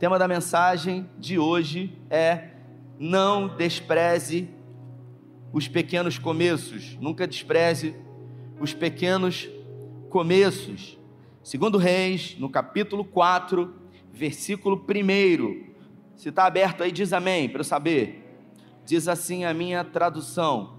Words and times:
tema 0.00 0.18
da 0.18 0.26
mensagem 0.26 1.06
de 1.18 1.38
hoje 1.38 1.94
é: 2.08 2.52
não 2.98 3.54
despreze 3.54 4.48
os 5.52 5.68
pequenos 5.68 6.18
começos, 6.18 6.96
nunca 6.98 7.26
despreze 7.26 7.94
os 8.58 8.72
pequenos 8.72 9.46
começos. 10.08 10.98
Segundo 11.42 11.76
Reis, 11.76 12.34
no 12.38 12.48
capítulo 12.48 13.04
4, 13.04 13.74
versículo 14.10 14.82
1. 14.88 15.70
Se 16.16 16.30
está 16.30 16.46
aberto 16.46 16.82
aí, 16.82 16.90
diz 16.90 17.12
amém, 17.12 17.46
para 17.46 17.60
eu 17.60 17.64
saber. 17.64 18.40
Diz 18.86 19.06
assim 19.06 19.44
a 19.44 19.52
minha 19.52 19.84
tradução. 19.84 20.78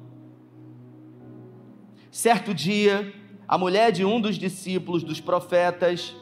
Certo 2.09 2.55
dia, 2.55 3.13
a 3.47 3.55
mulher 3.55 3.91
de 3.91 4.03
um 4.03 4.19
dos 4.19 4.35
discípulos 4.35 5.03
dos 5.03 5.21
profetas 5.21 6.15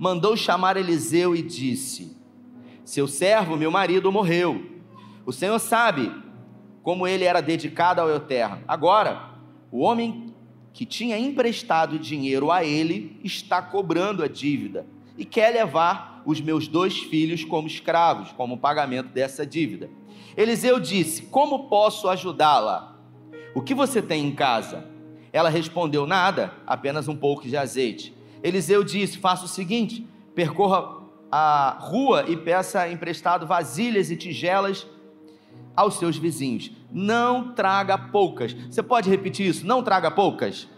mandou 0.00 0.34
chamar 0.34 0.78
Eliseu 0.78 1.36
e 1.36 1.42
disse: 1.42 2.16
Seu 2.86 3.06
servo, 3.06 3.54
meu 3.54 3.70
marido, 3.70 4.10
morreu. 4.10 4.80
O 5.26 5.32
Senhor 5.32 5.58
sabe 5.58 6.10
como 6.82 7.06
ele 7.06 7.24
era 7.24 7.42
dedicado 7.42 8.00
ao 8.00 8.08
Eterno. 8.08 8.62
Agora, 8.66 9.34
o 9.70 9.80
homem 9.80 10.34
que 10.72 10.86
tinha 10.86 11.18
emprestado 11.18 11.98
dinheiro 11.98 12.50
a 12.50 12.64
ele 12.64 13.20
está 13.22 13.60
cobrando 13.60 14.24
a 14.24 14.28
dívida 14.28 14.86
e 15.18 15.24
quer 15.26 15.52
levar 15.52 16.22
os 16.24 16.40
meus 16.40 16.66
dois 16.66 16.98
filhos 16.98 17.44
como 17.44 17.66
escravos, 17.68 18.32
como 18.32 18.56
pagamento 18.56 19.10
dessa 19.10 19.44
dívida. 19.44 19.90
Eliseu 20.34 20.80
disse: 20.80 21.24
Como 21.24 21.68
posso 21.68 22.08
ajudá-la? 22.08 22.96
O 23.54 23.60
que 23.60 23.74
você 23.74 24.00
tem 24.00 24.24
em 24.24 24.34
casa? 24.34 24.82
Ela 25.30 25.50
respondeu: 25.50 26.06
Nada, 26.06 26.54
apenas 26.66 27.06
um 27.06 27.14
pouco 27.14 27.46
de 27.46 27.54
azeite. 27.54 28.18
Eliseu 28.42 28.82
disse: 28.82 29.18
Faça 29.18 29.44
o 29.44 29.48
seguinte: 29.48 30.06
percorra 30.34 31.00
a 31.30 31.76
rua 31.80 32.24
e 32.28 32.36
peça 32.36 32.88
emprestado 32.88 33.46
vasilhas 33.46 34.10
e 34.10 34.16
tigelas 34.16 34.86
aos 35.76 35.94
seus 35.94 36.16
vizinhos. 36.16 36.70
Não 36.90 37.52
traga 37.54 37.96
poucas. 37.96 38.52
Você 38.52 38.82
pode 38.82 39.08
repetir 39.08 39.46
isso? 39.46 39.66
Não 39.66 39.82
traga 39.82 40.10
poucas. 40.10 40.68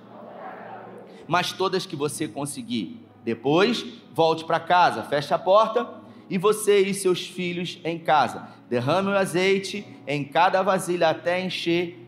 Mas 1.26 1.52
todas 1.52 1.86
que 1.86 1.96
você 1.96 2.28
conseguir. 2.28 3.00
Depois, 3.24 3.84
volte 4.12 4.44
para 4.44 4.60
casa, 4.60 5.02
feche 5.04 5.32
a 5.32 5.38
porta 5.38 5.88
e 6.28 6.36
você 6.36 6.80
e 6.80 6.92
seus 6.92 7.26
filhos 7.26 7.78
em 7.84 7.98
casa. 7.98 8.48
Derrame 8.68 9.08
o 9.08 9.16
azeite 9.16 9.86
em 10.06 10.24
cada 10.24 10.62
vasilha 10.62 11.08
até 11.08 11.44
encher 11.44 11.98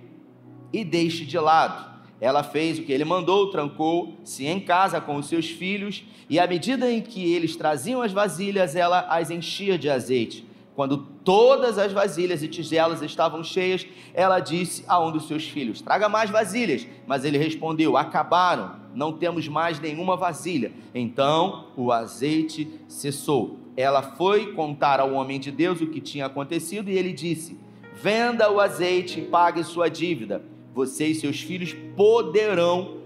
e 0.72 0.84
deixe 0.84 1.24
de 1.24 1.38
lado. 1.38 1.93
Ela 2.24 2.42
fez 2.42 2.78
o 2.78 2.82
que 2.84 2.90
ele 2.90 3.04
mandou, 3.04 3.50
trancou-se 3.50 4.46
em 4.46 4.58
casa 4.58 4.98
com 4.98 5.16
os 5.16 5.26
seus 5.26 5.50
filhos, 5.50 6.02
e 6.26 6.40
à 6.40 6.46
medida 6.46 6.90
em 6.90 7.02
que 7.02 7.34
eles 7.34 7.54
traziam 7.54 8.00
as 8.00 8.12
vasilhas, 8.12 8.74
ela 8.74 9.00
as 9.10 9.30
enchia 9.30 9.76
de 9.76 9.90
azeite. 9.90 10.42
Quando 10.74 10.96
todas 11.22 11.76
as 11.76 11.92
vasilhas 11.92 12.42
e 12.42 12.48
tigelas 12.48 13.02
estavam 13.02 13.44
cheias, 13.44 13.86
ela 14.14 14.40
disse 14.40 14.82
a 14.88 14.98
um 14.98 15.12
dos 15.12 15.28
seus 15.28 15.46
filhos: 15.46 15.82
Traga 15.82 16.08
mais 16.08 16.30
vasilhas. 16.30 16.86
Mas 17.06 17.26
ele 17.26 17.36
respondeu: 17.36 17.94
Acabaram, 17.94 18.76
não 18.94 19.12
temos 19.12 19.46
mais 19.46 19.78
nenhuma 19.78 20.16
vasilha. 20.16 20.72
Então 20.94 21.66
o 21.76 21.92
azeite 21.92 22.80
cessou. 22.88 23.58
Ela 23.76 24.00
foi 24.00 24.54
contar 24.54 24.98
ao 24.98 25.12
homem 25.12 25.38
de 25.38 25.50
Deus 25.50 25.82
o 25.82 25.88
que 25.88 26.00
tinha 26.00 26.24
acontecido 26.24 26.88
e 26.88 26.96
ele 26.96 27.12
disse: 27.12 27.60
Venda 27.92 28.50
o 28.50 28.60
azeite 28.60 29.20
e 29.20 29.24
pague 29.24 29.62
sua 29.62 29.90
dívida 29.90 30.53
você 30.74 31.06
e 31.06 31.14
seus 31.14 31.40
filhos 31.40 31.72
poderão 31.96 32.96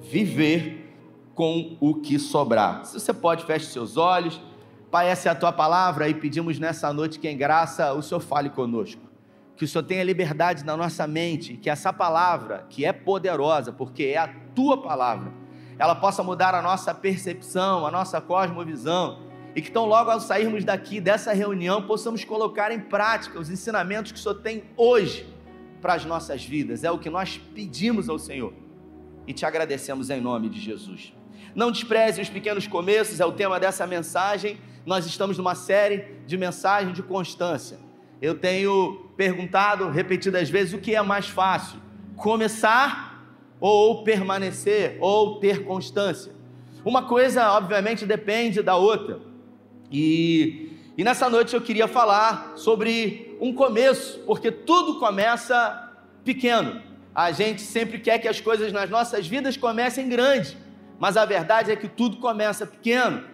viver 0.00 0.94
com 1.34 1.76
o 1.80 1.94
que 1.94 2.18
sobrar. 2.18 2.84
Se 2.84 2.98
você 2.98 3.12
pode, 3.12 3.44
feche 3.44 3.66
seus 3.66 3.96
olhos. 3.96 4.40
Pai, 4.90 5.08
essa 5.08 5.28
é 5.28 5.32
a 5.32 5.34
tua 5.34 5.52
palavra 5.52 6.08
e 6.08 6.14
pedimos 6.14 6.58
nessa 6.60 6.92
noite 6.92 7.18
que 7.18 7.28
em 7.28 7.36
graça 7.36 7.92
o 7.92 8.00
Senhor 8.00 8.20
fale 8.20 8.48
conosco. 8.48 9.02
Que 9.56 9.64
o 9.64 9.68
Senhor 9.68 9.82
tenha 9.82 10.04
liberdade 10.04 10.64
na 10.64 10.76
nossa 10.76 11.06
mente, 11.06 11.54
que 11.54 11.68
essa 11.68 11.92
palavra, 11.92 12.64
que 12.70 12.84
é 12.84 12.92
poderosa, 12.92 13.72
porque 13.72 14.04
é 14.04 14.18
a 14.18 14.28
tua 14.54 14.80
palavra, 14.80 15.32
ela 15.78 15.94
possa 15.94 16.22
mudar 16.22 16.54
a 16.54 16.62
nossa 16.62 16.94
percepção, 16.94 17.84
a 17.84 17.90
nossa 17.90 18.20
cosmovisão, 18.20 19.18
e 19.54 19.60
que 19.60 19.70
tão 19.70 19.86
logo 19.86 20.10
ao 20.10 20.20
sairmos 20.20 20.64
daqui 20.64 21.00
dessa 21.00 21.32
reunião 21.32 21.82
possamos 21.82 22.22
colocar 22.24 22.70
em 22.70 22.80
prática 22.80 23.40
os 23.40 23.50
ensinamentos 23.50 24.12
que 24.12 24.18
o 24.18 24.22
Senhor 24.22 24.36
tem 24.36 24.62
hoje 24.76 25.35
para 25.80 25.94
as 25.94 26.04
nossas 26.04 26.44
vidas. 26.44 26.84
É 26.84 26.90
o 26.90 26.98
que 26.98 27.10
nós 27.10 27.40
pedimos 27.54 28.08
ao 28.08 28.18
Senhor 28.18 28.52
e 29.26 29.32
te 29.32 29.44
agradecemos 29.44 30.10
em 30.10 30.20
nome 30.20 30.48
de 30.48 30.60
Jesus. 30.60 31.12
Não 31.54 31.72
despreze 31.72 32.20
os 32.20 32.28
pequenos 32.28 32.66
começos, 32.66 33.20
é 33.20 33.26
o 33.26 33.32
tema 33.32 33.58
dessa 33.58 33.86
mensagem. 33.86 34.58
Nós 34.84 35.06
estamos 35.06 35.38
numa 35.38 35.54
série 35.54 36.04
de 36.26 36.36
mensagens 36.36 36.94
de 36.94 37.02
constância. 37.02 37.78
Eu 38.20 38.38
tenho 38.38 39.10
perguntado 39.16 39.88
repetidas 39.88 40.48
vezes 40.48 40.74
o 40.74 40.78
que 40.78 40.94
é 40.94 41.02
mais 41.02 41.28
fácil: 41.28 41.80
começar 42.16 43.06
ou 43.60 44.04
permanecer 44.04 44.96
ou 45.00 45.40
ter 45.40 45.64
constância. 45.64 46.32
Uma 46.84 47.02
coisa, 47.02 47.52
obviamente, 47.52 48.06
depende 48.06 48.62
da 48.62 48.76
outra. 48.76 49.18
E, 49.90 50.70
e 50.96 51.02
nessa 51.02 51.28
noite 51.28 51.54
eu 51.54 51.60
queria 51.60 51.88
falar 51.88 52.52
sobre 52.54 53.25
um 53.40 53.52
começo, 53.52 54.20
porque 54.26 54.50
tudo 54.50 54.98
começa 54.98 55.92
pequeno. 56.24 56.82
A 57.14 57.32
gente 57.32 57.62
sempre 57.62 57.98
quer 57.98 58.18
que 58.18 58.28
as 58.28 58.40
coisas 58.40 58.72
nas 58.72 58.90
nossas 58.90 59.26
vidas 59.26 59.56
comecem 59.56 60.08
grande, 60.08 60.56
mas 60.98 61.16
a 61.16 61.24
verdade 61.24 61.70
é 61.70 61.76
que 61.76 61.88
tudo 61.88 62.18
começa 62.18 62.66
pequeno. 62.66 63.24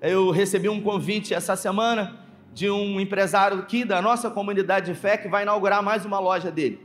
Eu 0.00 0.30
recebi 0.30 0.68
um 0.68 0.80
convite 0.80 1.34
essa 1.34 1.56
semana 1.56 2.18
de 2.52 2.70
um 2.70 3.00
empresário 3.00 3.58
aqui 3.58 3.84
da 3.84 4.02
nossa 4.02 4.30
comunidade 4.30 4.92
de 4.92 4.98
fé 4.98 5.16
que 5.16 5.28
vai 5.28 5.42
inaugurar 5.42 5.82
mais 5.82 6.04
uma 6.04 6.18
loja 6.18 6.50
dele. 6.50 6.80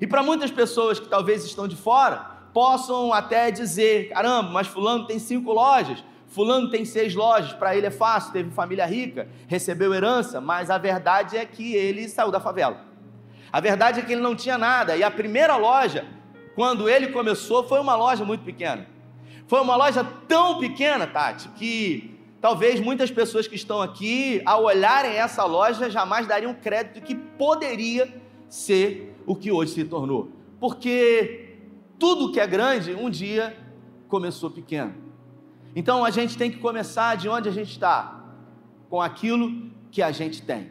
E 0.00 0.06
para 0.06 0.22
muitas 0.22 0.50
pessoas 0.50 0.98
que 0.98 1.08
talvez 1.08 1.44
estão 1.44 1.68
de 1.68 1.76
fora, 1.76 2.40
possam 2.54 3.12
até 3.12 3.50
dizer: 3.50 4.08
caramba, 4.08 4.50
mas 4.50 4.66
Fulano 4.66 5.06
tem 5.06 5.18
cinco 5.18 5.52
lojas, 5.52 6.02
Fulano 6.30 6.70
tem 6.70 6.84
seis 6.84 7.12
lojas, 7.12 7.52
para 7.52 7.76
ele 7.76 7.88
é 7.88 7.90
fácil, 7.90 8.32
teve 8.32 8.52
família 8.52 8.86
rica, 8.86 9.28
recebeu 9.48 9.92
herança, 9.92 10.40
mas 10.40 10.70
a 10.70 10.78
verdade 10.78 11.36
é 11.36 11.44
que 11.44 11.74
ele 11.74 12.08
saiu 12.08 12.30
da 12.30 12.38
favela. 12.38 12.84
A 13.52 13.58
verdade 13.58 13.98
é 13.98 14.02
que 14.04 14.12
ele 14.12 14.22
não 14.22 14.36
tinha 14.36 14.56
nada, 14.56 14.96
e 14.96 15.02
a 15.02 15.10
primeira 15.10 15.56
loja, 15.56 16.06
quando 16.54 16.88
ele 16.88 17.08
começou, 17.08 17.66
foi 17.66 17.80
uma 17.80 17.96
loja 17.96 18.24
muito 18.24 18.44
pequena. 18.44 18.86
Foi 19.48 19.60
uma 19.60 19.74
loja 19.74 20.04
tão 20.28 20.60
pequena, 20.60 21.04
Tati, 21.04 21.48
que 21.48 22.16
talvez 22.40 22.78
muitas 22.78 23.10
pessoas 23.10 23.48
que 23.48 23.56
estão 23.56 23.82
aqui, 23.82 24.40
ao 24.46 24.62
olharem 24.62 25.16
essa 25.16 25.44
loja, 25.44 25.90
jamais 25.90 26.28
dariam 26.28 26.54
crédito 26.54 27.04
que 27.04 27.16
poderia 27.16 28.08
ser 28.48 29.16
o 29.26 29.34
que 29.34 29.50
hoje 29.50 29.72
se 29.72 29.84
tornou. 29.84 30.30
Porque 30.60 31.56
tudo 31.98 32.30
que 32.30 32.38
é 32.38 32.46
grande, 32.46 32.94
um 32.94 33.10
dia 33.10 33.56
começou 34.06 34.48
pequeno. 34.48 35.09
Então 35.74 36.04
a 36.04 36.10
gente 36.10 36.36
tem 36.36 36.50
que 36.50 36.58
começar 36.58 37.16
de 37.16 37.28
onde 37.28 37.48
a 37.48 37.52
gente 37.52 37.70
está, 37.70 38.24
com 38.88 39.00
aquilo 39.00 39.70
que 39.90 40.02
a 40.02 40.10
gente 40.10 40.42
tem. 40.42 40.70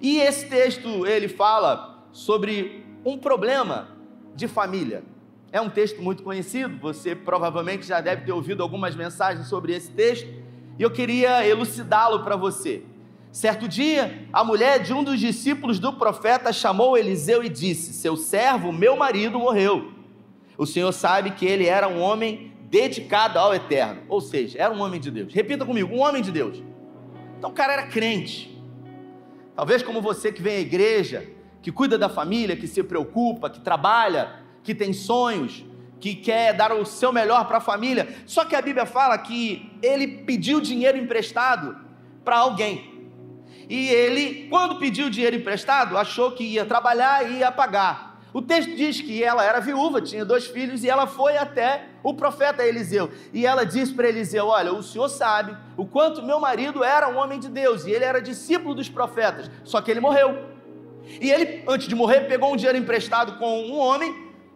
E 0.00 0.18
esse 0.18 0.48
texto 0.48 1.06
ele 1.06 1.28
fala 1.28 2.06
sobre 2.12 2.84
um 3.04 3.16
problema 3.16 3.88
de 4.34 4.46
família. 4.46 5.02
É 5.50 5.60
um 5.60 5.70
texto 5.70 6.02
muito 6.02 6.22
conhecido, 6.22 6.78
você 6.78 7.14
provavelmente 7.14 7.86
já 7.86 8.00
deve 8.00 8.24
ter 8.24 8.32
ouvido 8.32 8.62
algumas 8.62 8.94
mensagens 8.94 9.46
sobre 9.48 9.74
esse 9.74 9.90
texto, 9.90 10.28
e 10.78 10.82
eu 10.82 10.90
queria 10.90 11.46
elucidá-lo 11.46 12.22
para 12.22 12.36
você. 12.36 12.82
Certo 13.32 13.66
dia, 13.66 14.26
a 14.32 14.44
mulher 14.44 14.78
de 14.82 14.92
um 14.92 15.02
dos 15.02 15.18
discípulos 15.18 15.78
do 15.78 15.92
profeta 15.92 16.52
chamou 16.52 16.96
Eliseu 16.96 17.42
e 17.42 17.48
disse: 17.48 17.92
Seu 17.92 18.16
servo, 18.16 18.72
meu 18.72 18.96
marido, 18.96 19.38
morreu. 19.38 19.92
O 20.56 20.66
Senhor 20.66 20.92
sabe 20.92 21.32
que 21.32 21.46
ele 21.46 21.66
era 21.66 21.88
um 21.88 22.00
homem 22.00 22.52
dedicado 22.70 23.38
ao 23.38 23.54
eterno. 23.54 24.02
Ou 24.08 24.20
seja, 24.20 24.58
era 24.58 24.72
um 24.72 24.80
homem 24.80 25.00
de 25.00 25.10
Deus. 25.10 25.32
Repita 25.32 25.64
comigo: 25.64 25.94
um 25.94 26.00
homem 26.00 26.22
de 26.22 26.30
Deus. 26.30 26.62
Então 27.38 27.50
o 27.50 27.52
cara 27.52 27.72
era 27.72 27.86
crente. 27.86 28.56
Talvez 29.54 29.82
como 29.82 30.00
você 30.00 30.30
que 30.30 30.40
vem 30.40 30.56
à 30.56 30.60
igreja, 30.60 31.26
que 31.60 31.72
cuida 31.72 31.98
da 31.98 32.08
família, 32.08 32.56
que 32.56 32.66
se 32.66 32.82
preocupa, 32.82 33.50
que 33.50 33.60
trabalha, 33.60 34.40
que 34.62 34.74
tem 34.74 34.92
sonhos, 34.92 35.64
que 35.98 36.14
quer 36.14 36.52
dar 36.54 36.72
o 36.72 36.84
seu 36.84 37.12
melhor 37.12 37.46
para 37.46 37.58
a 37.58 37.60
família. 37.60 38.08
Só 38.24 38.44
que 38.44 38.54
a 38.54 38.62
Bíblia 38.62 38.86
fala 38.86 39.18
que 39.18 39.70
ele 39.82 40.06
pediu 40.24 40.60
dinheiro 40.60 40.96
emprestado 40.96 41.76
para 42.24 42.38
alguém. 42.38 42.96
E 43.68 43.88
ele, 43.88 44.48
quando 44.48 44.78
pediu 44.78 45.10
dinheiro 45.10 45.36
emprestado, 45.36 45.98
achou 45.98 46.32
que 46.32 46.44
ia 46.44 46.64
trabalhar 46.64 47.28
e 47.28 47.38
ia 47.38 47.50
pagar. 47.50 48.07
O 48.38 48.42
texto 48.42 48.72
diz 48.76 49.00
que 49.00 49.24
ela 49.24 49.44
era 49.44 49.58
viúva, 49.58 50.00
tinha 50.00 50.24
dois 50.24 50.46
filhos, 50.46 50.84
e 50.84 50.88
ela 50.88 51.08
foi 51.08 51.36
até 51.36 51.86
o 52.04 52.14
profeta 52.14 52.64
Eliseu. 52.64 53.10
E 53.32 53.44
ela 53.44 53.66
disse 53.66 53.92
para 53.92 54.08
Eliseu: 54.08 54.46
Olha, 54.46 54.72
o 54.72 54.80
senhor 54.80 55.08
sabe 55.08 55.56
o 55.76 55.84
quanto 55.84 56.22
meu 56.22 56.38
marido 56.38 56.84
era 56.84 57.08
um 57.08 57.16
homem 57.16 57.40
de 57.40 57.48
Deus, 57.48 57.84
e 57.84 57.90
ele 57.90 58.04
era 58.04 58.22
discípulo 58.22 58.76
dos 58.76 58.88
profetas, 58.88 59.50
só 59.64 59.80
que 59.80 59.90
ele 59.90 59.98
morreu. 59.98 60.38
E 61.20 61.28
ele, 61.32 61.64
antes 61.66 61.88
de 61.88 61.96
morrer, 61.96 62.28
pegou 62.28 62.52
um 62.52 62.56
dinheiro 62.56 62.78
emprestado 62.78 63.40
com 63.40 63.60
um 63.60 63.76
homem 63.76 64.14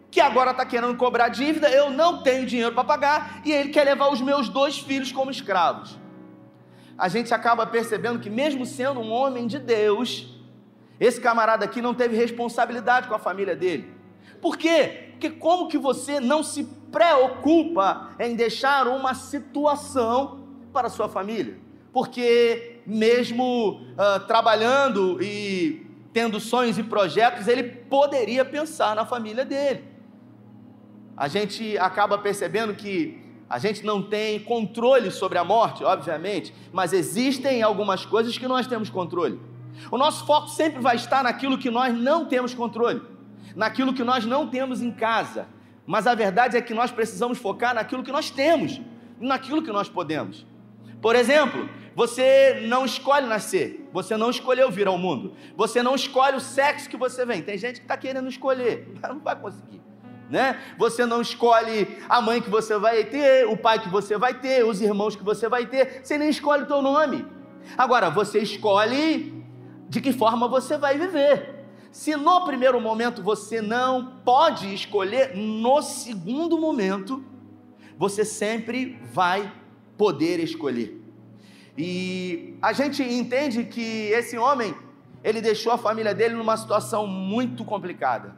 que 0.09 0.21
agora 0.21 0.51
está 0.51 0.65
querendo 0.65 0.95
cobrar 0.95 1.27
dívida, 1.27 1.69
eu 1.69 1.89
não 1.89 2.23
tenho 2.23 2.45
dinheiro 2.45 2.73
para 2.73 2.85
pagar, 2.85 3.41
e 3.43 3.51
ele 3.51 3.67
quer 3.67 3.83
levar 3.83 4.07
os 4.13 4.21
meus 4.21 4.47
dois 4.47 4.79
filhos 4.79 5.11
como 5.11 5.29
escravos. 5.29 5.99
a 6.97 7.09
gente 7.09 7.33
acaba 7.33 7.65
percebendo 7.67 8.19
que, 8.19 8.29
mesmo 8.29 8.65
sendo 8.65 9.01
um 9.01 9.11
homem 9.11 9.45
de 9.45 9.59
Deus, 9.59 10.32
esse 11.03 11.19
camarada 11.19 11.65
aqui 11.65 11.81
não 11.81 11.93
teve 11.93 12.15
responsabilidade 12.15 13.09
com 13.09 13.13
a 13.13 13.19
família 13.19 13.55
dele. 13.55 13.91
Por 14.41 14.57
quê? 14.57 15.09
Porque 15.11 15.29
como 15.29 15.67
que 15.67 15.77
você 15.77 16.19
não 16.21 16.41
se 16.41 16.63
preocupa 16.91 18.11
em 18.17 18.35
deixar 18.35 18.87
uma 18.87 19.13
situação 19.13 20.47
para 20.71 20.87
a 20.87 20.89
sua 20.89 21.09
família? 21.09 21.57
Porque 21.91 22.79
mesmo 22.85 23.81
uh, 23.81 24.25
trabalhando 24.27 25.21
e 25.21 25.85
tendo 26.13 26.39
sonhos 26.39 26.77
e 26.77 26.83
projetos, 26.83 27.49
ele 27.49 27.63
poderia 27.63 28.45
pensar 28.45 28.95
na 28.95 29.05
família 29.05 29.43
dele. 29.43 29.83
A 31.17 31.27
gente 31.27 31.77
acaba 31.77 32.17
percebendo 32.17 32.73
que 32.75 33.21
a 33.49 33.59
gente 33.59 33.85
não 33.85 34.01
tem 34.01 34.39
controle 34.39 35.11
sobre 35.11 35.37
a 35.37 35.43
morte, 35.43 35.83
obviamente, 35.83 36.53
mas 36.71 36.93
existem 36.93 37.61
algumas 37.61 38.05
coisas 38.05 38.37
que 38.37 38.47
nós 38.47 38.67
temos 38.67 38.89
controle. 38.89 39.39
O 39.91 39.97
nosso 39.97 40.25
foco 40.25 40.49
sempre 40.49 40.81
vai 40.81 40.95
estar 40.95 41.23
naquilo 41.23 41.57
que 41.57 41.69
nós 41.69 41.93
não 41.93 42.25
temos 42.25 42.53
controle, 42.53 43.01
naquilo 43.55 43.93
que 43.93 44.03
nós 44.03 44.25
não 44.25 44.47
temos 44.47 44.81
em 44.81 44.91
casa. 44.91 45.47
Mas 45.85 46.07
a 46.07 46.15
verdade 46.15 46.57
é 46.57 46.61
que 46.61 46.73
nós 46.73 46.91
precisamos 46.91 47.37
focar 47.37 47.75
naquilo 47.75 48.03
que 48.03 48.11
nós 48.11 48.29
temos, 48.29 48.81
naquilo 49.19 49.61
que 49.61 49.71
nós 49.71 49.89
podemos. 49.89 50.45
Por 51.01 51.15
exemplo, 51.15 51.69
você 51.95 52.65
não 52.67 52.85
escolhe 52.85 53.27
nascer, 53.27 53.89
você 53.91 54.15
não 54.15 54.29
escolheu 54.29 54.71
vir 54.71 54.87
ao 54.87 54.97
mundo, 54.97 55.35
você 55.55 55.83
não 55.83 55.95
escolhe 55.95 56.37
o 56.37 56.39
sexo 56.39 56.89
que 56.89 56.95
você 56.95 57.25
vem. 57.25 57.41
Tem 57.41 57.57
gente 57.57 57.75
que 57.79 57.85
está 57.85 57.97
querendo 57.97 58.29
escolher, 58.29 58.93
mas 59.01 59.11
não 59.11 59.19
vai 59.19 59.35
conseguir. 59.35 59.81
Né? 60.29 60.59
Você 60.77 61.05
não 61.05 61.21
escolhe 61.21 61.97
a 62.07 62.21
mãe 62.21 62.41
que 62.41 62.49
você 62.49 62.77
vai 62.77 63.03
ter, 63.03 63.45
o 63.47 63.57
pai 63.57 63.79
que 63.79 63.89
você 63.89 64.17
vai 64.17 64.33
ter, 64.33 64.65
os 64.65 64.81
irmãos 64.81 65.15
que 65.15 65.23
você 65.23 65.49
vai 65.49 65.65
ter, 65.65 66.01
você 66.03 66.17
nem 66.17 66.29
escolhe 66.29 66.63
o 66.63 66.65
teu 66.65 66.81
nome. 66.81 67.25
Agora, 67.77 68.09
você 68.09 68.39
escolhe 68.39 69.42
de 69.93 70.01
que 70.01 70.11
forma 70.11 70.47
você 70.47 70.75
vai 70.75 70.97
viver. 70.97 71.67
Se 71.91 72.15
no 72.15 72.43
primeiro 72.45 72.81
momento 72.81 73.21
você 73.21 73.61
não 73.61 74.13
pode 74.25 74.73
escolher, 74.73 75.37
no 75.37 75.83
segundo 75.83 76.57
momento 76.57 77.23
você 77.95 78.25
sempre 78.25 78.99
vai 79.13 79.53
poder 79.95 80.39
escolher. 80.39 80.99
E 81.77 82.55
a 82.59 82.73
gente 82.73 83.03
entende 83.03 83.65
que 83.65 84.09
esse 84.09 84.35
homem, 84.35 84.75
ele 85.23 85.39
deixou 85.39 85.71
a 85.71 85.77
família 85.77 86.15
dele 86.15 86.33
numa 86.33 86.57
situação 86.57 87.05
muito 87.05 87.63
complicada, 87.63 88.35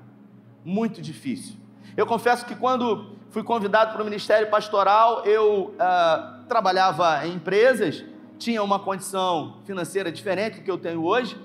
muito 0.66 1.02
difícil. 1.02 1.56
Eu 1.96 2.06
confesso 2.06 2.46
que 2.46 2.56
quando 2.56 3.16
fui 3.30 3.44
convidado 3.44 3.94
para 3.94 4.02
o 4.02 4.06
ministério 4.06 4.50
pastoral, 4.50 5.24
eu 5.24 5.74
uh, 5.76 6.44
trabalhava 6.50 7.26
em 7.26 7.36
empresas, 7.36 8.04
tinha 8.38 8.62
uma 8.62 8.80
condição 8.80 9.62
financeira 9.66 10.12
diferente 10.12 10.60
do 10.60 10.64
que 10.64 10.72
eu 10.72 10.78
tenho 10.78 11.04
hoje, 11.04 11.38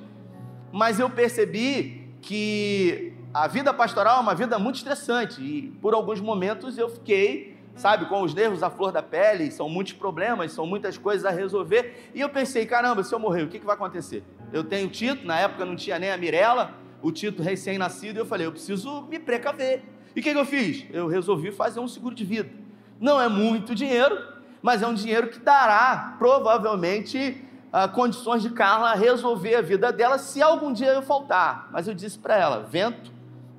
mas 0.73 0.99
eu 0.99 1.09
percebi 1.11 2.09
que 2.21 3.13
a 3.33 3.47
vida 3.47 3.73
pastoral 3.73 4.19
é 4.19 4.21
uma 4.21 4.35
vida 4.35 4.59
muito 4.59 4.77
estressante 4.77 5.41
e 5.41 5.71
por 5.81 5.95
alguns 5.95 6.21
momentos 6.21 6.77
eu 6.77 6.89
fiquei, 6.89 7.57
sabe, 7.77 8.07
com 8.07 8.23
os 8.23 8.35
nervos 8.35 8.63
à 8.63 8.71
flor 8.71 8.93
da 8.93 9.03
pele, 9.03 9.51
são 9.51 9.69
muitos 9.69 9.93
problemas, 9.93 10.53
são 10.53 10.67
muitas 10.67 10.99
coisas 10.99 11.25
a 11.25 11.31
resolver, 11.31 12.11
e 12.15 12.21
eu 12.21 12.29
pensei, 12.29 12.67
caramba, 12.67 13.03
se 13.03 13.15
eu 13.15 13.19
morrer, 13.19 13.45
o 13.45 13.49
que, 13.49 13.59
que 13.59 13.67
vai 13.67 13.75
acontecer? 13.75 14.23
Eu 14.53 14.65
tenho 14.65 14.89
Tito, 14.89 15.27
na 15.27 15.39
época 15.39 15.65
não 15.65 15.77
tinha 15.77 15.99
nem 15.99 16.11
a 16.11 16.17
Mirella, 16.17 16.75
o 17.01 17.11
Tito 17.11 17.43
recém-nascido, 17.43 18.19
e 18.19 18.21
eu 18.21 18.27
falei, 18.27 18.47
eu 18.47 18.53
preciso 18.53 19.03
me 19.03 19.19
precaver. 19.19 19.83
E 20.15 20.21
o 20.21 20.23
que, 20.23 20.33
que 20.33 20.39
eu 20.39 20.45
fiz? 20.45 20.85
Eu 20.93 21.07
resolvi 21.07 21.53
fazer 21.53 21.79
um 21.81 21.87
seguro 21.87 22.15
de 22.15 22.25
vida. 22.25 22.51
Não 22.99 23.21
é 23.21 23.29
muito 23.29 23.75
dinheiro, 23.75 24.19
mas 24.63 24.83
é 24.83 24.87
um 24.87 24.95
dinheiro 24.95 25.29
que 25.29 25.39
dará 25.39 26.17
provavelmente 26.19 27.45
uh, 27.73 27.91
condições 27.93 28.43
de 28.43 28.51
Carla 28.51 28.95
resolver 28.95 29.55
a 29.55 29.63
vida 29.63 29.93
dela 29.93 30.19
se 30.19 30.43
algum 30.43 30.73
dia 30.73 30.89
eu 30.89 31.03
faltar. 31.03 31.69
Mas 31.73 31.89
eu 31.89 31.95
disse 31.95 32.19
para 32.19 32.37
ela: 32.37 32.63
vento, 32.63 33.13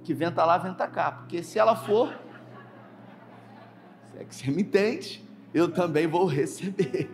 que 0.03 0.13
venta 0.13 0.43
lá, 0.45 0.57
venta 0.57 0.87
cá. 0.87 1.11
Porque 1.11 1.41
se 1.43 1.57
ela 1.57 1.75
for, 1.75 2.13
se 4.11 4.19
é 4.19 4.23
que 4.23 4.35
você 4.35 4.51
me 4.51 4.61
entende, 4.61 5.27
eu 5.53 5.71
também 5.71 6.07
vou 6.07 6.25
receber. 6.25 7.09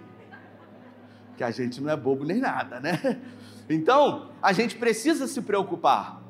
Que 1.35 1.43
a 1.43 1.51
gente 1.51 1.79
não 1.81 1.91
é 1.91 1.95
bobo 1.95 2.23
nem 2.23 2.39
nada, 2.39 2.79
né? 2.79 3.21
Então, 3.69 4.29
a 4.41 4.53
gente 4.53 4.75
precisa 4.77 5.27
se 5.27 5.41
preocupar. 5.41 6.21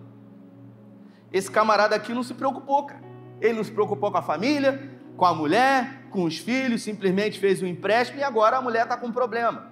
Esse 1.31 1.51
camarada 1.51 1.95
aqui 1.95 2.13
não 2.13 2.23
se 2.23 2.33
preocupou, 2.33 2.85
cara. 2.85 3.01
Ele 3.39 3.53
não 3.53 3.63
se 3.63 3.71
preocupou 3.71 4.11
com 4.11 4.17
a 4.17 4.23
família, 4.23 4.91
com 5.15 5.23
a 5.25 5.35
mulher, 5.35 5.96
com 6.09 6.23
os 6.23 6.37
filhos, 6.37 6.81
simplesmente 6.81 7.39
fez 7.39 7.61
um 7.61 7.67
empréstimo 7.67 8.19
e 8.19 8.23
agora 8.23 8.57
a 8.57 8.61
mulher 8.61 8.83
está 8.83 8.97
com 8.97 9.07
um 9.07 9.11
problema. 9.11 9.67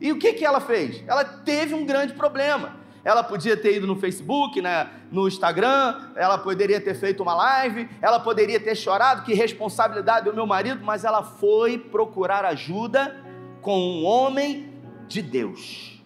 E 0.00 0.12
o 0.12 0.18
que, 0.18 0.32
que 0.32 0.44
ela 0.44 0.60
fez? 0.60 1.04
Ela 1.06 1.24
teve 1.24 1.74
um 1.74 1.84
grande 1.84 2.14
problema. 2.14 2.76
Ela 3.04 3.22
podia 3.22 3.56
ter 3.56 3.76
ido 3.76 3.86
no 3.86 3.96
Facebook, 3.96 4.60
né, 4.60 4.90
no 5.10 5.26
Instagram, 5.26 6.10
ela 6.14 6.36
poderia 6.36 6.80
ter 6.80 6.94
feito 6.94 7.22
uma 7.22 7.34
live, 7.34 7.88
ela 8.00 8.20
poderia 8.20 8.60
ter 8.60 8.74
chorado, 8.74 9.22
que 9.22 9.32
responsabilidade 9.32 10.26
do 10.26 10.34
meu 10.34 10.46
marido, 10.46 10.84
mas 10.84 11.04
ela 11.04 11.22
foi 11.22 11.78
procurar 11.78 12.44
ajuda 12.44 13.16
com 13.62 13.78
um 13.78 14.04
homem 14.04 14.74
de 15.08 15.22
Deus. 15.22 16.02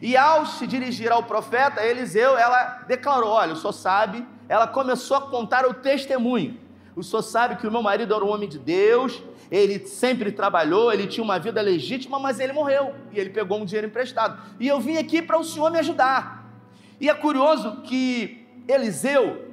E 0.00 0.16
ao 0.16 0.46
se 0.46 0.66
dirigir 0.66 1.10
ao 1.10 1.22
profeta 1.22 1.84
Eliseu, 1.84 2.36
ela 2.36 2.84
declarou: 2.86 3.30
Olha, 3.30 3.56
senhor 3.56 3.72
sabe, 3.72 4.26
ela 4.48 4.66
começou 4.66 5.16
a 5.16 5.22
contar 5.22 5.66
o 5.66 5.74
testemunho. 5.74 6.65
O 6.96 7.02
senhor 7.02 7.22
sabe 7.22 7.56
que 7.56 7.66
o 7.66 7.70
meu 7.70 7.82
marido 7.82 8.14
era 8.14 8.24
um 8.24 8.32
homem 8.32 8.48
de 8.48 8.58
Deus, 8.58 9.22
ele 9.50 9.86
sempre 9.86 10.32
trabalhou, 10.32 10.90
ele 10.90 11.06
tinha 11.06 11.22
uma 11.22 11.38
vida 11.38 11.60
legítima, 11.60 12.18
mas 12.18 12.40
ele 12.40 12.54
morreu 12.54 12.94
e 13.12 13.20
ele 13.20 13.28
pegou 13.28 13.60
um 13.60 13.66
dinheiro 13.66 13.86
emprestado. 13.86 14.40
E 14.58 14.66
eu 14.66 14.80
vim 14.80 14.96
aqui 14.96 15.20
para 15.20 15.38
o 15.38 15.44
senhor 15.44 15.70
me 15.70 15.78
ajudar. 15.78 16.50
E 16.98 17.10
é 17.10 17.14
curioso 17.14 17.82
que 17.82 18.46
Eliseu 18.66 19.44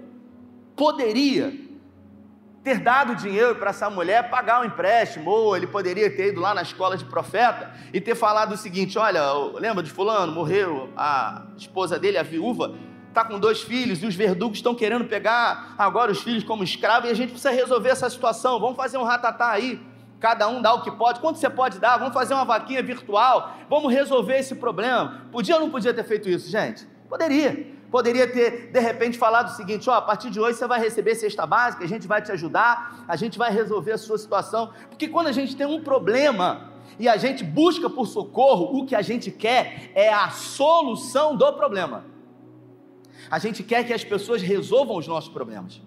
poderia 0.74 1.54
ter 2.64 2.80
dado 2.80 3.16
dinheiro 3.16 3.56
para 3.56 3.72
essa 3.72 3.90
mulher 3.90 4.30
pagar 4.30 4.62
um 4.62 4.64
empréstimo, 4.64 5.30
ou 5.30 5.56
ele 5.56 5.68
poderia 5.68 6.10
ter 6.10 6.30
ido 6.30 6.40
lá 6.40 6.54
na 6.54 6.62
escola 6.62 6.96
de 6.96 7.04
profeta 7.04 7.74
e 7.92 8.00
ter 8.00 8.16
falado 8.16 8.54
o 8.54 8.58
seguinte: 8.58 8.98
olha, 8.98 9.22
lembra 9.60 9.84
de 9.84 9.92
Fulano, 9.92 10.32
morreu, 10.32 10.90
a 10.96 11.44
esposa 11.58 12.00
dele, 12.00 12.18
a 12.18 12.24
viúva, 12.24 12.74
está 13.14 13.24
com 13.24 13.40
dois 13.40 13.62
filhos 13.62 14.02
e 14.02 14.08
os 14.08 14.16
verdugos 14.16 14.58
estão 14.58 14.74
querendo 14.74 15.06
pegar 15.06 15.76
agora 15.78 16.12
os 16.12 16.22
filhos 16.22 16.44
como 16.44 16.64
escravo 16.64 17.06
e 17.06 17.12
a 17.12 17.14
gente 17.14 17.30
precisa 17.30 17.52
resolver 17.52 17.90
essa 17.90 18.10
situação. 18.10 18.60
Vamos 18.60 18.76
fazer 18.76 18.98
um 18.98 19.04
ratatá 19.04 19.52
aí. 19.52 19.80
Cada 20.20 20.48
um 20.48 20.62
dá 20.62 20.74
o 20.74 20.82
que 20.82 20.92
pode. 20.92 21.20
Quanto 21.20 21.38
você 21.38 21.50
pode 21.50 21.80
dar? 21.80 21.98
Vamos 21.98 22.14
fazer 22.14 22.34
uma 22.34 22.46
vaquinha 22.46 22.82
virtual. 22.82 23.56
Vamos 23.70 23.94
resolver 23.94 24.40
esse 24.40 24.56
problema. 24.56 25.22
Podia 25.32 25.56
ou 25.56 25.62
não 25.62 25.70
podia 25.70 25.94
ter 25.94 26.04
feito 26.04 26.28
isso, 26.28 26.50
gente? 26.50 26.88
Poderia 27.08 27.72
poderia 27.92 28.28
ter 28.28 28.72
de 28.72 28.80
repente 28.80 29.20
falado 29.20 29.50
o 29.50 29.52
seguinte: 29.52 29.88
ó, 29.88 29.94
a 29.94 30.02
partir 30.02 30.32
de 30.32 30.40
hoje 30.40 30.58
você 30.58 30.66
vai 30.66 30.80
receber 30.80 31.14
cesta 31.14 31.46
básica, 31.46 31.84
a 31.84 31.88
gente 31.88 32.08
vai 32.08 32.20
te 32.20 32.32
ajudar, 32.32 33.06
a 33.08 33.16
gente 33.16 33.38
vai 33.38 33.52
resolver 33.52 33.92
a 33.92 33.98
sua 34.00 34.18
situação. 34.18 34.74
Porque 34.90 35.08
quando 35.08 35.28
a 35.28 35.32
gente 35.32 35.56
tem 35.56 35.68
um 35.68 35.84
problema 35.84 36.72
e 36.98 37.08
a 37.08 37.18
gente 37.18 37.44
busca 37.44 37.88
por 37.88 38.08
socorro, 38.08 38.80
o 38.80 38.86
que 38.88 38.96
a 38.96 39.04
gente 39.04 39.30
quer 39.30 39.92
é 39.94 40.12
a 40.12 40.32
solução 40.32 41.36
do 41.36 41.54
problema. 41.54 42.12
A 43.30 43.40
gente 43.40 43.64
quer 43.64 43.84
que 43.86 43.94
as 43.94 44.04
pessoas 44.04 44.42
resolvam 44.42 44.98
os 44.98 45.08
nossos 45.08 45.32
problemas. 45.32 45.82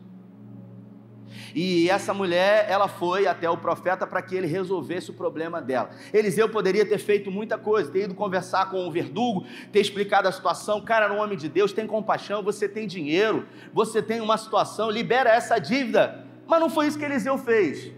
E 1.54 1.88
essa 1.88 2.12
mulher, 2.12 2.66
ela 2.68 2.86
foi 2.86 3.26
até 3.26 3.48
o 3.48 3.56
profeta 3.56 4.06
para 4.06 4.20
que 4.20 4.34
ele 4.34 4.46
resolvesse 4.46 5.10
o 5.10 5.14
problema 5.14 5.60
dela. 5.60 5.88
Eliseu 6.12 6.48
poderia 6.50 6.84
ter 6.84 6.98
feito 6.98 7.30
muita 7.30 7.56
coisa, 7.56 7.90
ter 7.90 8.04
ido 8.04 8.14
conversar 8.14 8.70
com 8.70 8.86
o 8.86 8.92
verdugo, 8.92 9.46
ter 9.72 9.80
explicado 9.80 10.28
a 10.28 10.32
situação. 10.32 10.82
Cara, 10.82 11.10
um 11.12 11.18
homem 11.18 11.38
de 11.38 11.48
Deus, 11.48 11.72
tem 11.72 11.86
compaixão, 11.86 12.42
você 12.42 12.68
tem 12.68 12.86
dinheiro, 12.86 13.46
você 13.72 14.02
tem 14.02 14.20
uma 14.20 14.36
situação, 14.36 14.90
libera 14.90 15.30
essa 15.30 15.58
dívida. 15.58 16.26
Mas 16.46 16.60
não 16.60 16.68
foi 16.68 16.88
isso 16.88 16.98
que 16.98 17.04
Eliseu 17.04 17.38
fez. 17.38 17.90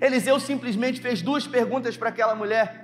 Eliseu 0.00 0.38
simplesmente 0.38 1.00
fez 1.00 1.22
duas 1.22 1.46
perguntas 1.46 1.96
para 1.96 2.08
aquela 2.08 2.34
mulher. 2.34 2.81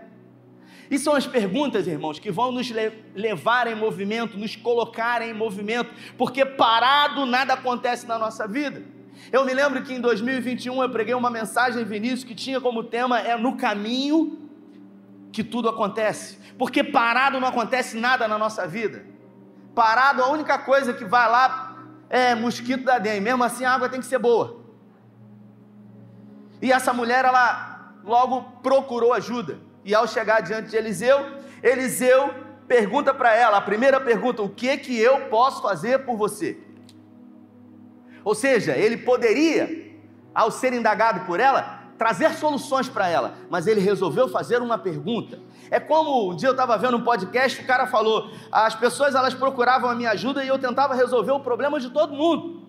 E 0.90 0.98
são 0.98 1.14
as 1.14 1.26
perguntas, 1.26 1.86
irmãos, 1.86 2.18
que 2.18 2.30
vão 2.30 2.50
nos 2.50 2.72
levar 3.14 3.66
em 3.66 3.74
movimento, 3.74 4.38
nos 4.38 4.56
colocar 4.56 5.20
em 5.20 5.34
movimento, 5.34 5.90
porque 6.16 6.44
parado 6.44 7.26
nada 7.26 7.54
acontece 7.54 8.06
na 8.06 8.18
nossa 8.18 8.46
vida. 8.46 8.82
Eu 9.30 9.44
me 9.44 9.52
lembro 9.52 9.82
que 9.82 9.92
em 9.92 10.00
2021 10.00 10.82
eu 10.82 10.90
preguei 10.90 11.14
uma 11.14 11.30
mensagem, 11.30 11.84
Vinícius, 11.84 12.24
que 12.24 12.34
tinha 12.34 12.60
como 12.60 12.82
tema 12.84 13.20
é 13.20 13.36
no 13.36 13.56
caminho 13.56 14.38
que 15.32 15.44
tudo 15.44 15.68
acontece. 15.68 16.38
Porque 16.56 16.82
parado 16.82 17.38
não 17.38 17.48
acontece 17.48 17.98
nada 17.98 18.26
na 18.26 18.38
nossa 18.38 18.66
vida. 18.66 19.04
Parado, 19.74 20.22
a 20.22 20.28
única 20.28 20.58
coisa 20.58 20.94
que 20.94 21.04
vai 21.04 21.30
lá 21.30 21.76
é 22.08 22.34
mosquito 22.34 22.84
da 22.84 22.98
dengue. 22.98 23.20
Mesmo 23.20 23.44
assim, 23.44 23.64
a 23.64 23.74
água 23.74 23.88
tem 23.88 24.00
que 24.00 24.06
ser 24.06 24.18
boa. 24.18 24.58
E 26.62 26.72
essa 26.72 26.92
mulher, 26.92 27.24
ela 27.24 27.94
logo 28.02 28.42
procurou 28.62 29.12
ajuda. 29.12 29.67
E 29.88 29.94
ao 29.94 30.06
chegar 30.06 30.42
diante 30.42 30.68
de 30.68 30.76
Eliseu, 30.76 31.18
Eliseu 31.62 32.34
pergunta 32.66 33.14
para 33.14 33.34
ela, 33.34 33.56
a 33.56 33.62
primeira 33.62 33.98
pergunta: 33.98 34.42
"O 34.42 34.50
que 34.50 34.76
que 34.76 35.00
eu 35.00 35.28
posso 35.30 35.62
fazer 35.62 36.04
por 36.04 36.14
você?" 36.14 36.58
Ou 38.22 38.34
seja, 38.34 38.76
ele 38.76 38.98
poderia, 38.98 39.96
ao 40.34 40.50
ser 40.50 40.74
indagado 40.74 41.24
por 41.24 41.40
ela, 41.40 41.84
trazer 41.96 42.34
soluções 42.34 42.86
para 42.86 43.08
ela, 43.08 43.32
mas 43.48 43.66
ele 43.66 43.80
resolveu 43.80 44.28
fazer 44.28 44.60
uma 44.60 44.76
pergunta. 44.76 45.40
É 45.70 45.80
como 45.80 46.32
um 46.32 46.36
dia 46.36 46.50
eu 46.50 46.52
estava 46.52 46.76
vendo 46.76 46.98
um 46.98 47.02
podcast, 47.02 47.58
o 47.62 47.66
cara 47.66 47.86
falou: 47.86 48.30
as 48.52 48.74
pessoas 48.74 49.14
elas 49.14 49.32
procuravam 49.32 49.88
a 49.88 49.94
minha 49.94 50.10
ajuda 50.10 50.44
e 50.44 50.48
eu 50.48 50.58
tentava 50.58 50.94
resolver 50.94 51.32
o 51.32 51.40
problema 51.40 51.80
de 51.80 51.88
todo 51.88 52.12
mundo. 52.12 52.62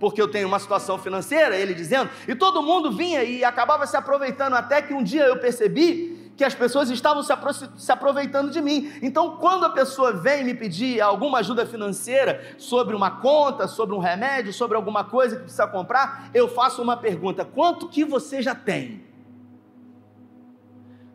Porque 0.00 0.20
eu 0.20 0.26
tenho 0.26 0.48
uma 0.48 0.58
situação 0.58 0.98
financeira, 0.98 1.56
ele 1.56 1.72
dizendo, 1.72 2.10
e 2.26 2.34
todo 2.34 2.64
mundo 2.64 2.90
vinha 2.90 3.22
e 3.22 3.44
acabava 3.44 3.86
se 3.86 3.96
aproveitando, 3.96 4.54
até 4.54 4.82
que 4.82 4.92
um 4.92 5.04
dia 5.04 5.22
eu 5.22 5.38
percebi 5.38 6.17
que 6.38 6.44
as 6.44 6.54
pessoas 6.54 6.88
estavam 6.88 7.20
se, 7.20 7.34
se, 7.76 7.90
aproveitando 7.90 8.52
de 8.52 8.60
mim. 8.60 8.92
Então, 9.02 9.38
quando 9.38 9.64
a 9.64 9.70
pessoa 9.70 10.12
vem 10.12 10.44
me 10.44 10.54
pedir 10.54 11.00
alguma 11.00 11.38
ajuda 11.38 11.66
financeira 11.66 12.54
sobre 12.56 12.94
uma 12.94 13.10
conta, 13.10 13.66
sobre 13.66 13.92
um 13.92 13.98
remédio, 13.98 14.52
sobre 14.52 14.76
alguma 14.76 15.02
coisa 15.02 15.34
que 15.34 15.42
precisa 15.42 15.66
comprar, 15.66 16.30
eu 16.32 16.46
faço 16.46 16.80
uma 16.80 16.96
pergunta: 16.96 17.44
quanto 17.44 17.88
que 17.88 18.04
você 18.04 18.40
já 18.40 18.54
tem? 18.54 19.02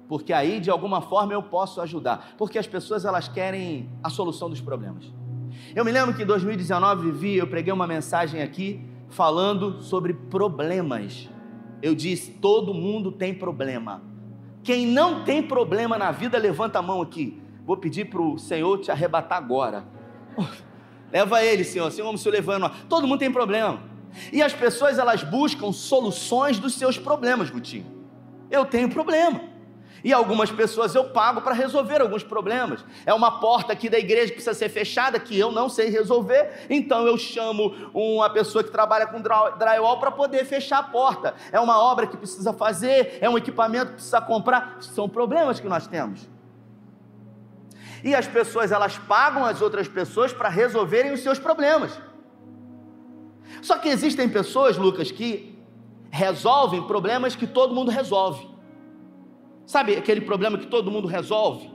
Porque 0.09 0.33
aí, 0.33 0.59
de 0.59 0.69
alguma 0.69 1.01
forma, 1.01 1.31
eu 1.31 1.41
posso 1.41 1.79
ajudar. 1.79 2.33
Porque 2.37 2.59
as 2.59 2.67
pessoas 2.67 3.05
elas 3.05 3.29
querem 3.29 3.89
a 4.03 4.09
solução 4.09 4.49
dos 4.49 4.59
problemas. 4.59 5.05
Eu 5.73 5.85
me 5.85 5.91
lembro 5.93 6.13
que 6.13 6.23
em 6.23 6.25
2019 6.25 7.11
vivi, 7.11 7.37
eu 7.37 7.47
preguei 7.47 7.71
uma 7.71 7.87
mensagem 7.87 8.41
aqui 8.41 8.85
falando 9.09 9.81
sobre 9.81 10.13
problemas. 10.13 11.29
Eu 11.81 11.95
disse: 11.95 12.31
todo 12.31 12.73
mundo 12.73 13.09
tem 13.09 13.33
problema. 13.33 14.11
Quem 14.63 14.87
não 14.87 15.23
tem 15.23 15.43
problema 15.43 15.97
na 15.97 16.11
vida, 16.11 16.37
levanta 16.37 16.79
a 16.79 16.81
mão 16.81 17.01
aqui. 17.01 17.41
Vou 17.65 17.77
pedir 17.77 18.05
para 18.05 18.21
o 18.21 18.37
Senhor 18.37 18.79
te 18.79 18.91
arrebatar 18.91 19.37
agora. 19.37 19.83
Leva 21.11 21.43
ele, 21.43 21.63
Senhor. 21.63 21.91
Senhor, 21.91 22.05
vamos 22.05 22.21
se 22.21 22.29
levando. 22.29 22.69
Todo 22.87 23.07
mundo 23.07 23.19
tem 23.19 23.31
problema. 23.31 23.81
E 24.31 24.41
as 24.41 24.53
pessoas, 24.53 24.97
elas 24.97 25.23
buscam 25.23 25.71
soluções 25.71 26.59
dos 26.59 26.75
seus 26.75 26.97
problemas, 26.97 27.49
Gutinho. 27.49 27.85
Eu 28.49 28.65
tenho 28.65 28.89
problema. 28.89 29.52
E 30.03 30.11
algumas 30.11 30.51
pessoas 30.51 30.93
eu 30.93 31.05
pago 31.05 31.41
para 31.41 31.53
resolver 31.53 32.01
alguns 32.01 32.23
problemas. 32.23 32.83
É 33.05 33.13
uma 33.13 33.39
porta 33.39 33.71
aqui 33.71 33.89
da 33.89 33.97
igreja 33.97 34.27
que 34.27 34.33
precisa 34.33 34.53
ser 34.53 34.67
fechada, 34.67 35.17
que 35.17 35.39
eu 35.39 35.51
não 35.51 35.69
sei 35.69 35.89
resolver, 35.89 36.65
então 36.69 37.07
eu 37.07 37.17
chamo 37.17 37.73
uma 37.93 38.29
pessoa 38.29 38.63
que 38.63 38.69
trabalha 38.69 39.07
com 39.07 39.21
drywall 39.21 39.99
para 39.99 40.11
poder 40.11 40.43
fechar 40.45 40.79
a 40.79 40.83
porta. 40.83 41.33
É 41.51 41.59
uma 41.59 41.81
obra 41.81 42.05
que 42.05 42.17
precisa 42.17 42.51
fazer, 42.51 43.17
é 43.21 43.29
um 43.29 43.37
equipamento 43.37 43.91
que 43.91 43.93
precisa 43.93 44.19
comprar. 44.19 44.77
São 44.81 45.07
problemas 45.07 45.61
que 45.61 45.69
nós 45.69 45.87
temos. 45.87 46.27
E 48.03 48.13
as 48.13 48.27
pessoas, 48.27 48.73
elas 48.73 48.97
pagam 48.97 49.45
as 49.45 49.61
outras 49.61 49.87
pessoas 49.87 50.33
para 50.33 50.49
resolverem 50.49 51.13
os 51.13 51.21
seus 51.21 51.39
problemas. 51.39 51.97
Só 53.61 53.77
que 53.77 53.87
existem 53.87 54.27
pessoas, 54.27 54.75
Lucas, 54.75 55.09
que 55.09 55.57
resolvem 56.11 56.83
problemas 56.83 57.35
que 57.35 57.47
todo 57.47 57.73
mundo 57.73 57.89
resolve. 57.89 58.52
Sabe 59.65 59.95
aquele 59.95 60.21
problema 60.21 60.57
que 60.57 60.67
todo 60.67 60.91
mundo 60.91 61.07
resolve? 61.07 61.71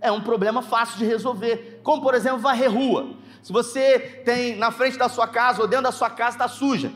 É 0.00 0.10
um 0.10 0.20
problema 0.20 0.62
fácil 0.62 0.98
de 0.98 1.04
resolver, 1.04 1.80
como 1.82 2.02
por 2.02 2.14
exemplo 2.14 2.38
varrer 2.38 2.70
rua. 2.70 3.14
Se 3.40 3.52
você 3.52 3.98
tem 4.24 4.56
na 4.56 4.70
frente 4.70 4.98
da 4.98 5.08
sua 5.08 5.26
casa 5.26 5.62
ou 5.62 5.68
dentro 5.68 5.84
da 5.84 5.92
sua 5.92 6.10
casa 6.10 6.36
está 6.36 6.48
suja, 6.48 6.92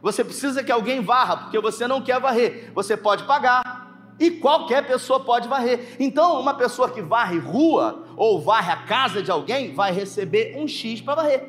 você 0.00 0.24
precisa 0.24 0.62
que 0.62 0.72
alguém 0.72 1.00
varra, 1.00 1.36
porque 1.36 1.60
você 1.60 1.86
não 1.86 2.00
quer 2.00 2.20
varrer. 2.20 2.70
Você 2.74 2.96
pode 2.96 3.24
pagar 3.24 4.14
e 4.18 4.30
qualquer 4.30 4.86
pessoa 4.86 5.20
pode 5.20 5.48
varrer. 5.48 5.96
Então, 5.98 6.40
uma 6.40 6.54
pessoa 6.54 6.88
que 6.88 7.02
varre 7.02 7.38
rua 7.38 8.04
ou 8.16 8.40
varre 8.40 8.72
a 8.72 8.76
casa 8.76 9.22
de 9.22 9.30
alguém 9.30 9.74
vai 9.74 9.92
receber 9.92 10.56
um 10.56 10.66
X 10.66 11.00
para 11.00 11.16
varrer. 11.16 11.48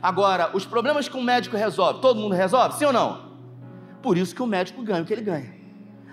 Agora, 0.00 0.50
os 0.52 0.64
problemas 0.64 1.08
que 1.08 1.16
um 1.16 1.22
médico 1.22 1.56
resolve, 1.56 2.00
todo 2.00 2.20
mundo 2.20 2.34
resolve? 2.34 2.76
Sim 2.76 2.86
ou 2.86 2.92
não? 2.92 3.32
Por 4.02 4.18
isso 4.18 4.34
que 4.34 4.42
o 4.42 4.46
médico 4.46 4.82
ganha 4.82 5.02
o 5.02 5.04
que 5.04 5.12
ele 5.12 5.22
ganha 5.22 5.61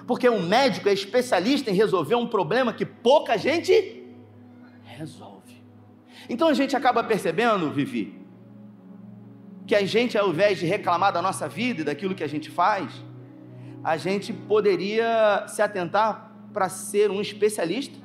porque 0.09 0.27
um 0.27 0.41
médico 0.41 0.89
é 0.89 0.93
especialista 0.93 1.69
em 1.69 1.75
resolver 1.75 2.15
um 2.15 2.25
problema 2.25 2.73
que 2.73 2.83
pouca 2.83 3.37
gente 3.37 4.03
resolve. 4.83 5.63
Então 6.27 6.47
a 6.47 6.53
gente 6.55 6.75
acaba 6.75 7.03
percebendo, 7.03 7.69
Vivi, 7.69 8.19
que 9.67 9.75
a 9.75 9.85
gente, 9.85 10.17
ao 10.17 10.29
invés 10.29 10.57
de 10.57 10.65
reclamar 10.65 11.13
da 11.13 11.21
nossa 11.21 11.47
vida 11.47 11.81
e 11.81 11.83
daquilo 11.83 12.15
que 12.15 12.23
a 12.23 12.27
gente 12.27 12.49
faz, 12.49 12.91
a 13.83 13.97
gente 13.97 14.33
poderia 14.33 15.45
se 15.47 15.61
atentar 15.61 16.33
para 16.51 16.67
ser 16.69 17.11
um 17.11 17.21
especialista 17.21 17.95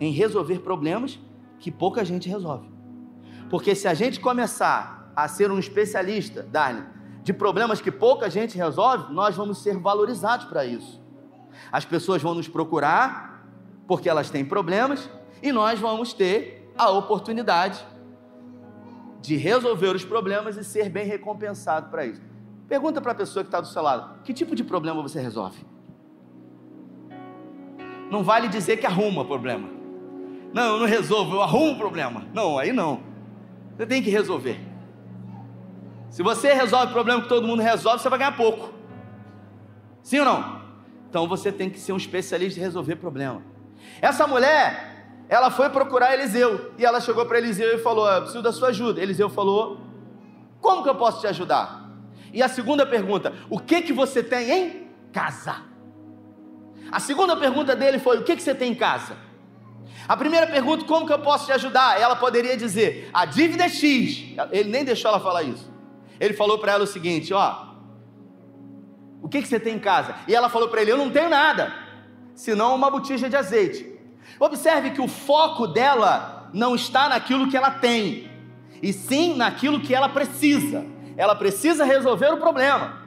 em 0.00 0.10
resolver 0.10 0.58
problemas 0.58 1.16
que 1.60 1.70
pouca 1.70 2.04
gente 2.04 2.28
resolve. 2.28 2.68
Porque 3.48 3.76
se 3.76 3.86
a 3.86 3.94
gente 3.94 4.18
começar 4.18 5.12
a 5.14 5.28
ser 5.28 5.48
um 5.48 5.60
especialista, 5.60 6.42
Darlene, 6.42 6.88
de 7.22 7.32
problemas 7.32 7.80
que 7.80 7.92
pouca 7.92 8.28
gente 8.28 8.58
resolve, 8.58 9.14
nós 9.14 9.36
vamos 9.36 9.62
ser 9.62 9.78
valorizados 9.78 10.46
para 10.46 10.66
isso. 10.66 11.01
As 11.70 11.84
pessoas 11.84 12.22
vão 12.22 12.34
nos 12.34 12.48
procurar 12.48 13.44
porque 13.86 14.08
elas 14.08 14.30
têm 14.30 14.44
problemas 14.44 15.10
e 15.42 15.52
nós 15.52 15.78
vamos 15.78 16.12
ter 16.12 16.72
a 16.76 16.90
oportunidade 16.90 17.84
de 19.20 19.36
resolver 19.36 19.94
os 19.94 20.04
problemas 20.04 20.56
e 20.56 20.64
ser 20.64 20.88
bem 20.88 21.06
recompensado 21.06 21.90
para 21.90 22.06
isso. 22.06 22.20
Pergunta 22.68 23.00
para 23.00 23.12
a 23.12 23.14
pessoa 23.14 23.44
que 23.44 23.48
está 23.48 23.60
do 23.60 23.66
seu 23.66 23.82
lado: 23.82 24.22
que 24.22 24.32
tipo 24.32 24.54
de 24.54 24.64
problema 24.64 25.02
você 25.02 25.20
resolve? 25.20 25.64
Não 28.10 28.22
vale 28.22 28.48
dizer 28.48 28.78
que 28.78 28.86
arruma 28.86 29.24
problema. 29.24 29.68
Não, 30.52 30.74
eu 30.74 30.80
não 30.80 30.86
resolvo, 30.86 31.36
eu 31.36 31.42
arrumo 31.42 31.72
o 31.72 31.78
problema. 31.78 32.26
Não, 32.34 32.58
aí 32.58 32.72
não. 32.72 33.00
Você 33.76 33.86
tem 33.86 34.02
que 34.02 34.10
resolver. 34.10 34.60
Se 36.10 36.22
você 36.22 36.52
resolve 36.52 36.88
o 36.88 36.92
problema 36.92 37.22
que 37.22 37.28
todo 37.28 37.46
mundo 37.46 37.62
resolve, 37.62 38.02
você 38.02 38.08
vai 38.10 38.18
ganhar 38.18 38.36
pouco. 38.36 38.70
Sim 40.02 40.18
ou 40.18 40.24
não? 40.26 40.61
Então 41.12 41.28
você 41.28 41.52
tem 41.52 41.68
que 41.68 41.78
ser 41.78 41.92
um 41.92 41.98
especialista 41.98 42.58
em 42.58 42.62
resolver 42.62 42.96
problema. 42.96 43.42
Essa 44.00 44.26
mulher, 44.26 45.04
ela 45.28 45.50
foi 45.50 45.68
procurar 45.68 46.14
Eliseu 46.14 46.72
e 46.78 46.86
ela 46.86 47.02
chegou 47.02 47.26
para 47.26 47.36
Eliseu 47.36 47.74
e 47.74 47.78
falou: 47.78 48.10
Eu 48.10 48.22
preciso 48.22 48.42
da 48.42 48.50
sua 48.50 48.68
ajuda. 48.68 48.98
Eliseu 48.98 49.28
falou: 49.28 49.78
Como 50.58 50.82
que 50.82 50.88
eu 50.88 50.94
posso 50.94 51.20
te 51.20 51.26
ajudar? 51.26 51.86
E 52.32 52.42
a 52.42 52.48
segunda 52.48 52.86
pergunta: 52.86 53.30
O 53.50 53.60
que 53.60 53.82
que 53.82 53.92
você 53.92 54.22
tem 54.22 54.50
em 54.50 54.88
casa? 55.12 55.56
A 56.90 56.98
segunda 56.98 57.36
pergunta 57.36 57.76
dele 57.76 57.98
foi: 57.98 58.16
O 58.16 58.22
que 58.22 58.34
que 58.34 58.42
você 58.42 58.54
tem 58.54 58.72
em 58.72 58.74
casa? 58.74 59.14
A 60.08 60.16
primeira 60.16 60.46
pergunta: 60.46 60.86
Como 60.86 61.06
que 61.06 61.12
eu 61.12 61.18
posso 61.18 61.44
te 61.44 61.52
ajudar? 61.52 62.00
Ela 62.00 62.16
poderia 62.16 62.56
dizer: 62.56 63.10
A 63.12 63.26
dívida 63.26 63.64
é 63.64 63.68
X. 63.68 64.34
Ele 64.50 64.70
nem 64.70 64.82
deixou 64.82 65.10
ela 65.10 65.20
falar 65.20 65.42
isso. 65.42 65.70
Ele 66.18 66.32
falou 66.32 66.58
para 66.58 66.72
ela 66.72 66.84
o 66.84 66.86
seguinte: 66.86 67.34
Ó, 67.34 67.71
o 69.22 69.28
que, 69.28 69.40
que 69.40 69.48
você 69.48 69.60
tem 69.60 69.76
em 69.76 69.78
casa? 69.78 70.16
E 70.26 70.34
ela 70.34 70.48
falou 70.48 70.68
para 70.68 70.82
ele: 70.82 70.90
Eu 70.90 70.98
não 70.98 71.10
tenho 71.10 71.30
nada, 71.30 71.72
senão 72.34 72.74
uma 72.74 72.90
botija 72.90 73.30
de 73.30 73.36
azeite. 73.36 73.88
Observe 74.38 74.90
que 74.90 75.00
o 75.00 75.06
foco 75.06 75.66
dela 75.68 76.50
não 76.52 76.74
está 76.74 77.08
naquilo 77.08 77.48
que 77.48 77.56
ela 77.56 77.70
tem, 77.70 78.30
e 78.82 78.92
sim 78.92 79.36
naquilo 79.36 79.80
que 79.80 79.94
ela 79.94 80.08
precisa. 80.08 80.84
Ela 81.16 81.36
precisa 81.36 81.84
resolver 81.84 82.32
o 82.32 82.38
problema. 82.38 83.00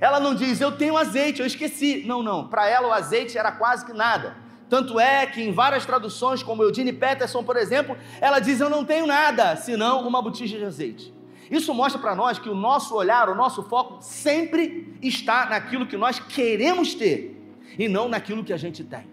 Ela 0.00 0.20
não 0.20 0.34
diz, 0.34 0.60
eu 0.60 0.72
tenho 0.72 0.98
azeite, 0.98 1.40
eu 1.40 1.46
esqueci. 1.46 2.02
Não, 2.04 2.22
não. 2.22 2.48
Para 2.48 2.68
ela 2.68 2.88
o 2.88 2.92
azeite 2.92 3.38
era 3.38 3.50
quase 3.52 3.86
que 3.86 3.92
nada. 3.92 4.36
Tanto 4.68 4.98
é 4.98 5.24
que 5.24 5.40
em 5.40 5.52
várias 5.52 5.86
traduções, 5.86 6.42
como 6.42 6.62
Eudine 6.62 6.92
Peterson, 6.92 7.42
por 7.42 7.56
exemplo, 7.56 7.96
ela 8.20 8.38
diz: 8.38 8.60
Eu 8.60 8.68
não 8.68 8.84
tenho 8.84 9.06
nada, 9.06 9.56
senão 9.56 10.06
uma 10.06 10.20
botija 10.20 10.58
de 10.58 10.64
azeite. 10.64 11.14
Isso 11.50 11.74
mostra 11.74 12.00
para 12.00 12.14
nós 12.14 12.38
que 12.38 12.48
o 12.48 12.54
nosso 12.54 12.94
olhar, 12.94 13.28
o 13.28 13.34
nosso 13.34 13.62
foco 13.62 13.98
sempre 14.00 14.94
está 15.02 15.46
naquilo 15.46 15.86
que 15.86 15.96
nós 15.96 16.18
queremos 16.18 16.94
ter 16.94 17.36
e 17.78 17.88
não 17.88 18.08
naquilo 18.08 18.44
que 18.44 18.52
a 18.52 18.56
gente 18.56 18.82
tem. 18.82 19.06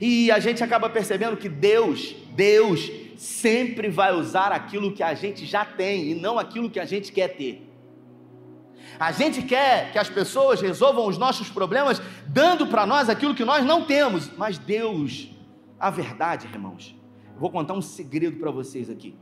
E 0.00 0.30
a 0.32 0.38
gente 0.40 0.64
acaba 0.64 0.90
percebendo 0.90 1.36
que 1.36 1.48
Deus, 1.48 2.16
Deus 2.34 2.90
sempre 3.16 3.88
vai 3.88 4.12
usar 4.12 4.50
aquilo 4.50 4.92
que 4.92 5.02
a 5.02 5.14
gente 5.14 5.46
já 5.46 5.64
tem 5.64 6.10
e 6.10 6.14
não 6.14 6.38
aquilo 6.38 6.68
que 6.68 6.80
a 6.80 6.84
gente 6.84 7.12
quer 7.12 7.28
ter. 7.28 7.68
A 8.98 9.12
gente 9.12 9.42
quer 9.42 9.92
que 9.92 9.98
as 9.98 10.08
pessoas 10.08 10.60
resolvam 10.60 11.06
os 11.06 11.16
nossos 11.16 11.48
problemas 11.48 12.02
dando 12.26 12.66
para 12.66 12.84
nós 12.84 13.08
aquilo 13.08 13.34
que 13.34 13.44
nós 13.44 13.64
não 13.64 13.84
temos, 13.84 14.30
mas 14.36 14.58
Deus, 14.58 15.28
a 15.78 15.88
verdade, 15.88 16.46
irmãos, 16.46 16.96
vou 17.38 17.50
contar 17.50 17.74
um 17.74 17.82
segredo 17.82 18.38
para 18.38 18.50
vocês 18.50 18.90
aqui 18.90 19.16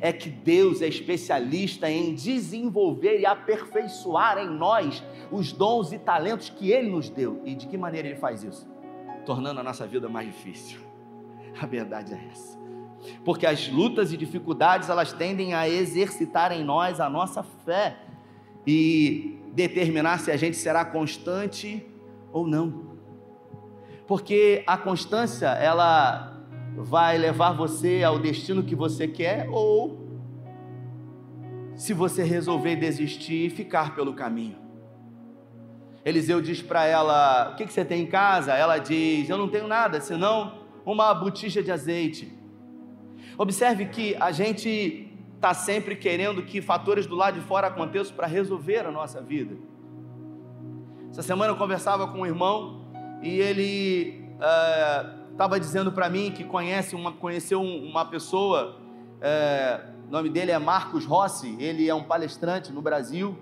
é 0.00 0.12
que 0.12 0.28
Deus 0.28 0.82
é 0.82 0.88
especialista 0.88 1.90
em 1.90 2.14
desenvolver 2.14 3.20
e 3.20 3.26
aperfeiçoar 3.26 4.38
em 4.38 4.48
nós 4.48 5.02
os 5.30 5.52
dons 5.52 5.92
e 5.92 5.98
talentos 5.98 6.48
que 6.50 6.70
Ele 6.70 6.88
nos 6.88 7.08
deu. 7.08 7.40
E 7.44 7.54
de 7.54 7.66
que 7.66 7.76
maneira 7.76 8.08
Ele 8.08 8.16
faz 8.16 8.42
isso? 8.42 8.68
Tornando 9.24 9.60
a 9.60 9.62
nossa 9.62 9.86
vida 9.86 10.08
mais 10.08 10.26
difícil. 10.26 10.80
A 11.60 11.66
verdade 11.66 12.14
é 12.14 12.28
essa. 12.30 12.58
Porque 13.24 13.46
as 13.46 13.68
lutas 13.68 14.12
e 14.12 14.16
dificuldades 14.16 14.88
elas 14.88 15.12
tendem 15.12 15.54
a 15.54 15.68
exercitar 15.68 16.52
em 16.52 16.64
nós 16.64 17.00
a 17.00 17.08
nossa 17.08 17.42
fé 17.42 17.96
e 18.66 19.38
determinar 19.52 20.18
se 20.18 20.30
a 20.30 20.36
gente 20.36 20.56
será 20.56 20.84
constante 20.84 21.84
ou 22.32 22.46
não. 22.46 22.90
Porque 24.06 24.62
a 24.66 24.76
constância 24.76 25.48
ela 25.48 26.39
vai 26.76 27.18
levar 27.18 27.52
você 27.52 28.02
ao 28.02 28.18
destino 28.18 28.62
que 28.62 28.74
você 28.74 29.06
quer 29.06 29.48
ou 29.50 30.08
se 31.74 31.92
você 31.92 32.22
resolver 32.22 32.76
desistir 32.76 33.46
e 33.46 33.50
ficar 33.50 33.94
pelo 33.94 34.14
caminho. 34.14 34.56
Eliseu 36.04 36.40
diz 36.40 36.62
para 36.62 36.84
ela: 36.86 37.50
O 37.52 37.56
que, 37.56 37.66
que 37.66 37.72
você 37.72 37.84
tem 37.84 38.02
em 38.02 38.06
casa? 38.06 38.54
Ela 38.54 38.78
diz: 38.78 39.28
Eu 39.28 39.38
não 39.38 39.48
tenho 39.48 39.66
nada, 39.66 40.00
senão 40.00 40.60
uma 40.84 41.12
botija 41.14 41.62
de 41.62 41.70
azeite. 41.70 42.32
Observe 43.36 43.86
que 43.86 44.14
a 44.16 44.30
gente 44.32 45.08
está 45.34 45.54
sempre 45.54 45.96
querendo 45.96 46.42
que 46.42 46.60
fatores 46.60 47.06
do 47.06 47.14
lado 47.14 47.40
de 47.40 47.46
fora 47.46 47.68
aconteçam 47.68 48.14
para 48.14 48.26
resolver 48.26 48.86
a 48.86 48.90
nossa 48.90 49.22
vida. 49.22 49.56
Essa 51.10 51.22
semana 51.22 51.52
eu 51.52 51.56
conversava 51.56 52.06
com 52.08 52.20
um 52.20 52.26
irmão 52.26 52.84
e 53.22 53.40
ele 53.40 54.22
estava 55.40 55.58
dizendo 55.58 55.90
para 55.90 56.10
mim 56.10 56.30
que 56.30 56.44
conhece 56.44 56.94
uma, 56.94 57.12
conheceu 57.12 57.62
uma 57.62 58.04
pessoa, 58.04 58.76
uh, 58.76 60.06
o 60.06 60.10
nome 60.10 60.28
dele 60.28 60.50
é 60.50 60.58
Marcos 60.58 61.06
Rossi, 61.06 61.56
ele 61.58 61.88
é 61.88 61.94
um 61.94 62.02
palestrante 62.04 62.70
no 62.70 62.82
Brasil. 62.82 63.38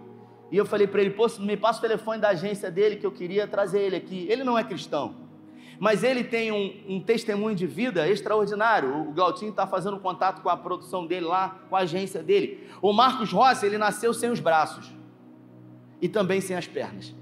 E 0.53 0.57
eu 0.57 0.65
falei 0.65 0.87
para 0.87 1.01
ele, 1.01 1.11
pô, 1.11 1.27
me 1.41 1.57
passa 1.57 1.81
o 1.81 1.83
telefone 1.83 2.21
da 2.21 2.29
agência 2.29 2.71
dele 2.71 2.95
que 2.95 3.05
eu 3.05 3.11
queria 3.11 3.49
trazer 3.49 3.81
ele 3.81 3.97
aqui. 3.97 4.29
Ele 4.31 4.45
não 4.45 4.57
é 4.57 4.63
cristão, 4.63 5.17
mas 5.81 6.05
ele 6.05 6.23
tem 6.23 6.53
um, 6.53 6.73
um 6.89 7.01
testemunho 7.01 7.57
de 7.57 7.67
vida 7.67 8.09
extraordinário. 8.09 8.97
O 8.97 9.13
Glautinho 9.13 9.51
está 9.51 9.67
fazendo 9.67 9.99
contato 9.99 10.41
com 10.41 10.49
a 10.49 10.57
produção 10.57 11.05
dele 11.05 11.27
lá, 11.27 11.63
com 11.69 11.75
a 11.75 11.81
agência 11.81 12.23
dele. 12.23 12.65
O 12.81 12.93
Marcos 12.93 13.33
Rossi, 13.33 13.67
ele 13.67 13.77
nasceu 13.77 14.15
sem 14.15 14.31
os 14.31 14.39
braços 14.39 14.95
e 16.01 16.09
também 16.09 16.41
sem 16.41 16.57
as 16.57 16.69
pernas. 16.69 17.13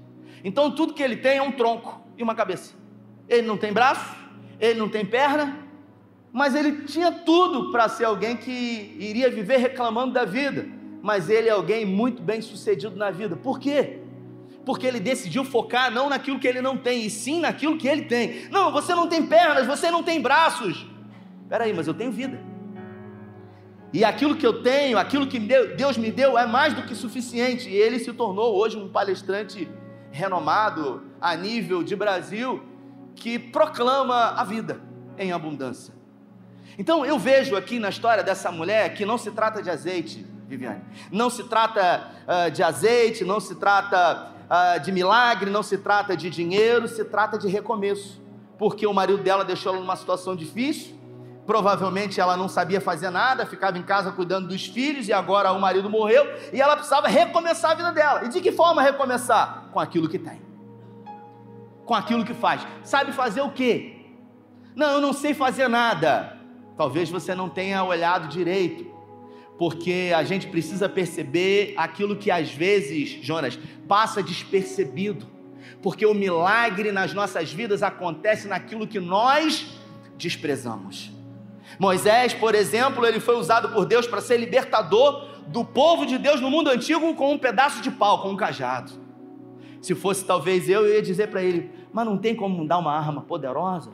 Então 0.43 0.69
tudo 0.69 0.93
que 0.93 1.01
ele 1.01 1.17
tem 1.17 1.39
é 1.39 1.41
um 1.41 1.51
tronco 1.51 1.99
e 2.15 2.21
uma 2.21 2.35
cabeça. 2.35 2.75
Ele 3.27 3.45
não 3.45 3.57
tem 3.57 3.73
braço, 3.73 4.26
ele 4.59 4.79
não 4.79 4.89
tem 4.89 5.05
perna, 5.05 5.57
mas 6.31 6.55
ele 6.55 6.83
tinha 6.83 7.11
tudo 7.11 7.71
para 7.71 7.87
ser 7.89 8.05
alguém 8.05 8.35
que 8.37 8.95
iria 8.99 9.29
viver 9.29 9.57
reclamando 9.57 10.13
da 10.13 10.25
vida 10.25 10.77
mas 11.07 11.29
ele 11.29 11.47
é 11.47 11.51
alguém 11.51 11.85
muito 11.85 12.21
bem 12.21 12.41
sucedido 12.41 12.97
na 12.97 13.09
vida. 13.09 13.35
Por 13.35 13.59
quê? 13.59 13.99
Porque 14.65 14.85
ele 14.85 14.99
decidiu 14.99 15.45
focar 15.45 15.89
não 15.89 16.09
naquilo 16.09 16.37
que 16.37 16.45
ele 16.45 16.61
não 16.61 16.75
tem, 16.75 17.05
e 17.05 17.09
sim 17.09 17.39
naquilo 17.39 17.77
que 17.77 17.87
ele 17.87 18.01
tem. 18.01 18.49
Não, 18.49 18.71
você 18.73 18.93
não 18.93 19.07
tem 19.07 19.25
pernas, 19.25 19.65
você 19.65 19.89
não 19.89 20.03
tem 20.03 20.21
braços. 20.21 20.85
Espera 21.43 21.63
aí, 21.63 21.73
mas 21.73 21.87
eu 21.87 21.93
tenho 21.93 22.11
vida. 22.11 22.37
E 23.93 24.03
aquilo 24.03 24.35
que 24.35 24.45
eu 24.45 24.61
tenho, 24.61 24.97
aquilo 24.97 25.27
que 25.27 25.39
Deus 25.39 25.97
me 25.97 26.11
deu 26.11 26.37
é 26.37 26.45
mais 26.45 26.73
do 26.73 26.83
que 26.83 26.93
suficiente. 26.93 27.69
E 27.69 27.73
ele 27.73 27.99
se 27.99 28.11
tornou 28.11 28.57
hoje 28.57 28.77
um 28.77 28.89
palestrante 28.89 29.65
renomado 30.11 31.03
a 31.21 31.35
nível 31.35 31.83
de 31.83 31.95
Brasil 31.95 32.61
que 33.17 33.37
proclama 33.37 34.29
a 34.37 34.43
vida 34.43 34.79
em 35.17 35.31
abundância. 35.31 35.93
Então 36.77 37.05
eu 37.05 37.17
vejo 37.17 37.55
aqui 37.55 37.79
na 37.79 37.89
história 37.89 38.23
dessa 38.23 38.51
mulher 38.51 38.93
que 38.93 39.05
não 39.05 39.17
se 39.17 39.31
trata 39.31 39.61
de 39.61 39.69
azeite, 39.69 40.25
Viviane. 40.47 40.81
Não 41.11 41.29
se 41.29 41.43
trata 41.43 42.11
uh, 42.27 42.51
de 42.51 42.61
azeite, 42.61 43.25
não 43.25 43.39
se 43.39 43.55
trata 43.55 44.31
uh, 44.45 44.79
de 44.79 44.91
milagre, 44.91 45.49
não 45.49 45.63
se 45.63 45.77
trata 45.77 46.15
de 46.15 46.29
dinheiro, 46.29 46.87
se 46.87 47.03
trata 47.03 47.37
de 47.37 47.47
recomeço. 47.47 48.21
Porque 48.57 48.85
o 48.85 48.93
marido 48.93 49.21
dela 49.21 49.43
deixou 49.43 49.73
ela 49.73 49.81
numa 49.81 49.95
situação 49.95 50.35
difícil, 50.35 50.95
provavelmente 51.45 52.19
ela 52.19 52.37
não 52.37 52.47
sabia 52.47 52.79
fazer 52.79 53.09
nada, 53.09 53.45
ficava 53.45 53.77
em 53.77 53.83
casa 53.83 54.11
cuidando 54.11 54.47
dos 54.47 54.65
filhos 54.65 55.07
e 55.07 55.13
agora 55.13 55.51
o 55.51 55.59
marido 55.59 55.89
morreu 55.89 56.25
e 56.53 56.61
ela 56.61 56.75
precisava 56.75 57.07
recomeçar 57.07 57.71
a 57.71 57.75
vida 57.75 57.91
dela. 57.91 58.25
E 58.25 58.29
de 58.29 58.39
que 58.39 58.51
forma 58.51 58.81
recomeçar? 58.81 59.65
Com 59.71 59.79
aquilo 59.79 60.07
que 60.07 60.19
tem. 60.19 60.46
Com 61.87 61.95
aquilo 61.95 62.23
que 62.23 62.35
faz. 62.35 62.61
Sabe 62.83 63.11
fazer 63.11 63.41
o 63.41 63.49
quê? 63.49 63.95
Não, 64.75 64.91
eu 64.91 65.01
não 65.01 65.13
sei 65.13 65.33
fazer 65.33 65.67
nada. 65.67 66.37
Talvez 66.77 67.09
você 67.09 67.33
não 67.33 67.49
tenha 67.49 67.83
olhado 67.83 68.27
direito 68.27 68.95
porque 69.57 70.13
a 70.15 70.23
gente 70.23 70.47
precisa 70.47 70.87
perceber 70.87 71.73
aquilo 71.77 72.15
que 72.15 72.29
às 72.29 72.51
vezes, 72.51 73.17
Jonas, 73.25 73.57
passa 73.87 74.21
despercebido, 74.21 75.25
porque 75.81 76.05
o 76.05 76.13
milagre 76.13 76.91
nas 76.91 77.13
nossas 77.13 77.51
vidas 77.51 77.81
acontece 77.81 78.47
naquilo 78.47 78.87
que 78.87 78.99
nós 78.99 79.67
desprezamos. 80.17 81.11
Moisés, 81.79 82.33
por 82.33 82.55
exemplo, 82.55 83.05
ele 83.05 83.19
foi 83.19 83.35
usado 83.35 83.69
por 83.69 83.85
Deus 83.85 84.07
para 84.07 84.21
ser 84.21 84.37
libertador 84.37 85.27
do 85.47 85.65
povo 85.65 86.05
de 86.05 86.17
Deus 86.17 86.39
no 86.39 86.49
mundo 86.49 86.69
antigo 86.69 87.13
com 87.15 87.33
um 87.33 87.37
pedaço 87.37 87.81
de 87.81 87.91
pau, 87.91 88.21
com 88.21 88.29
um 88.29 88.35
cajado. 88.35 88.91
Se 89.81 89.95
fosse 89.95 90.25
talvez 90.25 90.69
eu, 90.69 90.85
eu 90.85 90.95
ia 90.95 91.01
dizer 91.01 91.27
para 91.27 91.43
ele: 91.43 91.71
mas 91.93 92.05
não 92.05 92.17
tem 92.17 92.35
como 92.35 92.67
dar 92.67 92.77
uma 92.77 92.93
arma 92.93 93.21
poderosa? 93.21 93.91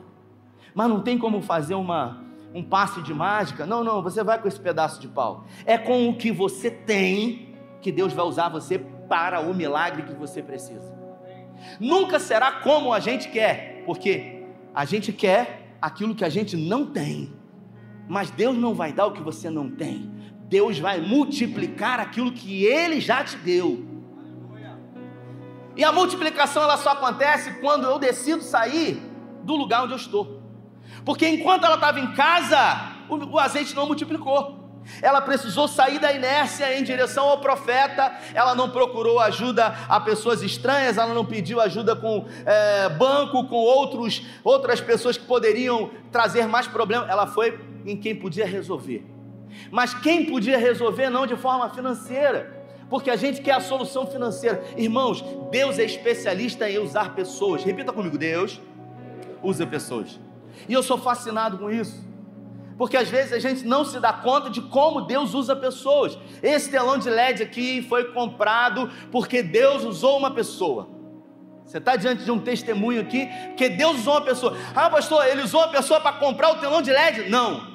Mas 0.74 0.88
não 0.88 1.00
tem 1.00 1.18
como 1.18 1.40
fazer 1.40 1.74
uma, 1.74 2.22
um 2.52 2.62
passe 2.62 3.00
de 3.02 3.14
mágica. 3.14 3.64
Não, 3.64 3.84
não, 3.84 4.02
você 4.02 4.22
vai 4.22 4.40
com 4.40 4.48
esse 4.48 4.60
pedaço 4.60 5.00
de 5.00 5.08
pau. 5.08 5.44
É 5.64 5.78
com 5.78 6.08
o 6.08 6.16
que 6.16 6.32
você 6.32 6.70
tem 6.70 7.54
que 7.80 7.92
Deus 7.92 8.14
vai 8.14 8.24
usar 8.24 8.48
você 8.48 8.78
para 8.78 9.40
o 9.40 9.54
milagre 9.54 10.02
que 10.02 10.14
você 10.14 10.42
precisa. 10.42 10.94
Nunca 11.78 12.18
será 12.18 12.50
como 12.50 12.92
a 12.92 13.00
gente 13.00 13.28
quer, 13.28 13.82
porque 13.84 14.42
a 14.74 14.84
gente 14.84 15.12
quer 15.12 15.76
aquilo 15.80 16.14
que 16.14 16.24
a 16.24 16.30
gente 16.30 16.56
não 16.56 16.86
tem. 16.86 17.32
Mas 18.08 18.30
Deus 18.30 18.56
não 18.56 18.74
vai 18.74 18.92
dar 18.92 19.06
o 19.06 19.12
que 19.12 19.22
você 19.22 19.50
não 19.50 19.70
tem. 19.70 20.10
Deus 20.48 20.78
vai 20.78 21.00
multiplicar 21.00 22.00
aquilo 22.00 22.32
que 22.32 22.64
ele 22.64 23.00
já 23.00 23.22
te 23.22 23.36
deu. 23.36 23.84
E 25.76 25.84
a 25.84 25.92
multiplicação 25.92 26.62
ela 26.62 26.76
só 26.76 26.90
acontece 26.90 27.52
quando 27.60 27.84
eu 27.84 27.98
decido 27.98 28.42
sair 28.42 29.02
do 29.42 29.56
lugar 29.56 29.84
onde 29.84 29.92
eu 29.92 29.96
estou. 29.98 30.40
Porque 31.04 31.28
enquanto 31.28 31.64
ela 31.64 31.74
estava 31.74 31.98
em 32.00 32.12
casa, 32.14 32.58
o, 33.08 33.16
o 33.16 33.38
azeite 33.38 33.74
não 33.74 33.86
multiplicou. 33.86 34.62
Ela 35.00 35.20
precisou 35.20 35.66
sair 35.66 35.98
da 35.98 36.12
inércia 36.12 36.78
em 36.78 36.84
direção 36.84 37.28
ao 37.28 37.38
profeta. 37.38 38.12
Ela 38.34 38.54
não 38.54 38.70
procurou 38.70 39.18
ajuda 39.18 39.74
a 39.88 39.98
pessoas 39.98 40.42
estranhas. 40.42 40.98
Ela 40.98 41.14
não 41.14 41.24
pediu 41.24 41.60
ajuda 41.60 41.96
com 41.96 42.26
é, 42.44 42.88
banco, 42.90 43.44
com 43.44 43.56
outros, 43.56 44.22
outras 44.42 44.80
pessoas 44.80 45.16
que 45.16 45.24
poderiam 45.24 45.90
trazer 46.12 46.46
mais 46.46 46.66
problemas. 46.66 47.08
Ela 47.08 47.26
foi 47.26 47.58
em 47.84 47.96
quem 47.96 48.14
podia 48.14 48.46
resolver. 48.46 49.04
Mas 49.70 49.94
quem 49.94 50.26
podia 50.26 50.58
resolver 50.58 51.08
não 51.10 51.26
de 51.26 51.36
forma 51.36 51.70
financeira 51.70 52.63
porque 52.94 53.10
a 53.10 53.16
gente 53.16 53.42
quer 53.42 53.54
a 53.54 53.60
solução 53.60 54.06
financeira. 54.06 54.62
Irmãos, 54.76 55.20
Deus 55.50 55.80
é 55.80 55.84
especialista 55.84 56.70
em 56.70 56.78
usar 56.78 57.12
pessoas. 57.12 57.64
Repita 57.64 57.92
comigo: 57.92 58.16
Deus 58.16 58.60
usa 59.42 59.66
pessoas. 59.66 60.20
E 60.68 60.72
eu 60.72 60.80
sou 60.80 60.96
fascinado 60.96 61.58
com 61.58 61.68
isso. 61.68 62.06
Porque 62.78 62.96
às 62.96 63.08
vezes 63.08 63.32
a 63.32 63.40
gente 63.40 63.64
não 63.64 63.84
se 63.84 63.98
dá 63.98 64.12
conta 64.12 64.48
de 64.48 64.62
como 64.62 65.00
Deus 65.00 65.34
usa 65.34 65.56
pessoas. 65.56 66.16
Esse 66.40 66.70
telão 66.70 66.96
de 66.96 67.10
LED 67.10 67.42
aqui 67.42 67.82
foi 67.82 68.12
comprado 68.12 68.88
porque 69.10 69.42
Deus 69.42 69.82
usou 69.82 70.16
uma 70.16 70.30
pessoa. 70.30 70.88
Você 71.64 71.78
está 71.78 71.96
diante 71.96 72.22
de 72.22 72.30
um 72.30 72.38
testemunho 72.38 73.00
aqui 73.00 73.28
que 73.56 73.70
Deus 73.70 73.98
usou 73.98 74.14
uma 74.14 74.24
pessoa. 74.24 74.56
Ah, 74.72 74.88
pastor, 74.88 75.26
ele 75.26 75.42
usou 75.42 75.62
uma 75.62 75.68
pessoa 75.72 76.00
para 76.00 76.12
comprar 76.18 76.52
o 76.52 76.60
telão 76.60 76.80
de 76.80 76.92
LED? 76.92 77.28
Não. 77.28 77.74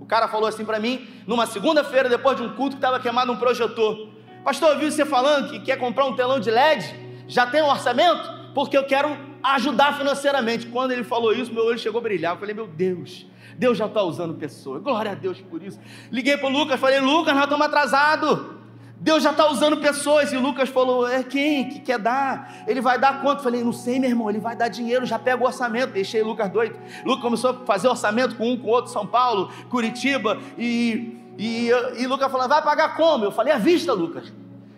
O 0.00 0.06
cara 0.06 0.26
falou 0.26 0.48
assim 0.48 0.64
para 0.64 0.80
mim, 0.80 1.06
numa 1.26 1.44
segunda-feira, 1.44 2.08
depois 2.08 2.38
de 2.38 2.42
um 2.42 2.54
culto 2.54 2.76
que 2.76 2.78
estava 2.78 2.98
queimado 2.98 3.30
um 3.30 3.36
projetor. 3.36 4.16
Pastor, 4.48 4.70
eu 4.70 4.78
vi 4.78 4.90
você 4.90 5.04
falando 5.04 5.50
que 5.50 5.60
quer 5.60 5.76
comprar 5.76 6.06
um 6.06 6.16
telão 6.16 6.40
de 6.40 6.50
LED? 6.50 6.94
Já 7.28 7.44
tem 7.44 7.60
um 7.60 7.68
orçamento? 7.68 8.32
Porque 8.54 8.78
eu 8.78 8.84
quero 8.84 9.14
ajudar 9.42 9.98
financeiramente. 9.98 10.68
Quando 10.68 10.92
ele 10.92 11.04
falou 11.04 11.34
isso, 11.34 11.52
meu 11.52 11.66
olho 11.66 11.78
chegou 11.78 11.98
a 11.98 12.02
brilhar. 12.02 12.32
Eu 12.32 12.38
falei, 12.38 12.54
meu 12.54 12.66
Deus, 12.66 13.26
Deus 13.58 13.76
já 13.76 13.84
está 13.84 14.02
usando 14.02 14.32
pessoas. 14.32 14.82
Glória 14.82 15.12
a 15.12 15.14
Deus 15.14 15.38
por 15.38 15.62
isso. 15.62 15.78
Liguei 16.10 16.38
para 16.38 16.46
o 16.46 16.50
Lucas, 16.50 16.80
falei, 16.80 16.98
Lucas, 16.98 17.34
nós 17.34 17.44
estamos 17.44 17.66
atrasados. 17.66 18.56
Deus 19.00 19.22
já 19.22 19.32
está 19.32 19.50
usando 19.50 19.76
pessoas. 19.76 20.32
E 20.32 20.36
o 20.36 20.40
Lucas 20.40 20.70
falou: 20.70 21.06
É 21.06 21.22
quem 21.22 21.68
que 21.68 21.80
quer 21.80 21.98
dar? 21.98 22.64
Ele 22.66 22.80
vai 22.80 22.98
dar 22.98 23.20
quanto? 23.20 23.42
Falei: 23.42 23.62
Não 23.62 23.72
sei, 23.72 24.00
meu 24.00 24.08
irmão. 24.08 24.30
Ele 24.30 24.40
vai 24.40 24.56
dar 24.56 24.68
dinheiro. 24.68 25.04
Já 25.04 25.18
pega 25.18 25.42
o 25.42 25.46
orçamento. 25.46 25.92
Deixei 25.92 26.22
o 26.22 26.26
Lucas 26.26 26.50
doido. 26.50 26.76
Lucas 27.04 27.22
começou 27.22 27.50
a 27.50 27.54
fazer 27.66 27.86
orçamento 27.86 28.34
com 28.36 28.50
um, 28.50 28.56
com 28.56 28.68
outro, 28.68 28.90
São 28.90 29.06
Paulo, 29.06 29.52
Curitiba. 29.68 30.38
E, 30.56 31.17
e, 31.38 31.68
e 31.96 32.06
Lucas 32.06 32.30
falou: 32.32 32.48
Vai 32.48 32.60
pagar 32.60 32.96
como? 32.96 33.24
Eu 33.24 33.30
falei: 33.30 33.52
À 33.52 33.58
vista, 33.58 33.92
Lucas. 33.92 34.32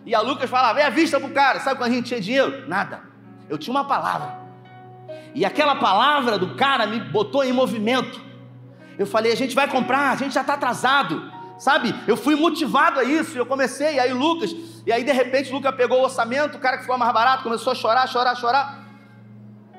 E 0.05 0.13
a 0.13 0.21
Lucas 0.21 0.47
falava: 0.47 0.79
É 0.79 0.85
à 0.85 0.89
vista 0.91 1.19
para 1.19 1.27
o 1.27 1.33
cara. 1.33 1.59
Sabe 1.59 1.79
quando 1.79 1.91
a 1.91 1.95
gente 1.95 2.05
tinha 2.05 2.21
dinheiro? 2.21 2.69
Nada. 2.69 3.01
Eu 3.49 3.57
tinha 3.57 3.73
uma 3.73 3.85
palavra. 3.85 4.39
E 5.33 5.43
aquela 5.43 5.75
palavra 5.75 6.37
do 6.37 6.55
cara 6.55 6.85
me 6.85 6.99
botou 6.99 7.43
em 7.43 7.51
movimento. 7.51 8.21
Eu 8.99 9.07
falei: 9.07 9.31
a 9.31 9.35
gente 9.35 9.55
vai 9.55 9.67
comprar, 9.67 10.11
a 10.11 10.15
gente 10.15 10.35
já 10.35 10.41
está 10.41 10.53
atrasado. 10.53 11.31
Sabe? 11.57 11.93
Eu 12.07 12.15
fui 12.15 12.35
motivado 12.35 12.99
a 12.99 13.03
isso. 13.03 13.37
Eu 13.37 13.45
comecei, 13.45 13.99
aí 13.99 14.13
Lucas, 14.13 14.55
e 14.85 14.91
aí 14.91 15.03
de 15.03 15.11
repente 15.11 15.51
Lucas 15.51 15.75
pegou 15.75 15.99
o 15.99 16.03
orçamento, 16.03 16.57
o 16.57 16.59
cara 16.59 16.77
que 16.77 16.83
ficou 16.83 16.97
mais 16.97 17.13
barato 17.13 17.43
começou 17.43 17.71
a 17.71 17.75
chorar, 17.75 18.07
chorar, 18.07 18.35
chorar. 18.35 18.81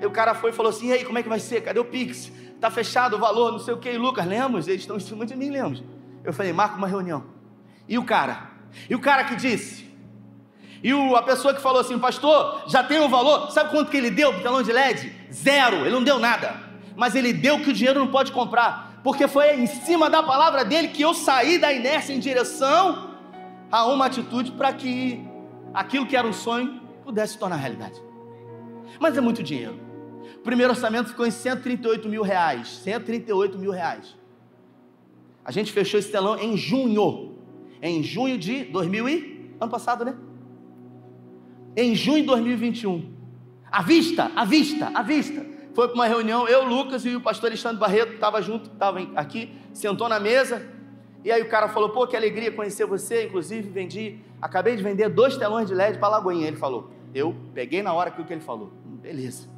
E 0.01 0.07
o 0.07 0.11
cara 0.11 0.35
foi 0.35 0.51
e 0.51 0.53
falou 0.53 0.71
assim: 0.71 0.89
e 0.89 0.93
aí, 0.93 1.05
como 1.05 1.19
é 1.19 1.23
que 1.23 1.29
vai 1.29 1.39
ser? 1.39 1.61
Cadê 1.61 1.79
o 1.79 1.85
Pix? 1.85 2.33
Está 2.55 2.71
fechado 2.71 3.17
o 3.17 3.19
valor, 3.21 3.53
não 3.53 3.59
sei 3.61 3.73
o 3.73 3.79
que. 3.79 3.91
E 3.91 3.99
Lucas, 3.99 4.27
lemos? 4.27 4.67
Eles 4.67 4.83
estão 4.83 4.97
em 4.97 5.01
cima 5.01 5.25
de 5.25 5.37
mim, 5.37 5.51
lemos. 5.51 5.83
Eu 6.25 6.33
falei: 6.33 6.53
marca 6.53 6.77
uma 6.77 6.87
reunião. 6.87 7.25
E 7.89 7.99
o 7.99 8.05
cara? 8.05 8.51
E 8.89 8.95
o 8.95 9.01
cara 9.01 9.25
que 9.25 9.37
disse: 9.37 9.83
e 10.83 10.93
o, 10.93 11.15
a 11.15 11.23
pessoa 11.23 11.55
que 11.55 11.63
falou 11.63 11.81
assim, 11.81 11.99
pastor, 11.99 12.65
já 12.67 12.83
tem 12.83 12.99
o 12.99 13.09
valor, 13.09 13.53
sabe 13.53 13.71
quanto 13.71 13.91
que 13.91 13.97
ele 13.97 14.11
deu 14.11 14.33
para 14.33 14.41
o 14.41 14.43
telão 14.43 14.63
de 14.63 14.73
LED? 14.73 15.13
Zero, 15.33 15.77
ele 15.77 15.91
não 15.91 16.03
deu 16.03 16.19
nada. 16.19 16.61
Mas 16.97 17.15
ele 17.15 17.33
deu 17.33 17.61
que 17.61 17.71
o 17.71 17.73
dinheiro 17.73 18.01
não 18.01 18.09
pode 18.09 18.33
comprar. 18.33 19.01
Porque 19.05 19.29
foi 19.29 19.55
em 19.55 19.67
cima 19.67 20.11
da 20.11 20.23
palavra 20.23 20.65
dele 20.65 20.89
que 20.89 21.03
eu 21.03 21.15
saí 21.15 21.57
da 21.57 21.73
inércia 21.73 22.13
em 22.13 22.19
direção 22.19 23.11
a 23.71 23.87
uma 23.87 24.07
atitude 24.07 24.53
para 24.53 24.73
que 24.73 25.25
aquilo 25.73 26.05
que 26.05 26.17
era 26.17 26.27
um 26.27 26.33
sonho 26.33 26.81
pudesse 27.05 27.35
se 27.35 27.39
tornar 27.39 27.57
realidade. 27.57 28.01
Mas 28.99 29.17
é 29.17 29.21
muito 29.21 29.43
dinheiro. 29.43 29.79
O 30.37 30.41
primeiro 30.41 30.73
orçamento 30.73 31.11
ficou 31.11 31.25
em 31.25 31.31
138 31.31 32.09
mil 32.09 32.23
reais. 32.23 32.69
138 32.83 33.57
mil 33.57 33.71
reais. 33.71 34.17
A 35.45 35.51
gente 35.51 35.73
fechou 35.73 35.99
esse 35.99 36.11
telão 36.11 36.39
em 36.39 36.57
junho. 36.57 37.37
Em 37.81 38.03
junho 38.03 38.39
de 38.39 38.65
2000 38.65 39.09
e... 39.09 39.55
Ano 39.61 39.71
passado, 39.71 40.05
né? 40.05 40.17
Em 41.77 41.95
junho 41.95 42.21
de 42.21 42.27
2021. 42.27 43.13
À 43.71 43.83
vista, 43.83 44.31
à 44.37 44.45
vista, 44.45 44.91
à 44.95 45.03
vista. 45.03 45.45
Foi 45.75 45.89
para 45.89 45.95
uma 45.95 46.07
reunião, 46.07 46.47
eu, 46.47 46.65
Lucas 46.65 47.05
e 47.07 47.17
o 47.17 47.21
pastor 47.21 47.49
Alexandre 47.49 47.79
Barreto, 47.79 48.15
estava 48.15 48.43
junto, 48.43 48.71
estava 48.71 49.01
aqui, 49.17 49.51
sentou 49.73 50.09
na 50.09 50.21
mesa. 50.21 50.69
E 51.25 51.33
aí 51.33 51.41
o 51.41 51.49
cara 51.49 51.69
falou, 51.69 51.91
pô, 51.91 52.07
que 52.07 52.17
alegria 52.17 52.53
conhecer 52.53 52.85
você. 52.85 53.25
Inclusive, 53.27 53.71
vendi, 53.71 54.19
acabei 54.41 54.77
de 54.77 54.83
vender 54.83 55.09
dois 55.09 55.37
telões 55.37 55.69
de 55.69 55.75
LED 55.75 55.99
para 55.99 56.09
Lagoinha. 56.09 56.47
Ele 56.47 56.57
falou, 56.57 56.91
eu 57.15 57.35
peguei 57.55 57.83
na 57.83 57.93
hora 57.95 58.11
aquilo 58.11 58.27
que 58.27 58.33
ele 58.33 58.43
falou. 58.43 58.73
Beleza. 58.85 59.49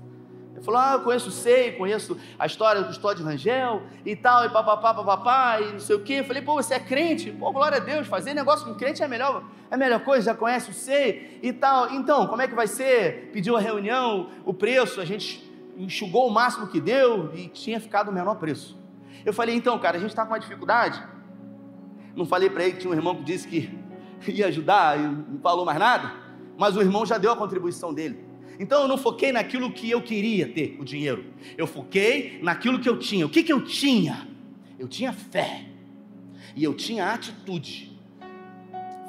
Ele 0.55 0.63
falou: 0.63 0.81
Ah, 0.81 0.93
eu 0.95 1.01
conheço 1.01 1.31
SEI, 1.31 1.73
conheço 1.73 2.17
a 2.39 2.47
história 2.47 2.81
do 2.81 2.87
Custódio 2.87 3.25
Rangel 3.25 3.83
e 4.07 4.15
tal, 4.15 4.45
e 4.47 4.49
papapá, 4.49 4.95
papapá, 4.95 5.61
e 5.61 5.73
não 5.73 5.81
sei 5.81 5.97
o 5.97 6.01
quê. 6.01 6.15
Eu 6.15 6.25
falei: 6.25 6.43
Pô, 6.43 6.55
você 6.55 6.75
é 6.75 6.81
crente? 6.81 7.33
Pô, 7.33 7.53
glória 7.53 7.79
a 7.79 7.81
Deus, 7.81 8.07
fazer 8.07 8.35
negócio 8.35 8.65
com 8.65 8.75
crente 8.75 9.03
é 9.03 9.05
a 9.05 9.09
melhor, 9.09 9.45
é 9.71 9.75
a 9.75 9.77
melhor 9.77 10.01
coisa, 10.01 10.27
já 10.27 10.35
conhece 10.35 10.73
SEI 10.73 11.41
e 11.43 11.53
tal. 11.53 11.93
Então, 11.93 12.29
como 12.29 12.41
é 12.41 12.47
que 12.47 12.55
vai 12.55 12.69
ser? 12.69 13.31
Pediu 13.33 13.57
a 13.57 13.61
reunião, 13.61 14.31
o 14.45 14.55
preço, 14.55 15.01
a 15.01 15.05
gente 15.05 15.53
enxugou 15.77 16.29
o 16.29 16.31
máximo 16.31 16.69
que 16.69 16.81
deu 16.81 17.35
e 17.35 17.49
tinha 17.49 17.81
ficado 17.81 18.11
o 18.11 18.13
menor 18.13 18.37
preço. 18.37 18.79
Eu 19.25 19.33
falei: 19.33 19.57
Então, 19.57 19.77
cara, 19.81 19.97
a 19.97 20.01
gente 20.01 20.11
está 20.11 20.25
com 20.25 20.33
uma 20.33 20.41
dificuldade. 20.41 21.03
Não 22.15 22.25
falei 22.25 22.49
para 22.49 22.63
ele 22.63 22.75
que 22.75 22.79
tinha 22.79 22.93
um 22.93 22.95
irmão 22.95 23.17
que 23.17 23.25
disse 23.25 23.49
que 23.49 23.77
ia 24.31 24.47
ajudar 24.47 25.01
e 25.01 25.03
não 25.03 25.41
falou 25.43 25.65
mais 25.65 25.81
nada, 25.81 26.13
mas 26.57 26.77
o 26.77 26.81
irmão 26.81 27.05
já 27.05 27.19
deu 27.19 27.33
a 27.33 27.37
contribuição 27.37 27.93
dele. 27.93 28.24
Então 28.59 28.83
eu 28.83 28.89
não 28.89 28.97
foquei 28.97 29.33
naquilo 29.33 29.73
que 29.73 29.91
eu 29.91 30.01
queria 30.01 30.49
ter, 30.49 30.77
o 30.79 30.85
dinheiro. 30.85 31.25
Eu 31.57 31.67
foquei 31.67 32.39
naquilo 32.43 32.79
que 32.79 32.89
eu 32.89 32.99
tinha. 32.99 33.27
O 33.27 33.29
que, 33.29 33.43
que 33.43 33.53
eu 33.53 33.65
tinha? 33.65 34.29
Eu 34.79 34.89
tinha 34.89 35.13
fé. 35.13 35.65
E 36.55 36.63
eu 36.63 36.75
tinha 36.75 37.13
atitude. 37.13 37.99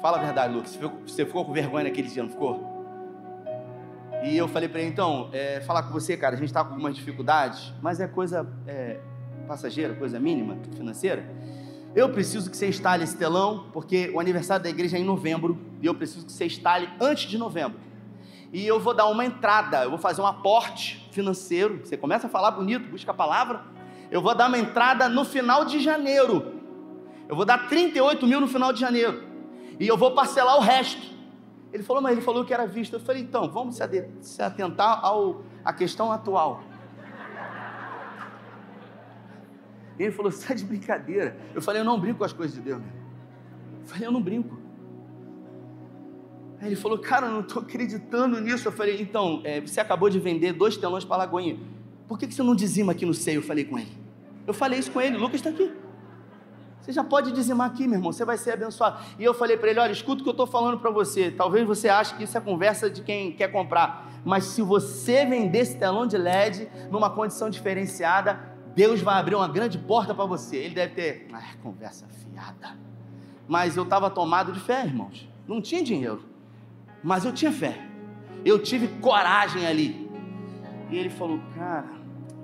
Fala 0.02 0.18
a 0.18 0.22
verdade, 0.22 0.52
Lucas. 0.52 0.78
Você 1.06 1.24
ficou 1.24 1.44
com 1.44 1.52
vergonha 1.52 1.84
naquele 1.84 2.08
dia, 2.08 2.22
não 2.22 2.30
ficou? 2.30 2.74
E 4.24 4.36
eu 4.36 4.48
falei 4.48 4.68
para 4.68 4.80
ele, 4.80 4.90
então, 4.90 5.28
é, 5.32 5.60
falar 5.60 5.84
com 5.84 5.92
você, 5.92 6.16
cara, 6.16 6.34
a 6.34 6.38
gente 6.38 6.48
está 6.48 6.64
com 6.64 6.70
algumas 6.70 6.96
dificuldades, 6.96 7.72
mas 7.80 8.00
é 8.00 8.08
coisa 8.08 8.48
é, 8.66 8.98
passageira, 9.46 9.94
coisa 9.94 10.18
mínima, 10.18 10.58
financeira. 10.74 11.24
Eu 11.94 12.08
preciso 12.08 12.50
que 12.50 12.56
você 12.56 12.66
instale 12.66 13.04
esse 13.04 13.16
telão, 13.16 13.66
porque 13.72 14.10
o 14.12 14.18
aniversário 14.18 14.64
da 14.64 14.70
igreja 14.70 14.96
é 14.96 15.00
em 15.00 15.04
novembro, 15.04 15.56
e 15.80 15.86
eu 15.86 15.94
preciso 15.94 16.26
que 16.26 16.32
você 16.32 16.46
instale 16.46 16.88
antes 17.00 17.28
de 17.28 17.38
novembro 17.38 17.85
e 18.52 18.66
eu 18.66 18.78
vou 18.78 18.94
dar 18.94 19.06
uma 19.06 19.24
entrada, 19.24 19.84
eu 19.84 19.90
vou 19.90 19.98
fazer 19.98 20.20
um 20.22 20.26
aporte 20.26 21.08
financeiro. 21.10 21.80
Você 21.84 21.96
começa 21.96 22.26
a 22.26 22.30
falar 22.30 22.52
bonito, 22.52 22.88
busca 22.88 23.10
a 23.10 23.14
palavra. 23.14 23.64
Eu 24.10 24.22
vou 24.22 24.34
dar 24.34 24.48
uma 24.48 24.58
entrada 24.58 25.08
no 25.08 25.24
final 25.24 25.64
de 25.64 25.80
janeiro. 25.80 26.54
Eu 27.28 27.34
vou 27.34 27.44
dar 27.44 27.68
38 27.68 28.26
mil 28.26 28.40
no 28.40 28.46
final 28.46 28.72
de 28.72 28.80
janeiro. 28.80 29.24
E 29.80 29.86
eu 29.86 29.96
vou 29.96 30.12
parcelar 30.12 30.56
o 30.56 30.60
resto. 30.60 31.14
Ele 31.72 31.82
falou, 31.82 32.00
mas 32.00 32.12
ele 32.12 32.22
falou 32.22 32.44
que 32.44 32.54
era 32.54 32.66
visto. 32.66 32.94
Eu 32.94 33.00
falei, 33.00 33.22
então, 33.22 33.50
vamos 33.50 33.78
se 34.20 34.42
atentar 34.42 35.04
ao, 35.04 35.42
à 35.64 35.72
questão 35.72 36.12
atual. 36.12 36.62
Ele 39.98 40.12
falou, 40.12 40.30
você 40.30 40.42
está 40.42 40.54
de 40.54 40.64
brincadeira. 40.64 41.36
Eu 41.54 41.60
falei, 41.60 41.80
eu 41.80 41.84
não 41.84 41.98
brinco 41.98 42.18
com 42.18 42.24
as 42.24 42.32
coisas 42.32 42.54
de 42.54 42.62
Deus. 42.62 42.82
Eu 43.80 43.86
falei, 43.86 44.06
eu 44.06 44.12
não 44.12 44.22
brinco. 44.22 44.65
Aí 46.66 46.72
ele 46.72 46.76
falou, 46.76 46.98
cara, 46.98 47.28
eu 47.28 47.32
não 47.32 47.40
estou 47.42 47.62
acreditando 47.62 48.40
nisso. 48.40 48.66
Eu 48.66 48.72
falei, 48.72 49.00
então, 49.00 49.40
é, 49.44 49.60
você 49.60 49.80
acabou 49.80 50.10
de 50.10 50.18
vender 50.18 50.52
dois 50.52 50.76
telões 50.76 51.04
para 51.04 51.18
Lagoinha. 51.18 51.56
Por 52.08 52.18
que, 52.18 52.26
que 52.26 52.34
você 52.34 52.42
não 52.42 52.56
dizima 52.56 52.90
aqui 52.90 53.06
no 53.06 53.14
seio? 53.14 53.38
Eu 53.38 53.42
falei 53.42 53.64
com 53.64 53.78
ele. 53.78 53.96
Eu 54.44 54.52
falei 54.52 54.80
isso 54.80 54.90
com 54.90 55.00
ele, 55.00 55.16
Lucas 55.16 55.36
está 55.36 55.50
aqui. 55.50 55.72
Você 56.80 56.92
já 56.92 57.04
pode 57.04 57.30
dizimar 57.30 57.68
aqui, 57.68 57.86
meu 57.86 57.98
irmão, 57.98 58.12
você 58.12 58.24
vai 58.24 58.36
ser 58.36 58.52
abençoado. 58.52 59.00
E 59.16 59.24
eu 59.24 59.32
falei 59.32 59.56
para 59.56 59.70
ele: 59.70 59.78
olha, 59.78 59.92
escuta 59.92 60.20
o 60.20 60.24
que 60.24 60.28
eu 60.28 60.32
estou 60.32 60.46
falando 60.46 60.78
para 60.78 60.90
você. 60.90 61.30
Talvez 61.30 61.64
você 61.64 61.88
ache 61.88 62.16
que 62.16 62.24
isso 62.24 62.36
é 62.36 62.40
conversa 62.40 62.90
de 62.90 63.02
quem 63.02 63.32
quer 63.32 63.50
comprar. 63.50 64.08
Mas 64.24 64.44
se 64.44 64.62
você 64.62 65.24
vender 65.24 65.58
esse 65.58 65.76
telão 65.76 66.06
de 66.06 66.16
LED 66.16 66.68
numa 66.90 67.10
condição 67.10 67.48
diferenciada, 67.48 68.40
Deus 68.74 69.00
vai 69.00 69.18
abrir 69.18 69.36
uma 69.36 69.48
grande 69.48 69.78
porta 69.78 70.14
para 70.14 70.26
você. 70.26 70.56
Ele 70.56 70.74
deve 70.74 70.94
ter. 70.94 71.28
Ah, 71.32 71.42
conversa 71.62 72.06
fiada. 72.08 72.76
Mas 73.46 73.76
eu 73.76 73.84
estava 73.84 74.10
tomado 74.10 74.52
de 74.52 74.60
fé, 74.60 74.84
irmãos. 74.84 75.28
Não 75.46 75.60
tinha 75.60 75.82
dinheiro. 75.82 76.35
Mas 77.06 77.24
eu 77.24 77.32
tinha 77.32 77.52
fé. 77.52 77.78
Eu 78.44 78.58
tive 78.58 78.88
coragem 79.00 79.64
ali. 79.64 80.10
E 80.90 80.96
ele 80.96 81.08
falou, 81.08 81.38
cara, 81.54 81.88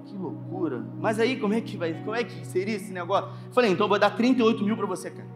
que 0.06 0.16
loucura. 0.16 0.86
Mas 1.00 1.18
aí 1.18 1.36
como 1.40 1.52
é 1.52 1.60
que 1.60 1.76
vai? 1.76 1.92
Como 1.94 2.14
é 2.14 2.22
que 2.22 2.46
seria 2.46 2.76
esse 2.76 2.92
negócio? 2.92 3.28
Eu 3.48 3.52
falei, 3.52 3.72
então 3.72 3.86
eu 3.86 3.88
vou 3.88 3.98
dar 3.98 4.10
38 4.10 4.62
mil 4.62 4.76
para 4.76 4.86
você, 4.86 5.10
cara. 5.10 5.28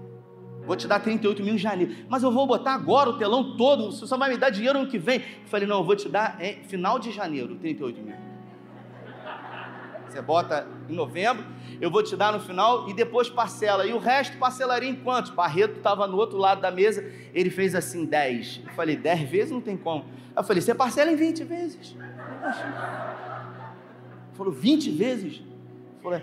Vou 0.64 0.76
te 0.76 0.86
dar 0.86 1.00
38 1.00 1.42
mil 1.42 1.54
em 1.54 1.58
janeiro. 1.58 1.92
Mas 2.08 2.22
eu 2.22 2.30
vou 2.30 2.46
botar 2.46 2.74
agora 2.74 3.10
o 3.10 3.18
telão 3.18 3.56
todo. 3.56 3.90
Você 3.90 4.06
só 4.06 4.16
vai 4.16 4.30
me 4.30 4.36
dar 4.36 4.50
dinheiro 4.50 4.78
ano 4.78 4.88
que 4.88 4.96
vem. 4.96 5.16
Eu 5.16 5.48
falei, 5.48 5.66
não, 5.66 5.78
eu 5.78 5.84
vou 5.84 5.96
te 5.96 6.08
dar 6.08 6.40
em 6.40 6.62
final 6.62 7.00
de 7.00 7.10
janeiro, 7.10 7.56
38 7.56 8.00
mil. 8.00 8.14
Você 10.16 10.22
bota 10.22 10.66
em 10.88 10.94
novembro, 10.94 11.44
eu 11.78 11.90
vou 11.90 12.02
te 12.02 12.16
dar 12.16 12.32
no 12.32 12.40
final 12.40 12.88
e 12.88 12.94
depois 12.94 13.28
parcela. 13.28 13.84
E 13.84 13.92
o 13.92 13.98
resto 13.98 14.38
parcelaria 14.38 14.88
em 14.88 14.94
quantos? 14.94 15.30
Barreto 15.30 15.76
estava 15.76 16.06
no 16.06 16.16
outro 16.16 16.38
lado 16.38 16.62
da 16.62 16.70
mesa, 16.70 17.04
ele 17.34 17.50
fez 17.50 17.74
assim 17.74 18.06
10. 18.06 18.62
Eu 18.66 18.72
falei, 18.72 18.96
10 18.96 19.28
vezes 19.28 19.50
não 19.50 19.60
tem 19.60 19.76
como. 19.76 20.06
Eu 20.34 20.42
falei, 20.42 20.62
você 20.62 20.74
parcela 20.74 21.12
em 21.12 21.16
20 21.16 21.44
vezes. 21.44 21.94
Ele 21.94 22.04
falou, 24.32 24.52
20 24.54 24.90
vezes? 24.92 25.42
Eu 26.02 26.10
falei, 26.10 26.22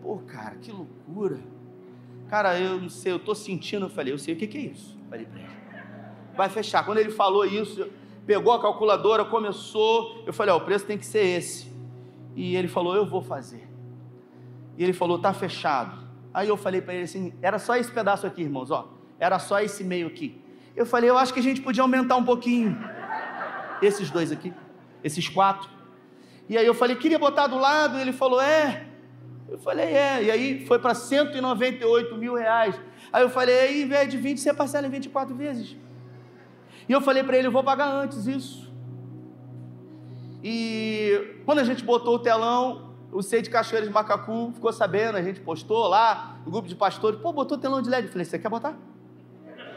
pô, 0.00 0.18
cara, 0.18 0.54
que 0.62 0.70
loucura. 0.70 1.40
Cara, 2.28 2.56
eu 2.60 2.80
não 2.80 2.88
sei, 2.88 3.10
eu 3.10 3.16
estou 3.16 3.34
sentindo. 3.34 3.86
Eu 3.86 3.90
falei, 3.90 4.12
eu 4.12 4.18
sei 4.18 4.34
o 4.34 4.36
que, 4.36 4.46
que 4.46 4.56
é 4.56 4.60
isso. 4.60 4.96
Eu 5.02 5.10
falei 5.10 5.26
para 5.26 5.40
ele. 5.40 5.50
Vai 6.36 6.48
fechar. 6.48 6.84
Quando 6.84 6.98
ele 6.98 7.10
falou 7.10 7.44
isso, 7.44 7.88
pegou 8.24 8.52
a 8.52 8.62
calculadora, 8.62 9.24
começou. 9.24 10.22
Eu 10.24 10.32
falei, 10.32 10.54
ó, 10.54 10.58
o 10.58 10.60
preço 10.60 10.86
tem 10.86 10.96
que 10.96 11.04
ser 11.04 11.26
esse. 11.26 11.74
E 12.36 12.54
ele 12.54 12.68
falou: 12.68 12.94
Eu 12.94 13.06
vou 13.06 13.22
fazer. 13.22 13.66
E 14.76 14.84
ele 14.84 14.92
falou: 14.92 15.18
Tá 15.18 15.32
fechado. 15.32 16.06
Aí 16.32 16.48
eu 16.48 16.56
falei 16.56 16.82
para 16.82 16.94
ele 16.94 17.04
assim: 17.04 17.32
Era 17.40 17.58
só 17.58 17.74
esse 17.76 17.90
pedaço 17.90 18.26
aqui, 18.26 18.42
irmãos, 18.42 18.70
ó. 18.70 18.92
Era 19.18 19.38
só 19.38 19.58
esse 19.58 19.82
meio 19.82 20.06
aqui. 20.06 20.38
Eu 20.76 20.84
falei: 20.84 21.08
Eu 21.08 21.16
acho 21.16 21.32
que 21.32 21.40
a 21.40 21.42
gente 21.42 21.62
podia 21.62 21.82
aumentar 21.82 22.16
um 22.16 22.24
pouquinho. 22.24 22.78
Esses 23.80 24.10
dois 24.10 24.30
aqui, 24.30 24.52
esses 25.02 25.28
quatro. 25.28 25.68
E 26.46 26.58
aí 26.58 26.66
eu 26.66 26.74
falei: 26.74 26.94
Queria 26.94 27.18
botar 27.18 27.46
do 27.46 27.56
lado. 27.56 27.96
E 27.96 28.02
ele 28.02 28.12
falou: 28.12 28.40
É. 28.40 28.86
Eu 29.48 29.58
falei: 29.58 29.86
É. 29.86 30.24
E 30.24 30.30
aí 30.30 30.66
foi 30.66 30.78
para 30.78 30.94
198 30.94 32.14
mil 32.16 32.34
reais. 32.34 32.78
Aí 33.10 33.22
eu 33.22 33.30
falei: 33.30 33.58
Aí, 33.60 33.82
em 33.82 33.88
vez 33.88 34.10
de 34.10 34.18
20, 34.18 34.38
você 34.38 34.52
parcela 34.52 34.86
em 34.86 34.90
24 34.90 35.34
vezes. 35.34 35.74
E 36.86 36.92
eu 36.92 37.00
falei 37.00 37.24
para 37.24 37.38
ele: 37.38 37.46
Eu 37.46 37.52
vou 37.52 37.64
pagar 37.64 37.88
antes 37.88 38.26
isso. 38.26 38.65
E 40.48 41.42
quando 41.44 41.58
a 41.58 41.64
gente 41.64 41.82
botou 41.82 42.14
o 42.14 42.18
telão, 42.20 42.94
o 43.10 43.20
Sei 43.20 43.42
de 43.42 43.50
Cachoeira 43.50 43.84
de 43.84 43.92
Macacu 43.92 44.52
ficou 44.54 44.72
sabendo, 44.72 45.16
a 45.18 45.22
gente 45.22 45.40
postou 45.40 45.88
lá, 45.88 46.36
o 46.46 46.50
grupo 46.52 46.68
de 46.68 46.76
pastores, 46.76 47.18
pô, 47.18 47.32
botou 47.32 47.58
telão 47.58 47.82
de 47.82 47.90
LED. 47.90 48.06
Eu 48.06 48.12
falei, 48.12 48.24
você 48.24 48.38
quer 48.38 48.48
botar? 48.48 48.76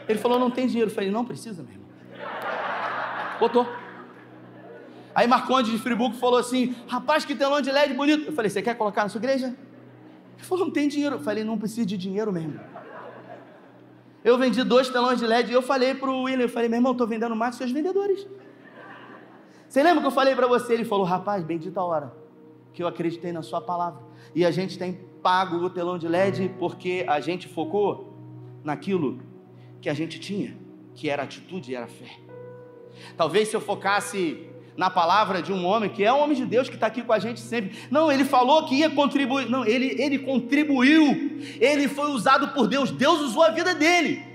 Ele 0.08 0.20
falou, 0.20 0.38
não 0.38 0.48
tem 0.48 0.68
dinheiro. 0.68 0.88
Eu 0.88 0.94
falei, 0.94 1.10
não 1.10 1.24
precisa, 1.24 1.64
meu 1.64 1.72
irmão. 1.72 1.88
Botou. 3.40 3.66
Aí 5.12 5.26
Marconde 5.26 5.72
de 5.72 5.78
Friburgo 5.78 6.14
falou 6.14 6.38
assim: 6.38 6.76
rapaz, 6.86 7.24
que 7.24 7.34
telão 7.34 7.60
de 7.60 7.72
LED 7.72 7.94
bonito. 7.94 8.26
Eu 8.26 8.32
falei, 8.32 8.48
você 8.48 8.62
quer 8.62 8.76
colocar 8.76 9.02
na 9.02 9.08
sua 9.08 9.18
igreja? 9.18 9.46
Ele 9.46 10.46
falou, 10.46 10.66
não 10.66 10.72
tem 10.72 10.86
dinheiro. 10.86 11.16
Eu 11.16 11.20
falei, 11.20 11.42
não 11.42 11.58
precisa 11.58 11.84
de 11.84 11.96
dinheiro 11.96 12.32
mesmo. 12.32 12.60
Eu 14.22 14.38
vendi 14.38 14.62
dois 14.62 14.88
telões 14.88 15.18
de 15.18 15.26
LED 15.26 15.50
e 15.50 15.52
eu 15.52 15.62
falei 15.62 15.96
para 15.96 16.08
o 16.08 16.22
William, 16.22 16.44
eu 16.44 16.48
falei, 16.48 16.68
meu 16.68 16.76
irmão, 16.76 16.92
estou 16.92 17.08
vendendo 17.08 17.34
mais 17.34 17.56
que 17.56 17.58
seus 17.58 17.72
vendedores. 17.72 18.24
Você 19.70 19.84
lembra 19.84 20.00
que 20.00 20.06
eu 20.08 20.10
falei 20.10 20.34
para 20.34 20.48
você? 20.48 20.74
Ele 20.74 20.84
falou: 20.84 21.04
Rapaz, 21.04 21.44
bendita 21.44 21.78
a 21.78 21.84
hora 21.84 22.12
que 22.72 22.82
eu 22.82 22.88
acreditei 22.88 23.30
na 23.30 23.40
Sua 23.40 23.60
palavra. 23.60 24.02
E 24.34 24.44
a 24.44 24.50
gente 24.50 24.76
tem 24.76 24.98
pago 25.22 25.58
o 25.58 25.70
telão 25.70 25.96
de 25.96 26.08
LED 26.08 26.56
porque 26.58 27.04
a 27.06 27.20
gente 27.20 27.46
focou 27.46 28.12
naquilo 28.64 29.20
que 29.80 29.88
a 29.88 29.94
gente 29.94 30.18
tinha, 30.18 30.56
que 30.92 31.08
era 31.08 31.22
atitude 31.22 31.70
e 31.70 31.76
era 31.76 31.86
fé. 31.86 32.18
Talvez 33.16 33.46
se 33.46 33.54
eu 33.54 33.60
focasse 33.60 34.44
na 34.76 34.90
palavra 34.90 35.40
de 35.40 35.52
um 35.52 35.64
homem, 35.64 35.88
que 35.88 36.02
é 36.02 36.12
um 36.12 36.18
homem 36.18 36.36
de 36.36 36.46
Deus 36.46 36.68
que 36.68 36.74
está 36.74 36.88
aqui 36.88 37.02
com 37.02 37.12
a 37.12 37.20
gente 37.20 37.38
sempre. 37.38 37.78
Não, 37.92 38.10
ele 38.10 38.24
falou 38.24 38.64
que 38.64 38.74
ia 38.74 38.90
contribuir. 38.90 39.48
Não, 39.48 39.64
ele, 39.64 39.94
ele 40.02 40.18
contribuiu. 40.18 41.40
Ele 41.60 41.86
foi 41.86 42.10
usado 42.10 42.48
por 42.48 42.66
Deus. 42.66 42.90
Deus 42.90 43.20
usou 43.20 43.44
a 43.44 43.50
vida 43.50 43.72
dele. 43.72 44.29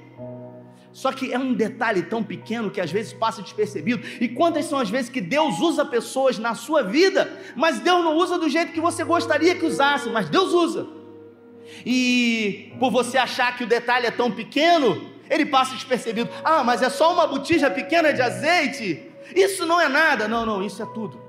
Só 0.96 1.12
que 1.12 1.34
é 1.34 1.38
um 1.38 1.54
detalhe 1.54 2.04
tão 2.04 2.24
pequeno 2.24 2.72
que 2.72 2.80
às 2.80 2.90
vezes 2.90 3.12
passa 3.12 3.42
despercebido. 3.42 4.02
E 4.22 4.30
quantas 4.30 4.64
são 4.64 4.80
as 4.80 4.90
vezes 4.90 5.10
que 5.10 5.20
Deus 5.20 5.60
usa 5.60 5.84
pessoas 5.84 6.40
na 6.40 6.56
sua 6.56 6.84
vida, 6.84 7.30
mas 7.54 7.82
Deus 7.82 8.02
não 8.02 8.16
usa 8.16 8.38
do 8.38 8.48
jeito 8.48 8.72
que 8.72 8.80
você 8.80 9.04
gostaria 9.04 9.56
que 9.56 9.66
usasse, 9.66 10.10
mas 10.10 10.30
Deus 10.30 10.54
usa. 10.54 10.88
E 11.86 12.72
por 12.80 12.92
você 12.92 13.18
achar 13.18 13.58
que 13.58 13.66
o 13.66 13.68
detalhe 13.68 14.08
é 14.08 14.12
tão 14.12 14.32
pequeno, 14.32 15.12
ele 15.30 15.46
passa 15.46 15.76
despercebido. 15.76 16.30
Ah, 16.42 16.64
mas 16.64 16.82
é 16.82 16.90
só 16.90 17.12
uma 17.12 17.28
botija 17.28 17.70
pequena 17.70 18.14
de 18.14 18.22
azeite. 18.22 19.04
Isso 19.36 19.66
não 19.66 19.82
é 19.82 19.90
nada. 19.90 20.30
Não, 20.30 20.46
não, 20.46 20.64
isso 20.64 20.82
é 20.82 20.86
tudo. 20.86 21.22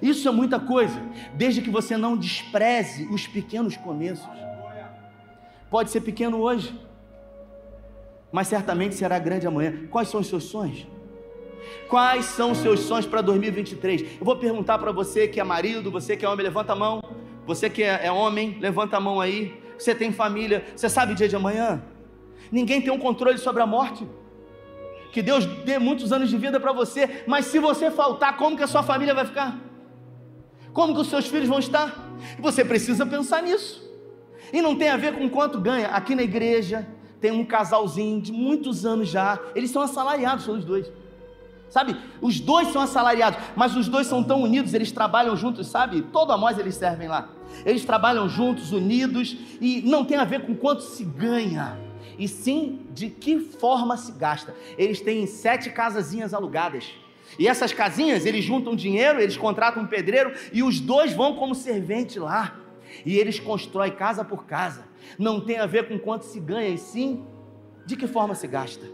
Isso 0.00 0.28
é 0.28 0.30
muita 0.30 0.60
coisa, 0.60 1.02
desde 1.34 1.60
que 1.60 1.68
você 1.68 1.96
não 1.96 2.16
despreze 2.16 3.08
os 3.10 3.26
pequenos 3.26 3.76
começos. 3.76 4.28
Pode 5.68 5.90
ser 5.90 6.00
pequeno 6.00 6.38
hoje, 6.38 6.72
mas 8.32 8.48
certamente 8.48 8.94
será 8.94 9.18
grande 9.18 9.46
amanhã. 9.46 9.86
Quais 9.90 10.08
são 10.08 10.20
os 10.20 10.26
seus 10.26 10.44
sonhos? 10.44 10.86
Quais 11.88 12.24
são 12.26 12.52
os 12.52 12.58
seus 12.58 12.80
sonhos 12.80 13.06
para 13.06 13.20
2023? 13.20 14.02
Eu 14.18 14.24
vou 14.24 14.36
perguntar 14.36 14.78
para 14.78 14.92
você 14.92 15.26
que 15.26 15.40
é 15.40 15.44
marido, 15.44 15.90
você 15.90 16.16
que 16.16 16.24
é 16.24 16.28
homem, 16.28 16.44
levanta 16.44 16.72
a 16.72 16.76
mão. 16.76 17.02
Você 17.46 17.68
que 17.68 17.82
é, 17.82 18.06
é 18.06 18.12
homem, 18.12 18.58
levanta 18.60 18.96
a 18.96 19.00
mão 19.00 19.20
aí. 19.20 19.60
Você 19.78 19.94
tem 19.94 20.12
família, 20.12 20.64
você 20.76 20.88
sabe 20.88 21.12
o 21.12 21.14
dia 21.14 21.28
de 21.28 21.34
amanhã? 21.34 21.82
Ninguém 22.52 22.80
tem 22.80 22.92
um 22.92 22.98
controle 22.98 23.38
sobre 23.38 23.62
a 23.62 23.66
morte. 23.66 24.06
Que 25.10 25.22
Deus 25.22 25.44
dê 25.46 25.78
muitos 25.78 26.12
anos 26.12 26.28
de 26.30 26.36
vida 26.36 26.60
para 26.60 26.72
você, 26.72 27.24
mas 27.26 27.46
se 27.46 27.58
você 27.58 27.90
faltar, 27.90 28.36
como 28.36 28.56
que 28.56 28.62
a 28.62 28.66
sua 28.66 28.82
família 28.82 29.14
vai 29.14 29.24
ficar? 29.24 29.58
Como 30.72 30.94
que 30.94 31.00
os 31.00 31.08
seus 31.08 31.26
filhos 31.26 31.48
vão 31.48 31.58
estar? 31.58 32.08
Você 32.38 32.64
precisa 32.64 33.04
pensar 33.04 33.42
nisso. 33.42 33.82
E 34.52 34.62
não 34.62 34.76
tem 34.76 34.88
a 34.88 34.96
ver 34.96 35.14
com 35.14 35.28
quanto 35.28 35.58
ganha. 35.58 35.88
Aqui 35.88 36.14
na 36.14 36.22
igreja 36.22 36.86
tem 37.20 37.30
um 37.30 37.44
casalzinho 37.44 38.20
de 38.20 38.32
muitos 38.32 38.86
anos 38.86 39.08
já. 39.08 39.38
Eles 39.54 39.70
são 39.70 39.82
assalariados, 39.82 40.46
os 40.48 40.64
dois. 40.64 40.90
Sabe? 41.68 41.96
Os 42.20 42.40
dois 42.40 42.68
são 42.72 42.82
assalariados, 42.82 43.38
mas 43.54 43.76
os 43.76 43.86
dois 43.86 44.08
são 44.08 44.24
tão 44.24 44.42
unidos, 44.42 44.74
eles 44.74 44.90
trabalham 44.90 45.36
juntos, 45.36 45.68
sabe? 45.68 46.02
Todo 46.02 46.32
Amós 46.32 46.58
eles 46.58 46.74
servem 46.74 47.06
lá. 47.06 47.28
Eles 47.64 47.84
trabalham 47.84 48.28
juntos, 48.28 48.72
unidos, 48.72 49.36
e 49.60 49.80
não 49.82 50.04
tem 50.04 50.16
a 50.16 50.24
ver 50.24 50.44
com 50.44 50.54
quanto 50.54 50.82
se 50.82 51.04
ganha, 51.04 51.78
e 52.18 52.26
sim 52.26 52.86
de 52.92 53.08
que 53.08 53.38
forma 53.38 53.96
se 53.96 54.10
gasta. 54.12 54.54
Eles 54.76 55.00
têm 55.00 55.26
sete 55.26 55.70
casazinhas 55.70 56.34
alugadas. 56.34 56.92
E 57.38 57.46
essas 57.46 57.72
casinhas, 57.72 58.26
eles 58.26 58.44
juntam 58.44 58.74
dinheiro, 58.74 59.20
eles 59.20 59.36
contratam 59.36 59.84
um 59.84 59.86
pedreiro 59.86 60.32
e 60.52 60.64
os 60.64 60.80
dois 60.80 61.12
vão 61.12 61.36
como 61.36 61.54
servente 61.54 62.18
lá. 62.18 62.56
E 63.06 63.16
eles 63.16 63.38
constroem 63.38 63.92
casa 63.92 64.24
por 64.24 64.44
casa. 64.44 64.89
Não 65.18 65.40
tem 65.40 65.58
a 65.58 65.66
ver 65.66 65.88
com 65.88 65.98
quanto 65.98 66.24
se 66.24 66.40
ganha, 66.40 66.68
e 66.68 66.78
sim 66.78 67.24
de 67.86 67.96
que 67.96 68.06
forma 68.06 68.34
se 68.34 68.46
gasta. 68.46 68.86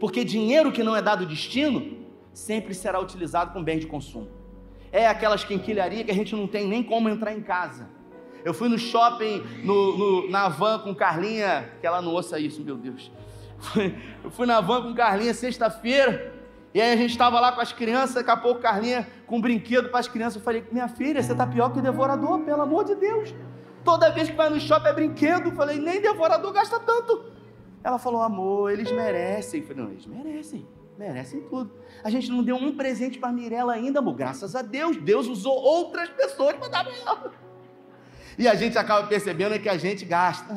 Porque 0.00 0.24
dinheiro 0.24 0.72
que 0.72 0.82
não 0.82 0.96
é 0.96 1.02
dado 1.02 1.26
destino 1.26 1.98
sempre 2.32 2.74
será 2.74 2.98
utilizado 3.00 3.52
com 3.52 3.62
bens 3.62 3.80
de 3.80 3.86
consumo. 3.86 4.28
É 4.90 5.06
aquelas 5.06 5.44
quinquilharias 5.44 6.04
que 6.04 6.10
a 6.10 6.14
gente 6.14 6.34
não 6.34 6.46
tem 6.46 6.66
nem 6.66 6.82
como 6.82 7.08
entrar 7.08 7.32
em 7.32 7.40
casa. 7.40 7.88
Eu 8.44 8.52
fui 8.52 8.68
no 8.68 8.78
shopping, 8.78 9.42
no, 9.62 9.96
no, 9.96 10.30
na 10.30 10.48
van 10.48 10.80
com 10.80 10.94
Carlinha, 10.94 11.70
que 11.80 11.86
ela 11.86 12.02
não 12.02 12.12
ouça 12.12 12.38
isso, 12.38 12.60
meu 12.62 12.76
Deus. 12.76 13.10
Eu 14.24 14.30
fui 14.30 14.46
na 14.46 14.60
van 14.60 14.82
com 14.82 14.94
Carlinha 14.94 15.32
sexta-feira, 15.32 16.32
e 16.74 16.80
aí 16.80 16.92
a 16.92 16.96
gente 16.96 17.10
estava 17.10 17.38
lá 17.38 17.52
com 17.52 17.60
as 17.60 17.72
crianças, 17.72 18.16
daqui 18.16 18.30
a 18.30 18.36
pouco 18.36 18.60
Carlinha 18.60 19.06
com 19.26 19.36
um 19.36 19.40
brinquedo 19.40 19.88
para 19.90 20.00
as 20.00 20.08
crianças. 20.08 20.36
Eu 20.36 20.42
falei, 20.42 20.64
minha 20.72 20.88
filha, 20.88 21.22
você 21.22 21.32
está 21.32 21.46
pior 21.46 21.70
que 21.72 21.78
o 21.78 21.82
devorador, 21.82 22.40
pelo 22.40 22.62
amor 22.62 22.84
de 22.84 22.94
Deus. 22.96 23.32
Toda 23.84 24.10
vez 24.10 24.30
que 24.30 24.36
vai 24.36 24.48
no 24.48 24.60
shopping 24.60 24.88
é 24.88 24.92
brinquedo. 24.92 25.48
Eu 25.48 25.52
falei, 25.52 25.78
nem 25.78 26.00
devorador 26.00 26.52
gasta 26.52 26.78
tanto. 26.80 27.24
Ela 27.82 27.98
falou, 27.98 28.22
amor, 28.22 28.70
eles 28.70 28.90
merecem. 28.92 29.60
Eu 29.60 29.66
falei, 29.66 29.82
não, 29.82 29.90
eles 29.90 30.06
merecem, 30.06 30.66
merecem 30.96 31.40
tudo. 31.42 31.72
A 32.04 32.10
gente 32.10 32.30
não 32.30 32.42
deu 32.42 32.56
um 32.56 32.76
presente 32.76 33.18
para 33.18 33.32
Mirella 33.32 33.72
ainda, 33.72 33.98
amor. 33.98 34.14
Graças 34.14 34.54
a 34.54 34.62
Deus, 34.62 34.96
Deus 34.96 35.26
usou 35.26 35.54
outras 35.54 36.08
pessoas 36.10 36.54
para 36.56 36.68
dar 36.68 36.84
para 36.84 36.94
ela. 36.94 37.32
E 38.38 38.48
a 38.48 38.54
gente 38.54 38.78
acaba 38.78 39.06
percebendo 39.06 39.58
que 39.58 39.68
a 39.68 39.76
gente 39.76 40.04
gasta. 40.04 40.54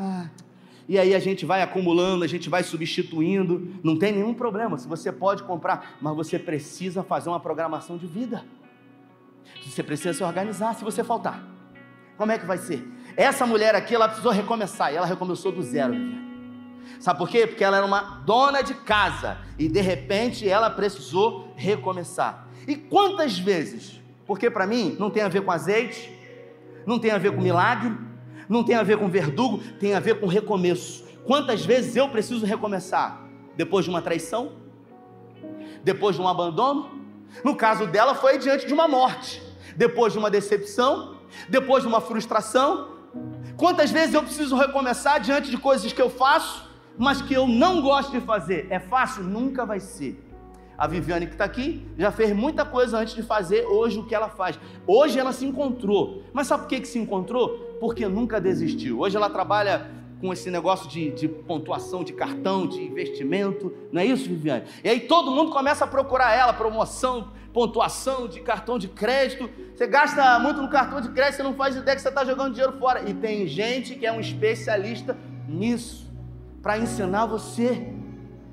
E 0.88 1.00
aí 1.00 1.16
a 1.16 1.20
gente 1.20 1.46
vai 1.46 1.64
acumulando, 1.64 2.24
a 2.24 2.28
gente 2.28 2.48
vai 2.48 2.62
substituindo. 2.62 3.74
Não 3.84 3.98
tem 3.98 4.12
nenhum 4.12 4.34
problema. 4.34 4.78
Se 4.78 4.88
você 4.88 5.12
pode 5.12 5.44
comprar, 5.44 5.98
mas 6.00 6.16
você 6.16 6.38
precisa 6.38 7.04
fazer 7.04 7.30
uma 7.30 7.40
programação 7.40 7.98
de 7.98 8.06
vida. 8.06 8.46
Você 9.66 9.82
precisa 9.82 10.14
se 10.14 10.24
organizar 10.24 10.76
se 10.76 10.84
você 10.84 11.04
faltar. 11.04 11.44
Como 12.18 12.32
é 12.32 12.38
que 12.38 12.46
vai 12.46 12.58
ser? 12.58 12.88
Essa 13.17 13.45
mulher 13.45 13.75
aqui, 13.75 13.95
ela 13.95 14.08
precisou 14.08 14.32
recomeçar. 14.32 14.91
E 14.91 14.97
ela 14.97 15.06
recomeçou 15.06 15.51
do 15.51 15.62
zero. 15.62 15.95
Sabe 16.99 17.19
por 17.19 17.30
quê? 17.30 17.47
Porque 17.47 17.63
ela 17.63 17.78
era 17.78 17.86
uma 17.86 18.21
dona 18.25 18.62
de 18.62 18.73
casa. 18.73 19.38
E 19.58 19.67
de 19.67 19.82
repente 19.82 20.47
ela 20.47 20.69
precisou 20.69 21.54
recomeçar. 21.56 22.47
E 22.67 22.75
quantas 22.75 23.38
vezes? 23.38 24.01
Porque 24.25 24.49
para 24.49 24.65
mim 24.65 24.95
não 24.99 25.10
tem 25.10 25.23
a 25.23 25.28
ver 25.28 25.41
com 25.41 25.51
azeite, 25.51 26.12
não 26.86 26.99
tem 26.99 27.12
a 27.12 27.17
ver 27.17 27.32
com 27.32 27.41
milagre, 27.41 27.95
não 28.49 28.63
tem 28.63 28.75
a 28.75 28.84
ver 28.84 28.97
com 28.97 29.08
verdugo, 29.08 29.60
tem 29.80 29.93
a 29.93 29.99
ver 29.99 30.19
com 30.19 30.28
recomeço. 30.28 31.06
Quantas 31.25 31.65
vezes 31.65 31.95
eu 31.95 32.10
preciso 32.10 32.45
recomeçar? 32.45 33.23
Depois 33.56 33.86
de 33.86 33.91
uma 33.91 34.01
traição? 34.01 34.54
Depois 35.84 36.15
de 36.15 36.21
um 36.21 36.28
abandono? 36.28 36.89
No 37.43 37.56
caso 37.56 37.88
dela, 37.88 38.15
foi 38.15 38.38
diante 38.38 38.65
de 38.65 38.73
uma 38.73 38.88
morte. 38.88 39.41
Depois 39.75 40.13
de 40.13 40.19
uma 40.19 40.30
decepção? 40.30 41.15
Depois 41.49 41.84
de 41.84 41.88
uma 41.88 41.99
frustração? 41.99 42.94
Quantas 43.58 43.91
vezes 43.91 44.13
eu 44.13 44.23
preciso 44.23 44.56
recomeçar 44.56 45.19
diante 45.19 45.49
de 45.49 45.58
coisas 45.58 45.91
que 45.91 46.01
eu 46.01 46.10
faço, 46.10 46.69
mas 46.97 47.21
que 47.21 47.34
eu 47.34 47.47
não 47.47 47.82
gosto 47.82 48.12
de 48.12 48.19
fazer? 48.19 48.67
É 48.69 48.80
fácil? 48.80 49.23
Nunca 49.23 49.65
vai 49.65 49.80
ser. 49.80 50.21
A 50.78 50.88
Viviane 50.88 51.25
que 51.25 51.34
está 51.34 51.45
aqui 51.45 51.88
já 51.97 52.12
fez 52.12 52.36
muita 52.36 52.65
coisa 52.65 52.97
antes 52.97 53.15
de 53.15 53.23
fazer 53.23 53.65
hoje 53.65 53.97
o 53.97 54.06
que 54.06 54.13
ela 54.13 54.28
faz. 54.28 54.60
Hoje 54.86 55.17
ela 55.17 55.32
se 55.32 55.45
encontrou. 55.45 56.23
Mas 56.34 56.47
sabe 56.47 56.63
por 56.63 56.69
que, 56.69 56.82
que 56.82 56.88
se 56.88 56.99
encontrou? 56.99 57.78
Porque 57.80 58.06
nunca 58.08 58.41
desistiu. 58.41 58.99
Hoje 58.99 59.15
ela 59.15 59.30
trabalha 59.30 59.89
com 60.19 60.34
esse 60.34 60.49
negócio 60.49 60.89
de, 60.89 61.12
de, 61.12 61.28
pontuação 61.28 62.04
de 62.04 62.12
cartão, 62.12 62.67
de 62.67 62.82
investimento. 62.82 63.71
Não 63.91 64.01
é 64.01 64.06
isso, 64.06 64.28
Viviane? 64.28 64.65
E 64.84 64.89
aí 64.89 64.99
todo 65.01 65.32
mundo 65.32 65.51
começa 65.51 65.86
a 65.86 65.88
procurar 65.88 66.34
ela, 66.34 66.51
promoção, 66.51 67.32
pontuação 67.56 68.28
de 68.28 68.41
cartão 68.41 68.78
de 68.78 68.89
crédito. 68.89 69.50
Você 69.74 69.88
gasta 69.88 70.38
muito 70.39 70.62
no 70.62 70.70
cartão 70.70 71.00
de 71.00 71.08
crédito, 71.08 71.38
você 71.38 71.44
não 71.44 71.54
faz 71.54 71.74
ideia 71.74 71.96
que 71.96 72.02
você 72.02 72.10
está 72.10 72.26
jogando 72.26 72.54
dinheiro 72.54 72.78
fora. 72.78 73.10
E 73.10 73.13
tem 73.13 73.48
gente 73.48 73.96
que 73.96 74.06
é 74.06 74.12
um 74.12 74.20
especialista 74.20 75.18
nisso, 75.48 76.12
para 76.62 76.78
ensinar 76.78 77.26
você. 77.28 77.94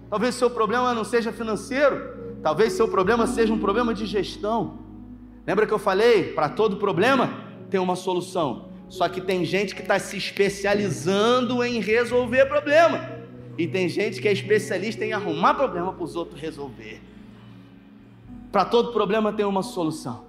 Talvez 0.09 0.37
seu 0.37 0.49
problema 0.49 0.95
não 0.95 1.03
seja 1.03 1.33
financeiro, 1.33 2.39
talvez 2.45 2.75
seu 2.75 2.87
problema 2.87 3.27
seja 3.27 3.53
um 3.53 3.59
problema 3.59 3.93
de 3.93 4.07
gestão. 4.07 4.79
Lembra 5.45 5.67
que 5.67 5.75
eu 5.75 5.81
falei? 5.81 6.33
Para 6.33 6.49
todo 6.49 6.77
problema 6.77 7.29
tem 7.69 7.81
uma 7.81 7.97
solução. 7.97 8.69
Só 8.89 9.09
que 9.09 9.21
tem 9.21 9.45
gente 9.45 9.75
que 9.75 9.83
está 9.83 9.99
se 9.99 10.17
especializando 10.17 11.65
em 11.65 11.81
resolver 11.81 12.47
problema. 12.47 13.01
E 13.59 13.67
tem 13.67 13.89
gente 13.89 14.21
que 14.23 14.29
é 14.29 14.33
especialista 14.33 15.05
em 15.05 15.13
arrumar 15.13 15.55
problema 15.55 15.93
para 15.93 16.05
os 16.05 16.15
outros 16.15 16.41
resolver. 16.41 17.01
Para 18.53 18.67
todo 18.67 18.93
problema 18.93 19.33
tem 19.33 19.47
uma 19.47 19.63
solução. 19.63 20.27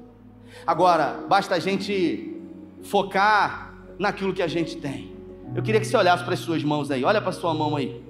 Agora, 0.65 1.19
basta 1.27 1.55
a 1.55 1.59
gente 1.59 2.41
focar 2.81 3.73
naquilo 3.99 4.33
que 4.33 4.41
a 4.41 4.47
gente 4.47 4.77
tem. 4.77 5.13
Eu 5.53 5.61
queria 5.61 5.81
que 5.81 5.85
você 5.85 5.97
olhasse 5.97 6.23
para 6.23 6.33
as 6.33 6.39
suas 6.39 6.63
mãos 6.63 6.89
aí. 6.89 7.03
Olha 7.03 7.19
para 7.19 7.31
a 7.31 7.33
sua 7.33 7.53
mão 7.53 7.75
aí. 7.75 8.01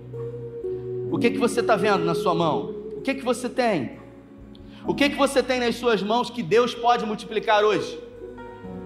O 1.12 1.18
que 1.18 1.32
que 1.32 1.40
você 1.40 1.62
está 1.62 1.76
vendo 1.76 2.06
na 2.06 2.14
sua 2.14 2.36
mão? 2.36 2.76
O 2.96 3.02
que 3.02 3.16
que 3.16 3.26
você 3.26 3.50
tem? 3.50 4.00
O 4.86 4.94
que 4.94 5.10
que 5.10 5.16
você 5.16 5.42
tem 5.42 5.60
nas 5.60 5.76
suas 5.76 6.04
mãos 6.04 6.30
que 6.30 6.44
Deus 6.44 6.76
pode 6.76 7.06
multiplicar 7.06 7.64
hoje? 7.64 8.00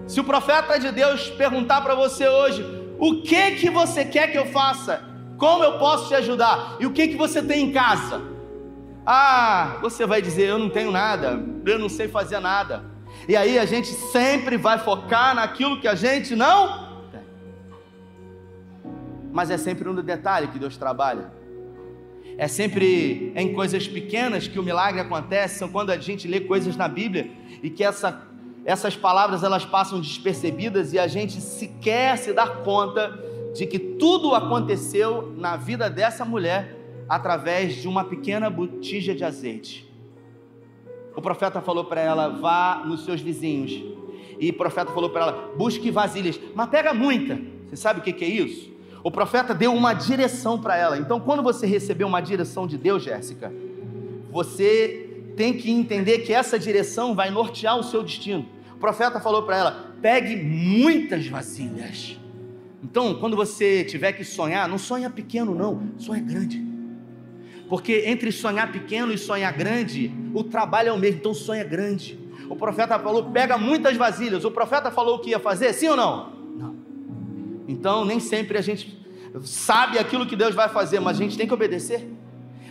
Se 0.06 0.20
o 0.20 0.24
profeta 0.24 0.78
de 0.78 0.90
Deus 0.90 1.28
perguntar 1.28 1.82
para 1.82 1.94
você 1.94 2.26
hoje, 2.26 2.64
o 2.98 3.20
que 3.20 3.52
que 3.52 3.68
você 3.68 4.02
quer 4.02 4.32
que 4.32 4.38
eu 4.38 4.46
faça? 4.46 5.04
Como 5.36 5.62
eu 5.62 5.78
posso 5.78 6.08
te 6.08 6.14
ajudar? 6.14 6.76
E 6.80 6.86
o 6.86 6.92
que 6.92 7.08
que 7.08 7.16
você 7.16 7.42
tem 7.42 7.66
em 7.66 7.72
casa? 7.72 8.37
Ah, 9.10 9.78
você 9.80 10.04
vai 10.04 10.20
dizer, 10.20 10.50
eu 10.50 10.58
não 10.58 10.68
tenho 10.68 10.90
nada, 10.90 11.42
eu 11.64 11.78
não 11.78 11.88
sei 11.88 12.08
fazer 12.08 12.40
nada. 12.40 12.84
E 13.26 13.34
aí 13.34 13.58
a 13.58 13.64
gente 13.64 13.88
sempre 13.88 14.58
vai 14.58 14.78
focar 14.78 15.34
naquilo 15.34 15.80
que 15.80 15.88
a 15.88 15.94
gente 15.94 16.36
não 16.36 17.06
tem. 17.10 17.22
Mas 19.32 19.50
é 19.50 19.56
sempre 19.56 19.88
no 19.88 20.02
detalhe 20.02 20.48
que 20.48 20.58
Deus 20.58 20.76
trabalha. 20.76 21.32
É 22.36 22.46
sempre 22.46 23.32
em 23.34 23.54
coisas 23.54 23.88
pequenas 23.88 24.46
que 24.46 24.58
o 24.58 24.62
milagre 24.62 25.00
acontece, 25.00 25.58
são 25.58 25.70
quando 25.70 25.88
a 25.88 25.96
gente 25.96 26.28
lê 26.28 26.40
coisas 26.40 26.76
na 26.76 26.86
Bíblia 26.86 27.30
e 27.62 27.70
que 27.70 27.82
essa, 27.82 28.28
essas 28.62 28.94
palavras 28.94 29.42
elas 29.42 29.64
passam 29.64 30.02
despercebidas 30.02 30.92
e 30.92 30.98
a 30.98 31.06
gente 31.06 31.40
sequer 31.40 32.18
se 32.18 32.34
dá 32.34 32.46
conta 32.46 33.18
de 33.54 33.64
que 33.64 33.78
tudo 33.78 34.34
aconteceu 34.34 35.32
na 35.34 35.56
vida 35.56 35.88
dessa 35.88 36.26
mulher 36.26 36.77
através 37.08 37.76
de 37.76 37.88
uma 37.88 38.04
pequena 38.04 38.50
botija 38.50 39.14
de 39.14 39.24
azeite. 39.24 39.88
O 41.16 41.22
profeta 41.22 41.60
falou 41.60 41.84
para 41.84 42.00
ela: 42.00 42.28
vá 42.28 42.84
nos 42.86 43.04
seus 43.04 43.20
vizinhos. 43.20 43.82
E 44.38 44.50
o 44.50 44.54
profeta 44.54 44.92
falou 44.92 45.10
para 45.10 45.22
ela: 45.22 45.54
busque 45.56 45.90
vasilhas, 45.90 46.38
mas 46.54 46.68
pega 46.68 46.92
muita. 46.92 47.40
Você 47.68 47.76
sabe 47.76 48.00
o 48.00 48.02
que 48.02 48.24
é 48.24 48.28
isso? 48.28 48.70
O 49.02 49.10
profeta 49.10 49.54
deu 49.54 49.72
uma 49.72 49.94
direção 49.94 50.60
para 50.60 50.76
ela. 50.76 50.98
Então, 50.98 51.18
quando 51.18 51.42
você 51.42 51.66
receber 51.66 52.04
uma 52.04 52.20
direção 52.20 52.66
de 52.66 52.76
Deus, 52.76 53.02
Jéssica, 53.02 53.52
você 54.30 55.32
tem 55.36 55.54
que 55.54 55.70
entender 55.70 56.18
que 56.18 56.32
essa 56.32 56.58
direção 56.58 57.14
vai 57.14 57.30
nortear 57.30 57.78
o 57.78 57.82
seu 57.82 58.02
destino. 58.02 58.46
O 58.74 58.78
profeta 58.78 59.18
falou 59.18 59.42
para 59.42 59.56
ela: 59.56 59.94
pegue 60.02 60.36
muitas 60.36 61.26
vasilhas. 61.26 62.18
Então, 62.82 63.14
quando 63.14 63.36
você 63.36 63.82
tiver 63.82 64.12
que 64.12 64.22
sonhar, 64.22 64.68
não 64.68 64.78
sonha 64.78 65.10
pequeno, 65.10 65.54
não, 65.54 65.82
sonha 65.98 66.22
grande. 66.22 66.67
Porque 67.68 68.04
entre 68.06 68.32
sonhar 68.32 68.72
pequeno 68.72 69.12
e 69.12 69.18
sonhar 69.18 69.52
grande, 69.52 70.10
o 70.32 70.42
trabalho 70.42 70.88
é 70.88 70.92
o 70.92 70.98
mesmo, 70.98 71.18
então 71.18 71.34
sonha 71.34 71.64
grande. 71.64 72.18
O 72.48 72.56
profeta 72.56 72.98
falou: 72.98 73.30
pega 73.30 73.58
muitas 73.58 73.96
vasilhas. 73.96 74.44
O 74.44 74.50
profeta 74.50 74.90
falou 74.90 75.16
o 75.16 75.18
que 75.18 75.30
ia 75.30 75.38
fazer, 75.38 75.72
sim 75.74 75.88
ou 75.88 75.96
não? 75.96 76.32
Não. 76.56 76.76
Então, 77.68 78.04
nem 78.04 78.18
sempre 78.18 78.56
a 78.56 78.62
gente 78.62 78.98
sabe 79.42 79.98
aquilo 79.98 80.26
que 80.26 80.34
Deus 80.34 80.54
vai 80.54 80.68
fazer, 80.68 81.00
mas 81.00 81.18
a 81.18 81.22
gente 81.22 81.36
tem 81.36 81.46
que 81.46 81.52
obedecer. 81.52 82.08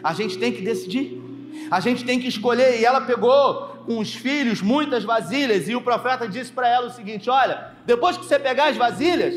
A 0.04 0.14
gente 0.14 0.38
tem 0.38 0.52
que 0.52 0.62
decidir. 0.62 1.22
A 1.70 1.80
gente 1.80 2.04
tem 2.04 2.20
que 2.20 2.28
escolher. 2.28 2.80
E 2.80 2.86
ela 2.86 3.02
pegou 3.02 3.68
com 3.86 4.00
os 4.00 4.16
filhos 4.16 4.62
muitas 4.62 5.04
vasilhas. 5.04 5.70
E 5.70 5.76
o 5.76 5.82
profeta 5.82 6.28
disse 6.28 6.52
para 6.52 6.68
ela 6.68 6.88
o 6.88 6.92
seguinte: 6.92 7.30
Olha, 7.30 7.72
depois 7.86 8.18
que 8.18 8.26
você 8.26 8.40
pegar 8.40 8.70
as 8.70 8.78
vasilhas, 8.78 9.36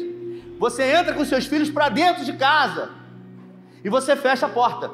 você 0.59 0.85
entra 0.85 1.13
com 1.13 1.25
seus 1.25 1.47
filhos 1.47 1.69
para 1.71 1.91
dentro 1.91 2.25
de 2.25 2.33
casa 2.33 2.91
e 3.85 3.91
você 3.91 4.17
fecha 4.17 4.47
a 4.47 4.49
porta. 4.49 4.91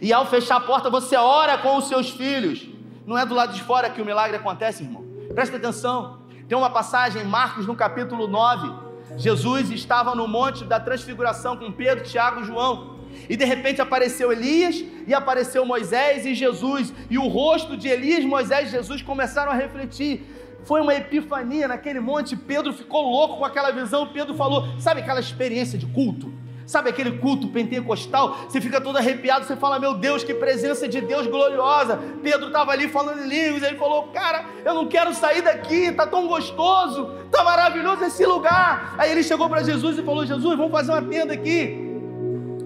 E 0.00 0.12
ao 0.12 0.26
fechar 0.26 0.56
a 0.56 0.60
porta, 0.60 0.90
você 0.90 1.16
ora 1.16 1.58
com 1.58 1.76
os 1.76 1.88
seus 1.88 2.10
filhos. 2.10 2.68
Não 3.06 3.18
é 3.18 3.26
do 3.26 3.34
lado 3.34 3.52
de 3.52 3.62
fora 3.62 3.90
que 3.90 4.00
o 4.00 4.04
milagre 4.04 4.36
acontece, 4.36 4.82
irmão. 4.82 5.04
Presta 5.34 5.56
atenção. 5.56 6.18
Tem 6.48 6.56
uma 6.56 6.70
passagem 6.70 7.22
em 7.22 7.24
Marcos, 7.24 7.66
no 7.66 7.74
capítulo 7.74 8.26
9. 8.26 8.72
Jesus 9.16 9.70
estava 9.70 10.14
no 10.14 10.26
monte 10.26 10.64
da 10.64 10.80
transfiguração 10.80 11.56
com 11.56 11.70
Pedro, 11.70 12.04
Tiago 12.04 12.40
e 12.40 12.44
João. 12.44 12.94
E 13.28 13.36
de 13.36 13.44
repente 13.44 13.80
apareceu 13.80 14.32
Elias 14.32 14.84
e 15.06 15.14
apareceu 15.14 15.64
Moisés 15.64 16.26
e 16.26 16.34
Jesus. 16.34 16.92
E 17.08 17.18
o 17.18 17.28
rosto 17.28 17.76
de 17.76 17.88
Elias, 17.88 18.24
Moisés 18.24 18.68
e 18.68 18.72
Jesus 18.72 19.02
começaram 19.02 19.52
a 19.52 19.54
refletir. 19.54 20.22
Foi 20.64 20.80
uma 20.80 20.94
epifania 20.94 21.68
naquele 21.68 22.00
monte. 22.00 22.36
Pedro 22.36 22.72
ficou 22.72 23.02
louco 23.02 23.38
com 23.38 23.44
aquela 23.44 23.70
visão. 23.70 24.06
Pedro 24.08 24.34
falou: 24.34 24.66
Sabe 24.78 25.00
aquela 25.00 25.20
experiência 25.20 25.78
de 25.78 25.86
culto? 25.86 26.32
Sabe 26.66 26.88
aquele 26.88 27.18
culto 27.18 27.48
pentecostal? 27.48 28.46
Você 28.48 28.60
fica 28.60 28.80
todo 28.80 28.96
arrepiado, 28.96 29.44
você 29.44 29.56
fala, 29.56 29.78
meu 29.78 29.94
Deus, 29.94 30.24
que 30.24 30.32
presença 30.32 30.88
de 30.88 31.00
Deus 31.00 31.26
gloriosa. 31.26 31.98
Pedro 32.22 32.46
estava 32.46 32.72
ali 32.72 32.88
falando 32.88 33.22
em 33.22 33.28
línguas, 33.28 33.62
ele 33.62 33.76
falou, 33.76 34.04
cara, 34.08 34.46
eu 34.64 34.74
não 34.74 34.86
quero 34.86 35.14
sair 35.14 35.42
daqui, 35.42 35.92
tá 35.92 36.06
tão 36.06 36.26
gostoso, 36.26 37.10
tá 37.30 37.44
maravilhoso 37.44 38.04
esse 38.04 38.24
lugar. 38.24 38.94
Aí 38.96 39.10
ele 39.10 39.22
chegou 39.22 39.48
para 39.48 39.62
Jesus 39.62 39.98
e 39.98 40.02
falou, 40.02 40.24
Jesus, 40.24 40.56
vamos 40.56 40.72
fazer 40.72 40.92
uma 40.92 41.02
tenda 41.02 41.34
aqui. 41.34 41.84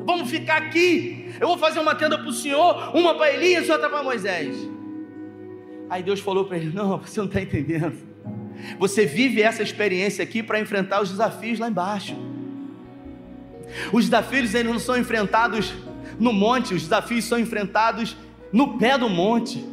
Vamos 0.05 0.31
ficar 0.31 0.57
aqui. 0.57 1.35
Eu 1.41 1.49
vou 1.49 1.59
fazer 1.59 1.81
uma 1.81 1.95
tenda 1.95 2.17
para 2.17 2.29
o 2.29 2.33
Senhor, 2.33 2.97
uma 2.97 3.15
para 3.15 3.33
Elias 3.33 3.67
e 3.67 3.73
outra 3.73 3.91
para 3.91 4.03
Moisés. 4.03 4.57
Aí 5.91 6.03
Deus 6.03 6.21
falou 6.21 6.45
para 6.45 6.57
ele: 6.57 6.71
Não, 6.75 6.99
você 6.99 7.21
não 7.21 7.27
está 7.27 7.41
entendendo. 7.41 7.97
Você 8.79 9.07
vive 9.07 9.43
essa 9.43 9.63
experiência 9.63 10.23
aqui 10.23 10.43
para 10.43 10.59
enfrentar 10.59 11.01
os 11.01 11.11
desafios 11.11 11.59
lá 11.59 11.69
embaixo. 11.69 12.17
Os 13.93 14.05
desafios 14.05 14.55
eles 14.55 14.71
não 14.71 14.79
são 14.79 14.97
enfrentados 14.97 15.73
no 16.19 16.33
monte, 16.33 16.75
os 16.75 16.83
desafios 16.83 17.25
são 17.25 17.39
enfrentados 17.39 18.17
no 18.53 18.79
pé 18.79 18.99
do 18.99 19.09
monte. 19.09 19.65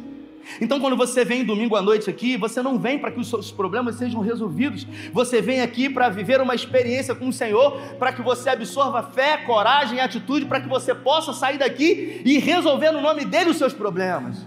Então, 0.60 0.78
quando 0.78 0.96
você 0.96 1.24
vem 1.24 1.44
domingo 1.44 1.74
à 1.74 1.82
noite 1.82 2.08
aqui, 2.08 2.36
você 2.36 2.62
não 2.62 2.78
vem 2.78 2.98
para 2.98 3.10
que 3.10 3.18
os 3.18 3.28
seus 3.28 3.50
problemas 3.50 3.96
sejam 3.96 4.20
resolvidos, 4.20 4.86
você 5.12 5.42
vem 5.42 5.60
aqui 5.60 5.90
para 5.90 6.08
viver 6.08 6.40
uma 6.40 6.54
experiência 6.54 7.14
com 7.14 7.28
o 7.28 7.32
Senhor, 7.32 7.80
para 7.98 8.12
que 8.12 8.22
você 8.22 8.50
absorva 8.50 9.02
fé, 9.02 9.38
coragem 9.38 9.98
e 9.98 10.00
atitude, 10.00 10.46
para 10.46 10.60
que 10.60 10.68
você 10.68 10.94
possa 10.94 11.32
sair 11.32 11.58
daqui 11.58 12.22
e 12.24 12.38
resolver 12.38 12.92
no 12.92 13.00
nome 13.00 13.24
dele 13.24 13.50
os 13.50 13.56
seus 13.56 13.72
problemas. 13.72 14.46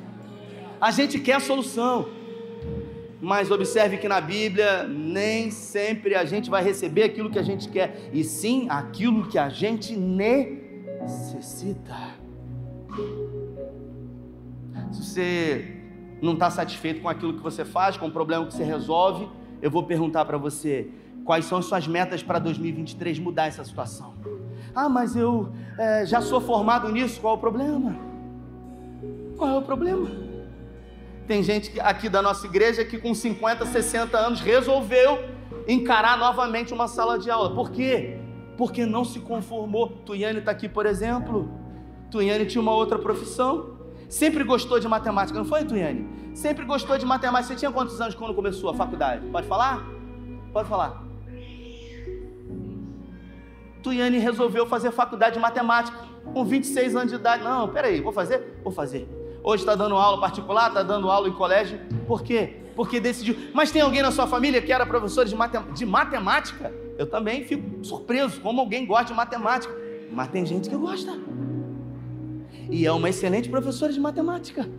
A 0.80 0.92
gente 0.92 1.20
quer 1.20 1.34
a 1.34 1.40
solução, 1.42 2.08
mas 3.22 3.52
observe 3.52 3.98
que 3.98 4.08
na 4.08 4.22
Bíblia 4.22 4.88
nem 4.88 5.52
sempre 5.52 6.16
a 6.16 6.24
gente 6.24 6.50
vai 6.50 6.64
receber 6.64 7.04
aquilo 7.04 7.30
que 7.30 7.38
a 7.38 7.44
gente 7.44 7.68
quer, 7.68 8.10
e 8.14 8.24
sim 8.24 8.68
aquilo 8.70 9.28
que 9.28 9.38
a 9.38 9.50
gente 9.50 9.96
necessita. 9.96 11.96
Se 14.92 15.04
você 15.04 15.76
não 16.22 16.34
está 16.34 16.50
satisfeito 16.50 17.02
com 17.02 17.10
aquilo 17.10 17.34
que 17.34 17.44
você 17.44 17.66
faz, 17.66 17.98
com 17.98 18.08
o 18.08 18.12
problema 18.12 18.46
que 18.46 18.54
você 18.54 18.64
resolve, 18.64 19.28
eu 19.62 19.70
vou 19.70 19.84
perguntar 19.84 20.26
para 20.26 20.38
você: 20.38 20.90
quais 21.26 21.46
são 21.46 21.58
as 21.58 21.66
suas 21.66 21.88
metas 21.88 22.24
para 22.24 22.40
2023 22.40 23.20
mudar 23.20 23.48
essa 23.48 23.64
situação? 23.64 24.14
Ah, 24.74 24.88
mas 24.88 25.16
eu 25.16 25.50
é, 25.78 26.06
já 26.06 26.22
sou 26.22 26.40
formado 26.40 26.90
nisso, 26.92 27.20
qual 27.20 27.36
é 27.36 27.38
o 27.38 27.40
problema? 27.40 27.96
Qual 29.38 29.50
é 29.50 29.58
o 29.58 29.62
problema? 29.62 30.29
Tem 31.30 31.44
gente 31.44 31.80
aqui 31.82 32.10
da 32.10 32.24
nossa 32.24 32.48
igreja 32.48 32.84
que 32.84 32.98
com 32.98 33.14
50, 33.14 33.64
60 33.64 34.18
anos 34.18 34.42
resolveu 34.42 35.20
encarar 35.68 36.18
novamente 36.18 36.74
uma 36.74 36.88
sala 36.88 37.20
de 37.20 37.30
aula. 37.30 37.54
Por 37.54 37.70
quê? 37.70 38.18
Porque 38.58 38.84
não 38.84 39.06
se 39.06 39.20
conformou. 39.20 39.90
Tuiane 39.90 40.40
está 40.40 40.50
aqui, 40.50 40.68
por 40.68 40.88
exemplo. 40.88 41.48
Tuiane 42.10 42.48
tinha 42.48 42.60
uma 42.60 42.74
outra 42.74 42.98
profissão. 42.98 43.78
Sempre 44.10 44.44
gostou 44.44 44.80
de 44.80 44.88
matemática, 44.88 45.38
não 45.38 45.46
foi, 45.46 45.64
Tuiane? 45.64 46.34
Sempre 46.34 46.66
gostou 46.66 46.98
de 46.98 47.06
matemática. 47.06 47.54
Você 47.54 47.60
tinha 47.60 47.72
quantos 47.72 48.02
anos 48.02 48.16
quando 48.16 48.34
começou 48.34 48.72
a 48.72 48.74
faculdade? 48.74 49.24
Pode 49.28 49.46
falar? 49.46 49.88
Pode 50.52 50.68
falar. 50.68 51.04
Tuiane 53.84 54.18
resolveu 54.18 54.66
fazer 54.66 54.90
faculdade 54.90 55.36
de 55.36 55.40
matemática 55.40 55.96
com 56.34 56.44
26 56.44 56.96
anos 56.96 57.10
de 57.12 57.20
idade. 57.20 57.44
Não, 57.44 57.70
peraí, 57.70 58.02
vou 58.02 58.12
fazer? 58.12 58.60
Vou 58.64 58.74
fazer. 58.74 59.19
Hoje 59.50 59.64
está 59.64 59.74
dando 59.74 59.96
aula 59.96 60.22
particular, 60.22 60.68
está 60.68 60.84
dando 60.84 61.10
aula 61.10 61.28
em 61.28 61.32
colégio. 61.32 61.80
Por 62.08 62.22
quê? 62.22 62.58
Porque 62.76 63.00
decidiu. 63.00 63.36
Mas 63.52 63.72
tem 63.72 63.82
alguém 63.82 64.04
na 64.04 64.12
sua 64.12 64.28
família 64.28 64.62
que 64.62 64.72
era 64.72 64.86
professor 64.86 65.26
de, 65.26 65.36
matem... 65.36 65.60
de 65.74 65.88
matemática? 65.88 66.72
Eu 67.00 67.08
também 67.08 67.44
fico 67.44 67.84
surpreso 67.84 68.40
como 68.42 68.62
alguém 68.62 68.86
gosta 68.86 69.06
de 69.06 69.16
matemática. 69.16 69.74
Mas 70.12 70.28
tem 70.28 70.46
gente 70.46 70.70
que 70.70 70.76
gosta. 70.76 71.20
E 72.70 72.86
é 72.86 72.92
uma 72.92 73.10
excelente 73.10 73.50
professora 73.50 73.92
de 73.92 74.00
matemática. 74.00 74.70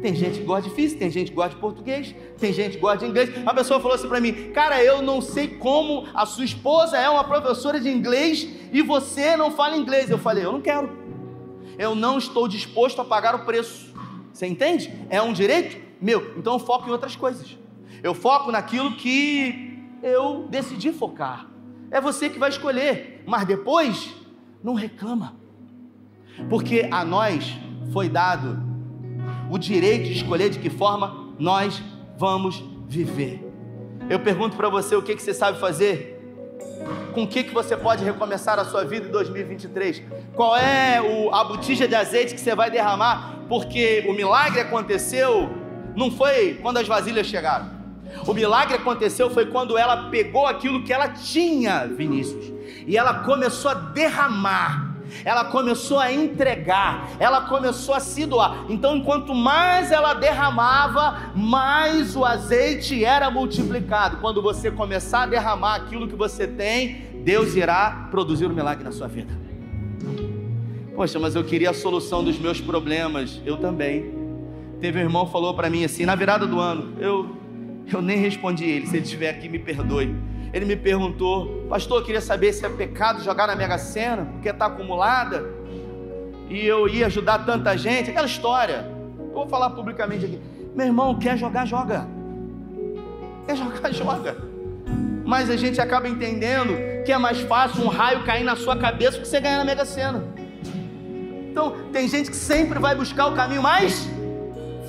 Tem 0.00 0.14
gente 0.14 0.38
que 0.38 0.44
gosta 0.44 0.68
de 0.68 0.74
física, 0.76 1.00
tem 1.00 1.10
gente 1.10 1.30
que 1.30 1.34
gosta 1.34 1.56
de 1.56 1.60
português, 1.60 2.14
tem 2.38 2.52
gente 2.52 2.76
que 2.76 2.80
gosta 2.80 2.98
de 2.98 3.06
inglês. 3.06 3.30
A 3.44 3.52
pessoa 3.52 3.80
falou 3.80 3.96
assim 3.96 4.08
para 4.08 4.20
mim: 4.20 4.52
Cara, 4.52 4.84
eu 4.84 5.02
não 5.02 5.20
sei 5.20 5.48
como 5.48 6.06
a 6.14 6.24
sua 6.24 6.44
esposa 6.44 6.96
é 6.96 7.10
uma 7.10 7.24
professora 7.24 7.80
de 7.80 7.88
inglês 7.90 8.48
e 8.72 8.82
você 8.82 9.36
não 9.36 9.50
fala 9.50 9.76
inglês. 9.76 10.08
Eu 10.08 10.18
falei: 10.18 10.44
Eu 10.44 10.52
não 10.52 10.60
quero 10.60 10.99
eu 11.80 11.94
não 11.94 12.18
estou 12.18 12.46
disposto 12.46 13.00
a 13.00 13.04
pagar 13.06 13.34
o 13.34 13.46
preço. 13.46 13.90
Você 14.30 14.46
entende? 14.46 14.92
É 15.08 15.22
um 15.22 15.32
direito 15.32 15.78
meu. 15.98 16.34
Então 16.36 16.52
eu 16.52 16.58
foco 16.58 16.86
em 16.86 16.92
outras 16.92 17.16
coisas. 17.16 17.56
Eu 18.02 18.12
foco 18.12 18.52
naquilo 18.52 18.96
que 18.96 19.82
eu 20.02 20.46
decidi 20.50 20.92
focar. 20.92 21.48
É 21.90 21.98
você 21.98 22.28
que 22.28 22.38
vai 22.38 22.50
escolher, 22.50 23.24
mas 23.26 23.46
depois 23.46 24.14
não 24.62 24.74
reclama. 24.74 25.34
Porque 26.50 26.86
a 26.90 27.02
nós 27.02 27.56
foi 27.94 28.10
dado 28.10 28.62
o 29.50 29.56
direito 29.56 30.04
de 30.04 30.12
escolher 30.12 30.50
de 30.50 30.58
que 30.58 30.68
forma 30.68 31.34
nós 31.38 31.82
vamos 32.18 32.62
viver. 32.88 33.42
Eu 34.10 34.20
pergunto 34.20 34.54
para 34.54 34.68
você 34.68 34.94
o 34.94 35.02
que, 35.02 35.16
que 35.16 35.22
você 35.22 35.32
sabe 35.32 35.58
fazer 35.58 36.19
com 37.12 37.24
o 37.24 37.26
que, 37.26 37.44
que 37.44 37.52
você 37.52 37.76
pode 37.76 38.04
recomeçar 38.04 38.58
a 38.58 38.64
sua 38.64 38.84
vida 38.84 39.08
em 39.08 39.10
2023? 39.10 40.02
Qual 40.34 40.56
é 40.56 41.00
o, 41.00 41.34
a 41.34 41.44
botija 41.44 41.86
de 41.86 41.94
azeite 41.94 42.34
que 42.34 42.40
você 42.40 42.54
vai 42.54 42.70
derramar? 42.70 43.36
Porque 43.48 44.04
o 44.08 44.12
milagre 44.12 44.60
aconteceu 44.60 45.50
não 45.96 46.10
foi 46.10 46.58
quando 46.62 46.78
as 46.78 46.86
vasilhas 46.86 47.26
chegaram. 47.26 47.80
O 48.26 48.32
milagre 48.32 48.76
aconteceu 48.76 49.30
foi 49.30 49.46
quando 49.46 49.78
ela 49.78 50.10
pegou 50.10 50.46
aquilo 50.46 50.82
que 50.82 50.92
ela 50.92 51.08
tinha, 51.08 51.86
Vinícius, 51.86 52.52
e 52.86 52.96
ela 52.96 53.20
começou 53.20 53.70
a 53.70 53.74
derramar 53.74 54.89
ela 55.24 55.44
começou 55.44 55.98
a 55.98 56.12
entregar, 56.12 57.10
ela 57.18 57.42
começou 57.42 57.94
a 57.94 58.00
se 58.00 58.26
doar. 58.26 58.64
Então, 58.68 58.96
enquanto 58.96 59.34
mais 59.34 59.90
ela 59.90 60.14
derramava, 60.14 61.32
mais 61.34 62.16
o 62.16 62.24
azeite 62.24 63.04
era 63.04 63.30
multiplicado. 63.30 64.18
Quando 64.18 64.42
você 64.42 64.70
começar 64.70 65.22
a 65.22 65.26
derramar 65.26 65.76
aquilo 65.76 66.08
que 66.08 66.16
você 66.16 66.46
tem, 66.46 67.02
Deus 67.24 67.54
irá 67.54 68.08
produzir 68.10 68.46
um 68.46 68.54
milagre 68.54 68.84
na 68.84 68.92
sua 68.92 69.08
vida. 69.08 69.32
Poxa, 70.94 71.18
mas 71.18 71.34
eu 71.34 71.44
queria 71.44 71.70
a 71.70 71.74
solução 71.74 72.22
dos 72.22 72.38
meus 72.38 72.60
problemas. 72.60 73.40
Eu 73.44 73.56
também. 73.56 74.18
Teve 74.80 74.98
um 74.98 75.02
irmão 75.02 75.26
que 75.26 75.32
falou 75.32 75.54
para 75.54 75.68
mim 75.68 75.84
assim, 75.84 76.06
na 76.06 76.14
virada 76.14 76.46
do 76.46 76.58
ano, 76.58 76.94
eu, 76.98 77.36
eu 77.92 78.00
nem 78.00 78.16
respondi 78.16 78.64
ele. 78.64 78.86
Se 78.86 78.96
ele 78.96 79.04
estiver 79.04 79.28
aqui, 79.28 79.48
me 79.48 79.58
perdoe 79.58 80.14
ele 80.52 80.64
me 80.64 80.76
perguntou, 80.76 81.66
pastor, 81.68 82.00
eu 82.00 82.04
queria 82.04 82.20
saber 82.20 82.52
se 82.52 82.66
é 82.66 82.68
pecado 82.68 83.22
jogar 83.22 83.46
na 83.46 83.54
Mega 83.54 83.78
Sena, 83.78 84.24
porque 84.24 84.48
está 84.48 84.66
acumulada, 84.66 85.44
e 86.48 86.66
eu 86.66 86.88
ia 86.88 87.06
ajudar 87.06 87.46
tanta 87.46 87.76
gente, 87.78 88.10
aquela 88.10 88.26
história. 88.26 88.90
Eu 89.18 89.32
vou 89.32 89.48
falar 89.48 89.70
publicamente 89.70 90.24
aqui. 90.24 90.40
Meu 90.74 90.86
irmão, 90.86 91.16
quer 91.16 91.36
jogar, 91.36 91.64
joga. 91.64 92.06
Quer 93.46 93.56
jogar, 93.56 93.92
joga. 93.94 94.36
Mas 95.24 95.48
a 95.48 95.56
gente 95.56 95.80
acaba 95.80 96.08
entendendo 96.08 96.74
que 97.04 97.12
é 97.12 97.18
mais 97.18 97.40
fácil 97.42 97.84
um 97.84 97.88
raio 97.88 98.24
cair 98.24 98.42
na 98.42 98.56
sua 98.56 98.76
cabeça 98.76 99.12
do 99.12 99.22
que 99.22 99.28
você 99.28 99.40
ganhar 99.40 99.58
na 99.58 99.64
Mega 99.64 99.84
Sena. 99.84 100.24
Então, 101.50 101.76
tem 101.92 102.08
gente 102.08 102.30
que 102.30 102.36
sempre 102.36 102.80
vai 102.80 102.96
buscar 102.96 103.26
o 103.28 103.34
caminho 103.36 103.62
mais 103.62 104.08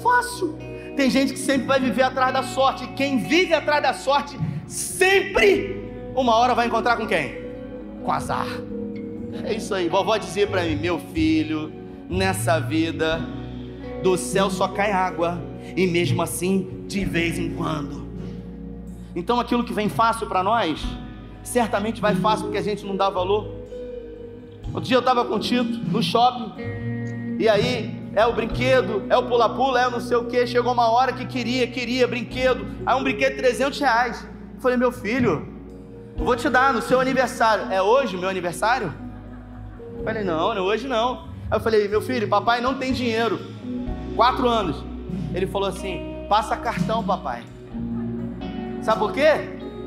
fácil. 0.01 0.57
Tem 0.95 1.09
gente 1.12 1.34
que 1.34 1.39
sempre 1.39 1.68
vai 1.68 1.80
viver 1.80 2.03
atrás 2.03 2.34
da 2.34 2.41
sorte. 2.41 2.88
Quem 2.95 3.20
vive 3.20 3.53
atrás 3.53 3.84
da 3.84 3.93
sorte 3.93 4.38
sempre 4.72 5.82
uma 6.16 6.36
hora 6.36 6.56
vai 6.56 6.68
encontrar 6.68 6.96
com 6.96 7.06
quem? 7.06 7.36
Com 8.04 8.12
azar. 8.12 8.48
É 9.44 9.54
isso 9.54 9.74
aí. 9.74 9.90
Vovó 9.90 10.18
dizia 10.18 10.48
para 10.48 10.64
mim, 10.64 10.76
meu 10.76 10.98
filho, 10.98 11.72
nessa 12.10 12.60
vida 12.60 13.22
do 14.02 14.18
céu 14.18 14.50
só 14.50 14.68
cai 14.68 14.92
água 14.92 15.42
e 15.76 15.86
mesmo 15.88 16.22
assim, 16.22 16.86
de 16.88 17.04
vez 17.06 17.38
em 17.38 17.54
quando. 17.54 18.08
Então 19.16 19.40
aquilo 19.40 19.64
que 19.64 19.74
vem 19.74 19.90
fácil 19.90 20.28
para 20.28 20.42
nós, 20.42 20.82
certamente 21.44 22.00
vai 22.00 22.16
fácil 22.16 22.46
porque 22.46 22.58
a 22.58 22.64
gente 22.64 22.86
não 22.86 22.96
dá 22.96 23.10
valor. 23.10 23.62
Outro 24.68 24.84
dia 24.84 24.96
eu 24.96 25.02
estava 25.02 25.26
com 25.26 25.36
o 25.36 25.40
Tito 25.40 25.80
no 25.90 26.02
shopping, 26.02 26.54
e 27.38 27.50
aí 27.50 27.94
é 28.16 28.26
o 28.26 28.34
brinquedo, 28.34 29.04
é 29.10 29.18
o 29.18 29.24
pula-pula, 29.24 29.82
é 29.82 29.88
o 29.88 29.92
não 29.92 30.00
sei 30.00 30.16
o 30.16 30.26
que. 30.26 30.48
Chegou 30.48 30.72
uma 30.72 30.90
hora 30.90 31.12
que 31.12 31.26
queria, 31.26 31.68
queria 31.68 32.08
brinquedo. 32.08 32.66
Aí 32.86 32.96
um 32.96 33.04
brinquedo 33.04 33.36
300 33.36 33.80
reais. 33.80 34.31
Eu 34.62 34.64
falei, 34.64 34.78
meu 34.78 34.91
filho, 34.91 35.47
eu 36.16 36.24
vou 36.24 36.36
te 36.36 36.47
dar 36.47 36.72
no 36.72 36.84
seu 36.84 36.99
aniversário. 36.99 37.74
É 37.74 37.82
hoje 37.82 38.16
o 38.16 38.20
meu 38.20 38.30
aniversário? 38.30 38.93
Eu 39.97 40.03
falei, 40.03 40.24
não, 40.24 40.53
não, 40.53 40.62
hoje 40.62 40.88
não. 40.88 41.24
Aí 41.49 41.57
eu 41.57 41.59
falei, 41.59 41.88
meu 41.88 41.99
filho, 41.99 42.28
papai 42.28 42.62
não 42.62 42.76
tem 42.76 42.93
dinheiro. 42.93 43.39
Quatro 44.16 44.47
anos. 44.47 44.84
Ele 45.34 45.47
falou 45.47 45.68
assim: 45.68 46.28
passa 46.30 46.55
cartão, 46.55 47.03
papai. 47.03 47.41
Sabe 48.84 48.99
por 48.99 49.12
quê? 49.12 49.32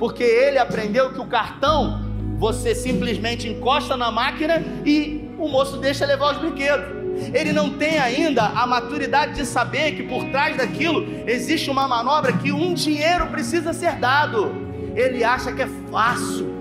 Porque 0.01 0.25
ele 0.25 0.59
aprendeu 0.59 1.13
que 1.13 1.21
o 1.21 1.27
cartão 1.27 2.03
você 2.37 2.75
simplesmente 2.75 3.49
encosta 3.49 3.97
na 3.97 4.11
máquina 4.11 4.61
e 4.85 5.31
o 5.39 5.47
moço 5.47 5.77
deixa 5.77 6.05
levar 6.05 6.33
os 6.33 6.39
brinquedos. 6.39 7.05
Ele 7.33 7.53
não 7.53 7.79
tem 7.79 8.01
ainda 8.01 8.43
a 8.43 8.67
maturidade 8.67 9.35
de 9.35 9.47
saber 9.47 9.93
que 9.93 10.03
por 10.03 10.25
trás 10.31 10.57
daquilo 10.57 11.07
existe 11.29 11.71
uma 11.71 11.87
manobra 11.87 12.33
que 12.33 12.51
um 12.51 12.75
dinheiro 12.75 13.29
precisa 13.29 13.73
ser 13.73 13.93
dado. 14.01 14.64
Ele 14.95 15.25
acha 15.25 15.53
que 15.53 15.63
é 15.63 15.69
fácil. 15.91 16.55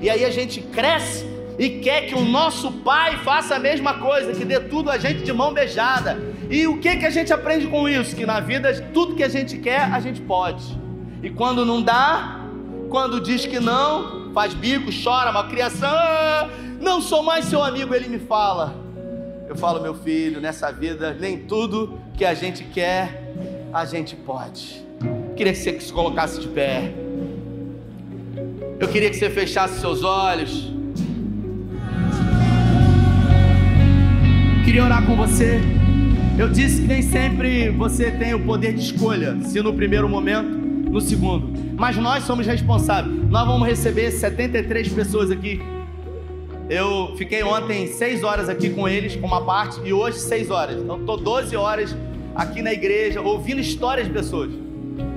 E 0.00 0.10
aí 0.10 0.24
a 0.24 0.30
gente 0.30 0.60
cresce 0.60 1.24
e 1.58 1.80
quer 1.80 2.02
que 2.02 2.14
o 2.14 2.24
nosso 2.24 2.70
pai 2.72 3.16
faça 3.18 3.56
a 3.56 3.58
mesma 3.58 3.94
coisa, 3.94 4.32
que 4.32 4.44
dê 4.44 4.60
tudo 4.60 4.90
a 4.90 4.98
gente 4.98 5.22
de 5.22 5.32
mão 5.32 5.52
beijada. 5.52 6.18
E 6.50 6.66
o 6.66 6.78
que 6.78 6.96
que 6.96 7.06
a 7.06 7.10
gente 7.10 7.32
aprende 7.32 7.66
com 7.66 7.88
isso? 7.88 8.14
Que 8.14 8.26
na 8.26 8.40
vida 8.40 8.72
tudo 8.92 9.14
que 9.14 9.22
a 9.22 9.28
gente 9.28 9.58
quer, 9.58 9.80
a 9.80 10.00
gente 10.00 10.20
pode. 10.20 10.78
E 11.22 11.30
quando 11.30 11.64
não 11.64 11.80
dá, 11.80 12.40
quando 12.90 13.20
diz 13.20 13.46
que 13.46 13.60
não, 13.60 14.32
faz 14.32 14.52
bico, 14.52 14.90
chora, 15.02 15.32
malcriação, 15.32 15.88
ah, 15.90 16.50
não 16.80 17.00
sou 17.00 17.22
mais 17.22 17.46
seu 17.46 17.62
amigo, 17.62 17.94
ele 17.94 18.08
me 18.08 18.18
fala. 18.18 18.74
Eu 19.48 19.56
falo, 19.56 19.80
meu 19.80 19.94
filho, 19.94 20.40
nessa 20.40 20.72
vida, 20.72 21.14
nem 21.18 21.38
tudo 21.38 21.98
que 22.14 22.24
a 22.24 22.34
gente 22.34 22.64
quer, 22.64 23.32
a 23.72 23.84
gente 23.84 24.16
pode. 24.16 24.84
Queria 25.36 25.52
que 25.52 25.58
você 25.58 25.80
se 25.80 25.92
colocasse 25.92 26.40
de 26.40 26.48
pé. 26.48 27.03
Eu 28.84 28.90
queria 28.90 29.08
que 29.08 29.16
você 29.16 29.30
fechasse 29.30 29.80
seus 29.80 30.04
olhos. 30.04 30.70
Queria 34.62 34.84
orar 34.84 35.06
com 35.06 35.16
você. 35.16 35.58
Eu 36.38 36.50
disse 36.50 36.82
que 36.82 36.86
nem 36.86 37.00
sempre 37.00 37.70
você 37.70 38.10
tem 38.10 38.34
o 38.34 38.44
poder 38.44 38.74
de 38.74 38.80
escolha, 38.80 39.40
se 39.40 39.62
no 39.62 39.72
primeiro 39.72 40.06
momento, 40.06 40.50
no 40.50 41.00
segundo. 41.00 41.50
Mas 41.74 41.96
nós 41.96 42.24
somos 42.24 42.46
responsáveis. 42.46 43.16
Nós 43.30 43.46
vamos 43.46 43.66
receber 43.66 44.10
73 44.10 44.86
pessoas 44.90 45.30
aqui. 45.30 45.62
Eu 46.68 47.14
fiquei 47.16 47.42
ontem 47.42 47.86
6 47.86 48.22
horas 48.22 48.50
aqui 48.50 48.68
com 48.68 48.86
eles, 48.86 49.16
com 49.16 49.26
uma 49.26 49.40
parte, 49.46 49.80
e 49.82 49.94
hoje 49.94 50.18
6 50.18 50.50
horas. 50.50 50.76
Então 50.76 51.00
estou 51.00 51.16
12 51.16 51.56
horas 51.56 51.96
aqui 52.34 52.60
na 52.60 52.74
igreja, 52.74 53.22
ouvindo 53.22 53.62
histórias 53.62 54.06
de 54.06 54.12
pessoas. 54.12 54.50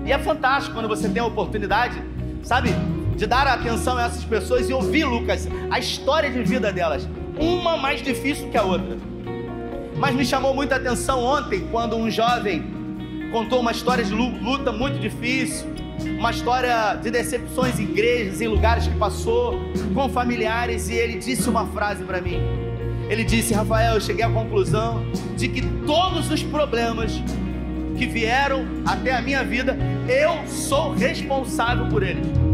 E 0.06 0.12
é 0.14 0.18
fantástico 0.18 0.74
quando 0.74 0.88
você 0.88 1.10
tem 1.10 1.22
a 1.22 1.26
oportunidade, 1.26 2.02
sabe, 2.44 2.70
de 3.18 3.26
dar 3.26 3.48
atenção 3.48 3.98
a 3.98 4.04
essas 4.04 4.24
pessoas 4.24 4.70
e 4.70 4.74
ouvir, 4.74 5.04
Lucas, 5.04 5.48
a 5.72 5.80
história 5.80 6.30
de 6.30 6.44
vida 6.44 6.72
delas. 6.72 7.10
Uma 7.40 7.76
mais 7.76 8.02
difícil 8.02 8.48
que 8.50 8.58
a 8.58 8.64
outra. 8.64 8.96
Mas 9.98 10.16
me 10.16 10.24
chamou 10.24 10.54
muita 10.54 10.76
atenção 10.76 11.24
ontem 11.24 11.68
quando 11.72 11.96
um 11.96 12.10
jovem 12.12 12.64
contou 13.32 13.60
uma 13.60 13.72
história 13.72 14.04
de 14.04 14.14
luta 14.14 14.72
muito 14.72 15.00
difícil, 15.00 15.68
uma 16.20 16.30
história 16.30 16.94
de 17.02 17.10
decepções 17.10 17.80
em 17.80 17.84
igrejas, 17.84 18.40
em 18.40 18.48
lugares 18.48 18.88
que 18.88 18.96
passou, 18.96 19.60
com 19.96 20.08
familiares, 20.08 20.88
e 20.88 20.94
ele 20.94 21.18
disse 21.18 21.50
uma 21.50 21.66
frase 21.68 22.04
para 22.04 22.22
mim. 22.22 22.40
Ele 23.10 23.24
disse: 23.24 23.54
Rafael, 23.54 23.96
eu 23.96 24.02
cheguei 24.02 24.24
à 24.24 24.30
conclusão 24.30 25.04
de 25.36 25.48
que 25.48 25.62
todos 25.88 26.30
os 26.30 26.44
problemas 26.44 27.20
que 27.98 28.06
vieram 28.06 28.64
até 28.86 29.16
a 29.16 29.22
minha 29.22 29.44
vida, 29.44 29.76
eu 30.08 30.48
sou 30.48 30.94
responsável 30.94 31.88
por 31.88 32.04
eles. 32.04 32.47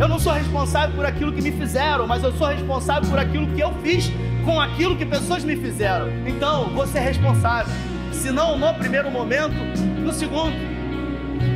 Eu 0.00 0.06
não 0.06 0.18
sou 0.18 0.32
responsável 0.32 0.94
por 0.94 1.04
aquilo 1.04 1.32
que 1.32 1.42
me 1.42 1.50
fizeram, 1.50 2.06
mas 2.06 2.22
eu 2.22 2.32
sou 2.32 2.46
responsável 2.46 3.10
por 3.10 3.18
aquilo 3.18 3.48
que 3.48 3.60
eu 3.60 3.72
fiz 3.82 4.12
com 4.44 4.60
aquilo 4.60 4.96
que 4.96 5.04
pessoas 5.04 5.42
me 5.42 5.56
fizeram. 5.56 6.08
Então, 6.24 6.68
você 6.68 6.98
é 6.98 7.00
responsável. 7.00 7.72
Se 8.12 8.30
não 8.30 8.56
no 8.56 8.72
primeiro 8.74 9.10
momento, 9.10 9.54
no 10.00 10.12
segundo. 10.12 10.54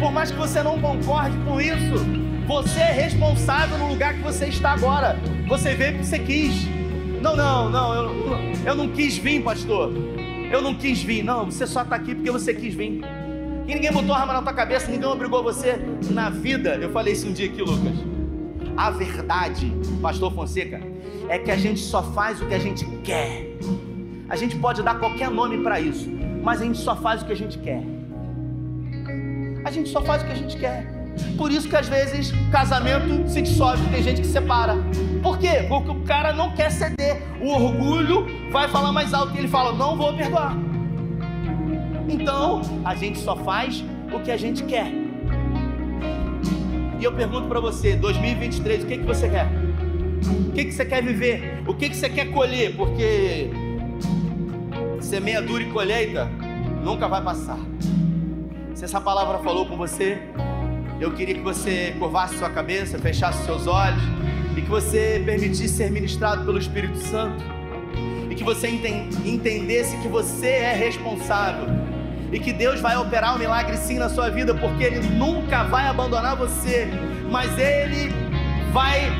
Por 0.01 0.11
mais 0.11 0.33
que 0.33 0.37
você 0.37 0.61
não 0.61 0.81
concorde 0.81 1.37
com 1.45 1.61
isso, 1.61 2.05
você 2.47 2.81
é 2.81 2.93
responsável 2.93 3.79
no 3.79 3.89
lugar 3.89 4.15
que 4.15 4.23
você 4.23 4.47
está 4.47 4.73
agora. 4.73 5.17
Você 5.47 5.75
veio 5.75 5.93
porque 5.93 6.07
você 6.07 6.19
quis. 6.19 6.67
Não, 7.23 7.37
não, 7.37 7.71
não, 7.71 7.95
eu, 7.95 8.13
eu 8.67 8.75
não 8.75 8.89
quis 8.89 9.17
vir, 9.17 9.41
pastor. 9.41 9.93
Eu 10.51 10.61
não 10.61 10.75
quis 10.75 11.01
vir. 11.01 11.23
Não, 11.23 11.45
você 11.45 11.65
só 11.65 11.83
está 11.83 11.95
aqui 11.95 12.13
porque 12.13 12.31
você 12.31 12.53
quis 12.53 12.75
vir. 12.75 13.03
E 13.69 13.75
ninguém 13.75 13.93
botou 13.93 14.13
arma 14.15 14.33
na 14.33 14.43
tua 14.43 14.53
cabeça, 14.53 14.91
ninguém 14.91 15.09
obrigou 15.09 15.45
você 15.45 15.79
na 16.11 16.29
vida. 16.29 16.71
Eu 16.71 16.91
falei 16.91 17.13
isso 17.13 17.29
um 17.29 17.33
dia 17.33 17.47
aqui, 17.47 17.63
Lucas. 17.63 18.12
A 18.77 18.91
verdade, 18.91 19.73
pastor 20.01 20.33
Fonseca, 20.33 20.81
é 21.29 21.39
que 21.39 21.51
a 21.51 21.57
gente 21.57 21.81
só 21.81 22.03
faz 22.03 22.41
o 22.41 22.47
que 22.47 22.55
a 22.55 22.59
gente 22.59 22.85
quer. 23.05 23.57
A 24.29 24.37
gente 24.37 24.57
pode 24.57 24.83
dar 24.83 24.99
qualquer 24.99 25.31
nome 25.31 25.63
para 25.63 25.81
isso, 25.81 26.09
mas 26.43 26.61
a 26.61 26.65
gente 26.65 26.79
só 26.79 26.97
faz 26.97 27.23
o 27.23 27.27
que 27.27 27.33
a 27.33 27.37
gente 27.37 27.59
quer. 27.59 27.83
A 29.65 29.71
gente 29.71 29.91
só 29.91 30.01
faz 30.03 30.23
o 30.23 30.27
que 30.27 30.33
a 30.33 30.37
gente 30.37 30.57
quer. 30.57 30.87
Por 31.37 31.53
isso 31.53 31.69
que 31.69 31.77
às 31.77 31.89
vezes 31.89 32.33
casamento 32.51 33.29
se 33.29 33.43
dissolve, 33.43 33.87
tem 33.91 34.03
gente 34.03 34.23
que 34.23 34.27
separa. 34.27 34.77
Por 35.23 35.39
quê? 35.39 35.65
Porque 35.69 35.91
o 35.91 36.01
cara 36.01 36.33
não 36.33 36.53
quer 36.53 36.71
ceder. 36.71 37.23
O 37.41 37.49
orgulho 37.49 38.27
vai 38.51 38.69
falar 38.69 38.93
mais 38.93 39.13
alto 39.13 39.35
e 39.35 39.39
ele 39.39 39.49
fala: 39.49 39.73
"Não 39.73 39.97
vou 39.97 40.15
perdoar". 40.15 40.57
Então, 42.09 42.63
a 42.85 42.95
gente 42.95 43.19
só 43.19 43.37
faz 43.37 43.85
o 44.13 44.21
que 44.21 44.31
a 44.31 44.37
gente 44.37 44.65
quer. 44.65 45.02
E 47.03 47.05
eu 47.05 47.11
pergunto 47.11 47.49
para 47.49 47.59
você, 47.59 47.97
2023, 47.97 48.85
o 48.85 48.87
que 48.87 48.99
que 48.99 49.05
você 49.05 49.29
quer? 49.29 49.49
O 50.47 50.53
que, 50.53 50.67
que 50.67 50.71
você 50.71 50.85
quer 50.85 51.03
viver? 51.03 51.61
O 51.67 51.75
que, 51.75 51.89
que 51.89 51.97
você 51.97 52.09
quer 52.09 52.27
colher? 52.31 52.77
Porque 52.77 53.51
semeadura 55.01 55.65
e 55.65 55.67
colheita 55.73 56.31
nunca 56.85 57.09
vai 57.09 57.21
passar. 57.21 57.59
Se 58.77 58.85
essa 58.85 59.01
palavra 59.01 59.41
falou 59.41 59.67
com 59.67 59.77
você, 59.77 60.23
eu 61.01 61.11
queria 61.11 61.35
que 61.35 61.41
você 61.41 61.93
curvasse 61.99 62.39
sua 62.39 62.51
cabeça, 62.51 62.97
fechasse 63.01 63.45
seus 63.47 63.67
olhos 63.67 64.03
e 64.57 64.63
que 64.63 64.71
você 64.71 65.21
permitisse 65.27 65.71
ser 65.71 65.91
ministrado 65.91 66.45
pelo 66.45 66.57
Espírito 66.57 66.99
Santo 66.99 67.43
e 68.31 68.35
que 68.37 68.45
você 68.45 68.69
entendesse 68.69 69.97
que 69.97 70.07
você 70.07 70.51
é 70.51 70.73
responsável 70.73 71.67
e 72.33 72.41
que 72.41 72.53
Deus 72.53 72.81
vai 72.81 72.97
operar 72.97 73.35
um 73.35 73.39
milagre 73.39 73.77
sim 73.77 73.99
na 73.99 74.09
sua 74.09 74.31
vida, 74.31 74.55
porque 74.55 74.83
Ele 74.83 75.01
nunca 75.01 75.65
vai 75.65 75.87
abandonar 75.87 76.35
você, 76.35 76.89
mas 77.31 77.57
Ele 77.59 78.11
vai 78.73 79.13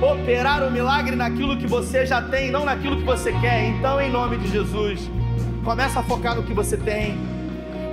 operar 0.00 0.66
o 0.66 0.70
milagre 0.70 1.16
naquilo 1.16 1.56
que 1.56 1.66
você 1.66 2.06
já 2.06 2.22
tem, 2.22 2.50
não 2.50 2.64
naquilo 2.64 2.96
que 2.96 3.04
você 3.04 3.32
quer. 3.32 3.64
Então, 3.64 4.00
em 4.00 4.10
nome 4.10 4.38
de 4.38 4.48
Jesus, 4.48 5.10
começa 5.64 6.00
a 6.00 6.02
focar 6.04 6.36
no 6.36 6.44
que 6.44 6.54
você 6.54 6.76
tem. 6.76 7.18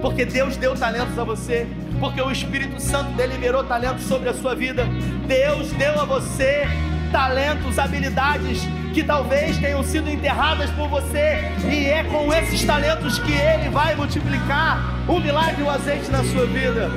Porque 0.02 0.24
Deus 0.24 0.56
deu 0.56 0.76
talentos 0.76 1.18
a 1.18 1.24
você, 1.24 1.68
porque 2.00 2.22
o 2.22 2.32
Espírito 2.32 2.80
Santo 2.80 3.12
deliberou 3.14 3.64
talentos 3.64 4.04
sobre 4.04 4.30
a 4.30 4.34
sua 4.34 4.56
vida. 4.56 4.88
Deus 5.28 5.72
deu 5.74 6.00
a 6.00 6.06
você 6.06 6.68
talentos, 7.12 7.80
habilidades 7.80 8.68
que 8.94 9.04
talvez 9.04 9.58
tenham 9.58 9.84
sido 9.84 10.10
enterradas 10.10 10.70
por 10.72 10.88
você, 10.88 11.40
e 11.70 11.86
é 11.86 12.04
com 12.04 12.34
esses 12.34 12.64
talentos 12.64 13.20
que 13.20 13.32
Ele 13.32 13.70
vai 13.70 13.96
multiplicar 13.96 14.80
o 15.08 15.20
milagre 15.20 15.62
e 15.62 15.64
o 15.64 15.70
azeite 15.70 16.10
na 16.10 16.24
sua 16.24 16.46
vida. 16.46 16.90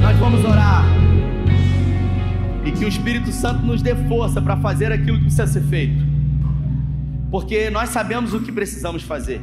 Nós 0.00 0.16
vamos 0.18 0.44
orar. 0.44 0.84
E 2.64 2.72
que 2.72 2.84
o 2.84 2.88
Espírito 2.88 3.30
Santo 3.30 3.64
nos 3.64 3.80
dê 3.80 3.94
força 3.94 4.42
para 4.42 4.56
fazer 4.56 4.92
aquilo 4.92 5.18
que 5.18 5.24
precisa 5.24 5.46
ser 5.46 5.62
feito. 5.62 6.04
Porque 7.30 7.70
nós 7.70 7.90
sabemos 7.90 8.34
o 8.34 8.40
que 8.40 8.50
precisamos 8.50 9.02
fazer. 9.02 9.40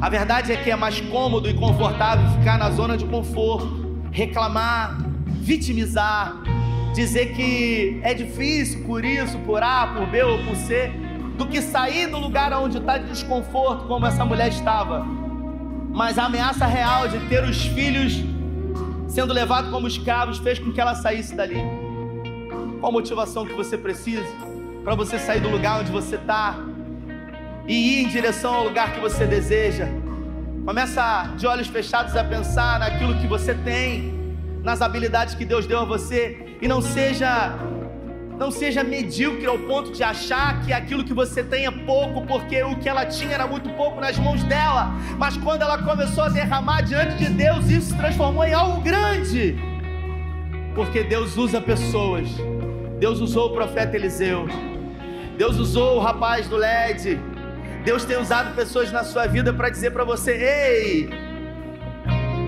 A 0.00 0.08
verdade 0.08 0.52
é 0.52 0.56
que 0.56 0.70
é 0.70 0.76
mais 0.76 1.00
cômodo 1.00 1.48
e 1.48 1.54
confortável 1.54 2.26
ficar 2.38 2.58
na 2.58 2.70
zona 2.70 2.96
de 2.96 3.04
conforto, 3.04 4.00
reclamar, 4.10 4.98
vitimizar, 5.26 6.34
dizer 6.94 7.34
que 7.34 8.00
é 8.02 8.14
difícil 8.14 8.84
por 8.84 9.04
isso, 9.04 9.38
por 9.40 9.62
A, 9.62 9.86
por 9.88 10.06
B 10.06 10.22
ou 10.22 10.38
por 10.44 10.56
C, 10.56 10.90
do 11.36 11.46
que 11.46 11.62
sair 11.62 12.08
do 12.08 12.18
lugar 12.18 12.52
onde 12.54 12.78
está 12.78 12.98
de 12.98 13.08
desconforto, 13.08 13.86
como 13.86 14.06
essa 14.06 14.24
mulher 14.24 14.48
estava. 14.48 15.04
Mas 15.90 16.18
a 16.18 16.24
ameaça 16.24 16.66
real 16.66 17.08
de 17.08 17.18
ter 17.28 17.44
os 17.44 17.64
filhos 17.66 18.24
sendo 19.08 19.32
levado 19.32 19.70
como 19.70 19.88
escravos, 19.88 20.38
fez 20.38 20.58
com 20.58 20.72
que 20.72 20.80
ela 20.80 20.94
saísse 20.94 21.34
dali. 21.34 21.62
Qual 22.78 22.90
a 22.90 22.92
motivação 22.92 23.46
que 23.46 23.54
você 23.54 23.76
precisa 23.76 24.26
para 24.84 24.94
você 24.94 25.18
sair 25.18 25.40
do 25.40 25.48
lugar 25.48 25.80
onde 25.80 25.90
você 25.90 26.16
está? 26.16 26.58
e 27.68 28.00
ir 28.00 28.04
em 28.04 28.08
direção 28.08 28.54
ao 28.54 28.64
lugar 28.64 28.94
que 28.94 28.98
você 28.98 29.26
deseja. 29.26 29.86
Começa 30.64 31.34
de 31.36 31.46
olhos 31.46 31.68
fechados 31.68 32.16
a 32.16 32.24
pensar 32.24 32.80
naquilo 32.80 33.14
que 33.20 33.26
você 33.26 33.54
tem, 33.54 34.17
nas 34.68 34.82
habilidades 34.82 35.34
que 35.34 35.46
Deus 35.46 35.66
deu 35.66 35.78
a 35.78 35.84
você 35.84 36.58
e 36.60 36.68
não 36.68 36.82
seja 36.82 37.30
não 38.42 38.50
seja 38.50 38.84
medíocre 38.84 39.46
ao 39.46 39.58
ponto 39.58 39.90
de 39.90 40.02
achar 40.04 40.60
que 40.62 40.72
aquilo 40.72 41.02
que 41.02 41.12
você 41.12 41.42
tem 41.42 41.66
é 41.66 41.70
pouco, 41.70 42.24
porque 42.24 42.62
o 42.62 42.76
que 42.76 42.88
ela 42.88 43.04
tinha 43.04 43.32
era 43.32 43.46
muito 43.48 43.68
pouco 43.70 43.98
nas 44.00 44.16
mãos 44.16 44.44
dela. 44.44 44.92
Mas 45.16 45.36
quando 45.38 45.62
ela 45.62 45.78
começou 45.82 46.22
a 46.22 46.28
derramar 46.28 46.82
diante 46.82 47.16
de 47.16 47.30
Deus, 47.30 47.68
isso 47.68 47.88
se 47.88 47.96
transformou 47.96 48.44
em 48.44 48.52
algo 48.52 48.80
grande. 48.80 49.56
Porque 50.76 51.02
Deus 51.02 51.36
usa 51.36 51.60
pessoas. 51.60 52.28
Deus 53.00 53.20
usou 53.20 53.48
o 53.48 53.54
profeta 53.54 53.96
Eliseu. 53.96 54.46
Deus 55.36 55.56
usou 55.56 55.96
o 55.96 55.98
rapaz 55.98 56.46
do 56.46 56.56
LED. 56.56 57.18
Deus 57.84 58.04
tem 58.04 58.16
usado 58.18 58.54
pessoas 58.54 58.92
na 58.92 59.02
sua 59.02 59.26
vida 59.26 59.52
para 59.52 59.68
dizer 59.68 59.90
para 59.90 60.04
você: 60.04 60.30
ei, 60.30 61.27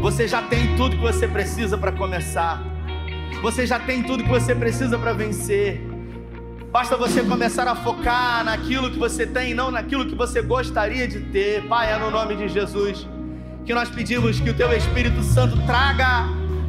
você 0.01 0.27
já 0.27 0.43
tem 0.43 0.77
tudo 0.77 0.97
que 0.97 1.03
você 1.03 1.29
precisa 1.29 1.77
para 1.77 1.93
começar. 1.93 2.63
Você 3.43 3.67
já 3.67 3.79
tem 3.79 4.03
tudo 4.03 4.25
que 4.25 4.31
você 4.31 4.55
precisa 4.55 4.99
para 4.99 5.13
vencer. 5.13 5.81
Basta 6.73 6.97
você 6.97 7.23
começar 7.23 7.67
a 7.69 7.75
focar 7.75 8.45
naquilo 8.45 8.91
que 8.91 8.99
você 8.99 9.27
tem, 9.27 9.55
não 9.55 9.71
naquilo 9.71 10.07
que 10.07 10.15
você 10.15 10.41
gostaria 10.41 11.07
de 11.07 11.21
ter. 11.21 11.63
Pai, 11.69 11.93
é 11.93 11.99
no 11.99 12.11
nome 12.11 12.37
de 12.37 12.49
Jesus 12.49 13.07
que 13.65 13.75
nós 13.75 13.89
pedimos 13.91 14.41
que 14.41 14.51
o 14.51 14.55
Teu 14.55 14.73
Espírito 14.73 15.23
Santo 15.23 15.57
traga 15.67 16.25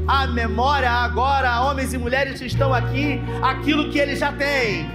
a 0.08 0.28
memória 0.28 0.92
agora, 0.92 1.62
homens 1.62 1.94
e 1.94 1.98
mulheres 1.98 2.40
que 2.40 2.48
estão 2.48 2.74
aqui, 2.74 3.22
aquilo 3.42 3.90
que 3.90 3.98
ele 3.98 4.16
já 4.16 4.32
tem. 4.32 4.90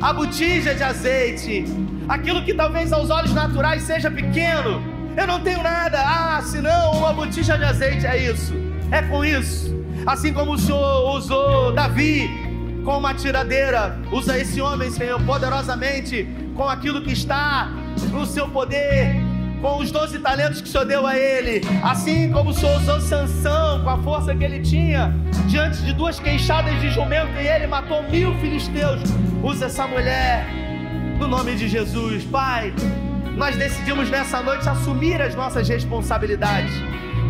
A 0.00 0.12
botija 0.12 0.74
de 0.74 0.82
azeite, 0.82 1.64
aquilo 2.08 2.44
que 2.44 2.54
talvez 2.54 2.92
aos 2.92 3.10
olhos 3.10 3.34
naturais 3.34 3.82
seja 3.82 4.10
pequeno. 4.10 4.82
Eu 5.16 5.26
não 5.26 5.40
tenho 5.40 5.62
nada. 5.62 6.00
Ah, 6.00 6.42
senão 6.42 6.92
uma 6.92 7.12
botija 7.12 7.56
de 7.56 7.64
azeite 7.64 8.06
é 8.06 8.30
isso. 8.30 8.54
É 8.90 9.02
com 9.02 9.24
isso 9.24 9.80
Assim 10.06 10.32
como 10.32 10.52
o 10.52 10.58
Senhor 10.58 11.16
usou 11.16 11.72
Davi 11.72 12.28
com 12.84 12.98
uma 12.98 13.12
tiradeira, 13.12 13.98
usa 14.10 14.38
esse 14.38 14.60
homem, 14.60 14.90
Senhor, 14.90 15.20
poderosamente 15.22 16.26
com 16.54 16.66
aquilo 16.66 17.02
que 17.02 17.12
está 17.12 17.70
no 18.10 18.24
seu 18.24 18.48
poder, 18.48 19.14
com 19.60 19.78
os 19.78 19.90
doze 19.90 20.18
talentos 20.18 20.62
que 20.62 20.68
o 20.68 20.72
Senhor 20.72 20.86
deu 20.86 21.06
a 21.06 21.16
ele, 21.16 21.60
assim 21.82 22.32
como 22.32 22.50
o 22.50 22.54
Senhor 22.54 22.80
usou 22.80 23.00
Sansão 23.00 23.84
com 23.84 23.90
a 23.90 23.98
força 23.98 24.34
que 24.34 24.42
ele 24.42 24.60
tinha, 24.60 25.14
diante 25.46 25.82
de 25.82 25.92
duas 25.92 26.18
queixadas 26.18 26.80
de 26.80 26.90
jumento 26.90 27.32
e 27.38 27.46
ele 27.46 27.66
matou 27.66 28.02
mil 28.04 28.34
filisteus. 28.38 29.02
Usa 29.42 29.66
essa 29.66 29.86
mulher 29.86 30.46
no 31.18 31.28
nome 31.28 31.54
de 31.54 31.68
Jesus, 31.68 32.24
Pai. 32.24 32.72
Nós 33.36 33.56
decidimos 33.56 34.10
nessa 34.10 34.42
noite 34.42 34.68
assumir 34.68 35.20
as 35.20 35.34
nossas 35.34 35.68
responsabilidades 35.68 36.72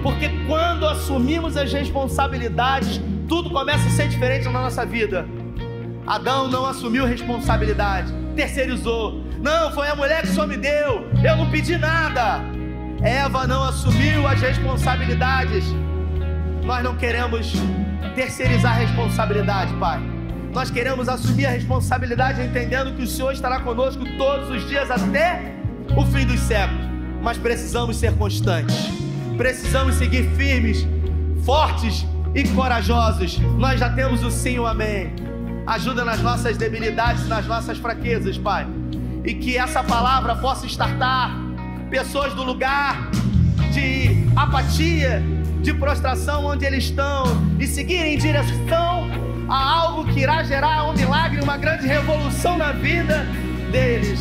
porque 0.02 0.30
quando 0.46 0.86
assumimos 0.86 1.56
as 1.56 1.72
responsabilidades, 1.72 3.00
tudo 3.28 3.50
começa 3.50 3.86
a 3.86 3.90
ser 3.90 4.08
diferente 4.08 4.44
na 4.44 4.62
nossa 4.62 4.84
vida. 4.86 5.26
Adão 6.06 6.48
não 6.48 6.64
assumiu 6.64 7.04
responsabilidade, 7.04 8.12
terceirizou. 8.34 9.22
Não, 9.40 9.70
foi 9.72 9.88
a 9.88 9.94
mulher 9.94 10.22
que 10.22 10.28
só 10.28 10.46
me 10.46 10.56
deu, 10.56 11.06
eu 11.22 11.36
não 11.36 11.50
pedi 11.50 11.76
nada. 11.76 12.40
Eva 13.02 13.46
não 13.46 13.62
assumiu 13.62 14.26
as 14.26 14.40
responsabilidades. 14.40 15.64
Nós 16.64 16.82
não 16.82 16.96
queremos 16.96 17.52
terceirizar 18.14 18.72
a 18.72 18.76
responsabilidade, 18.76 19.72
Pai. 19.74 20.00
Nós 20.52 20.70
queremos 20.70 21.08
assumir 21.08 21.46
a 21.46 21.50
responsabilidade 21.50 22.42
entendendo 22.42 22.94
que 22.96 23.02
o 23.02 23.06
Senhor 23.06 23.32
estará 23.32 23.60
conosco 23.60 24.04
todos 24.18 24.50
os 24.50 24.68
dias 24.68 24.90
até 24.90 25.59
o 25.96 26.04
fim 26.06 26.26
dos 26.26 26.40
séculos. 26.40 26.84
Mas 27.22 27.36
precisamos 27.36 27.96
ser 27.96 28.14
constantes 28.16 29.00
precisamos 29.40 29.94
seguir 29.94 30.28
firmes, 30.36 30.86
fortes 31.46 32.06
e 32.34 32.46
corajosos. 32.48 33.38
Nós 33.56 33.80
já 33.80 33.88
temos 33.88 34.22
o 34.22 34.30
sim 34.30 34.56
e 34.56 34.60
o 34.60 34.66
amém. 34.66 35.14
Ajuda 35.66 36.04
nas 36.04 36.20
nossas 36.20 36.58
debilidades, 36.58 37.26
nas 37.26 37.46
nossas 37.46 37.78
fraquezas, 37.78 38.36
Pai. 38.36 38.66
E 39.24 39.32
que 39.32 39.56
essa 39.56 39.82
palavra 39.82 40.36
possa 40.36 40.66
estartar 40.66 41.34
pessoas 41.88 42.34
do 42.34 42.42
lugar 42.42 43.10
de 43.72 44.26
apatia, 44.36 45.22
de 45.62 45.72
prostração 45.72 46.44
onde 46.44 46.66
eles 46.66 46.84
estão 46.84 47.24
e 47.58 47.66
seguirem 47.66 48.16
em 48.16 48.18
direção 48.18 49.10
a 49.48 49.56
algo 49.56 50.04
que 50.12 50.20
irá 50.20 50.42
gerar 50.42 50.84
um 50.84 50.92
milagre, 50.92 51.40
uma 51.40 51.56
grande 51.56 51.86
revolução 51.86 52.58
na 52.58 52.72
vida 52.72 53.26
deles. 53.72 54.20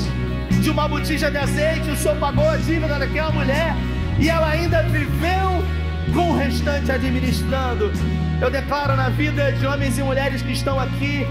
De 0.70 0.74
uma 0.74 0.88
botija 0.88 1.32
de 1.32 1.38
azeite, 1.40 1.90
o 1.90 1.98
Senhor 1.98 2.16
pagou 2.18 2.48
a 2.48 2.56
dívida 2.56 3.00
daquela 3.00 3.32
mulher 3.32 3.74
e 4.20 4.30
ela 4.30 4.50
ainda 4.50 4.84
viveu 4.84 5.66
com 6.14 6.30
o 6.30 6.38
restante 6.38 6.92
administrando. 6.92 7.92
Eu 8.40 8.52
declaro 8.52 8.96
na 8.96 9.10
vida 9.10 9.52
de 9.54 9.66
homens 9.66 9.98
e 9.98 10.04
mulheres 10.04 10.44
que 10.44 10.52
estão 10.52 10.80
aqui 10.80 11.26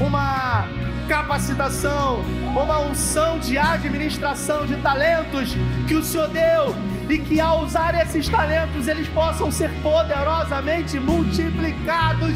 uma 0.00 0.66
capacitação, 1.06 2.24
uma 2.46 2.80
unção 2.80 3.38
de 3.38 3.58
administração 3.58 4.64
de 4.64 4.74
talentos 4.76 5.54
que 5.86 5.94
o 5.94 6.02
Senhor 6.02 6.28
deu 6.28 6.74
e 7.10 7.18
que 7.18 7.38
ao 7.38 7.64
usar 7.64 7.94
esses 7.94 8.26
talentos 8.26 8.88
eles 8.88 9.06
possam 9.08 9.52
ser 9.52 9.70
poderosamente 9.82 10.98
multiplicados 10.98 12.32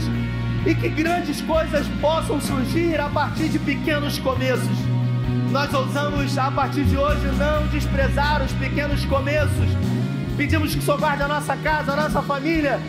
e 0.66 0.74
que 0.74 0.90
grandes 0.90 1.40
coisas 1.40 1.88
possam 1.98 2.38
surgir 2.42 3.00
a 3.00 3.08
partir 3.08 3.48
de 3.48 3.58
pequenos 3.58 4.18
começos. 4.18 5.01
Nós 5.50 5.72
ousamos 5.72 6.36
a 6.38 6.50
partir 6.50 6.84
de 6.84 6.96
hoje 6.96 7.26
não 7.38 7.66
desprezar 7.68 8.42
os 8.42 8.52
pequenos 8.52 9.04
começos, 9.04 9.68
Pedimos 10.36 10.72
que 10.72 10.78
o 10.78 10.82
Senhor 10.82 10.98
guarde 10.98 11.22
a 11.22 11.28
nossa 11.28 11.56
casa, 11.56 11.92
a 11.92 11.96
nossa 11.96 12.22
família 12.22 12.80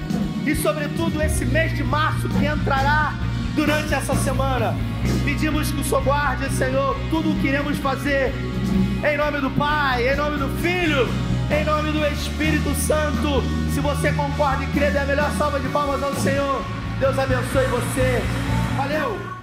e, 0.45 0.55
sobretudo, 0.55 1.21
esse 1.21 1.45
mês 1.45 1.75
de 1.75 1.83
março 1.83 2.27
que 2.29 2.45
entrará 2.45 3.13
durante 3.55 3.93
essa 3.93 4.15
semana. 4.15 4.75
Pedimos 5.25 5.71
que 5.71 5.81
o 5.81 5.83
Senhor 5.83 6.03
guarde, 6.03 6.49
Senhor, 6.53 6.97
tudo 7.09 7.31
o 7.31 7.35
que 7.35 7.47
iremos 7.47 7.77
fazer. 7.77 8.33
Em 9.03 9.17
nome 9.17 9.41
do 9.41 9.51
Pai, 9.51 10.09
em 10.09 10.15
nome 10.15 10.37
do 10.37 10.49
Filho, 10.61 11.07
em 11.51 11.65
nome 11.65 11.91
do 11.91 12.05
Espírito 12.07 12.73
Santo. 12.75 13.43
Se 13.73 13.79
você 13.81 14.11
concorda 14.13 14.63
e 14.63 14.67
crê, 14.67 14.89
dê 14.89 14.99
a 14.99 15.05
melhor 15.05 15.31
salva 15.37 15.59
de 15.59 15.67
palmas 15.69 16.01
ao 16.01 16.15
Senhor. 16.15 16.63
Deus 16.99 17.19
abençoe 17.19 17.65
você. 17.65 18.23
Valeu! 18.77 19.42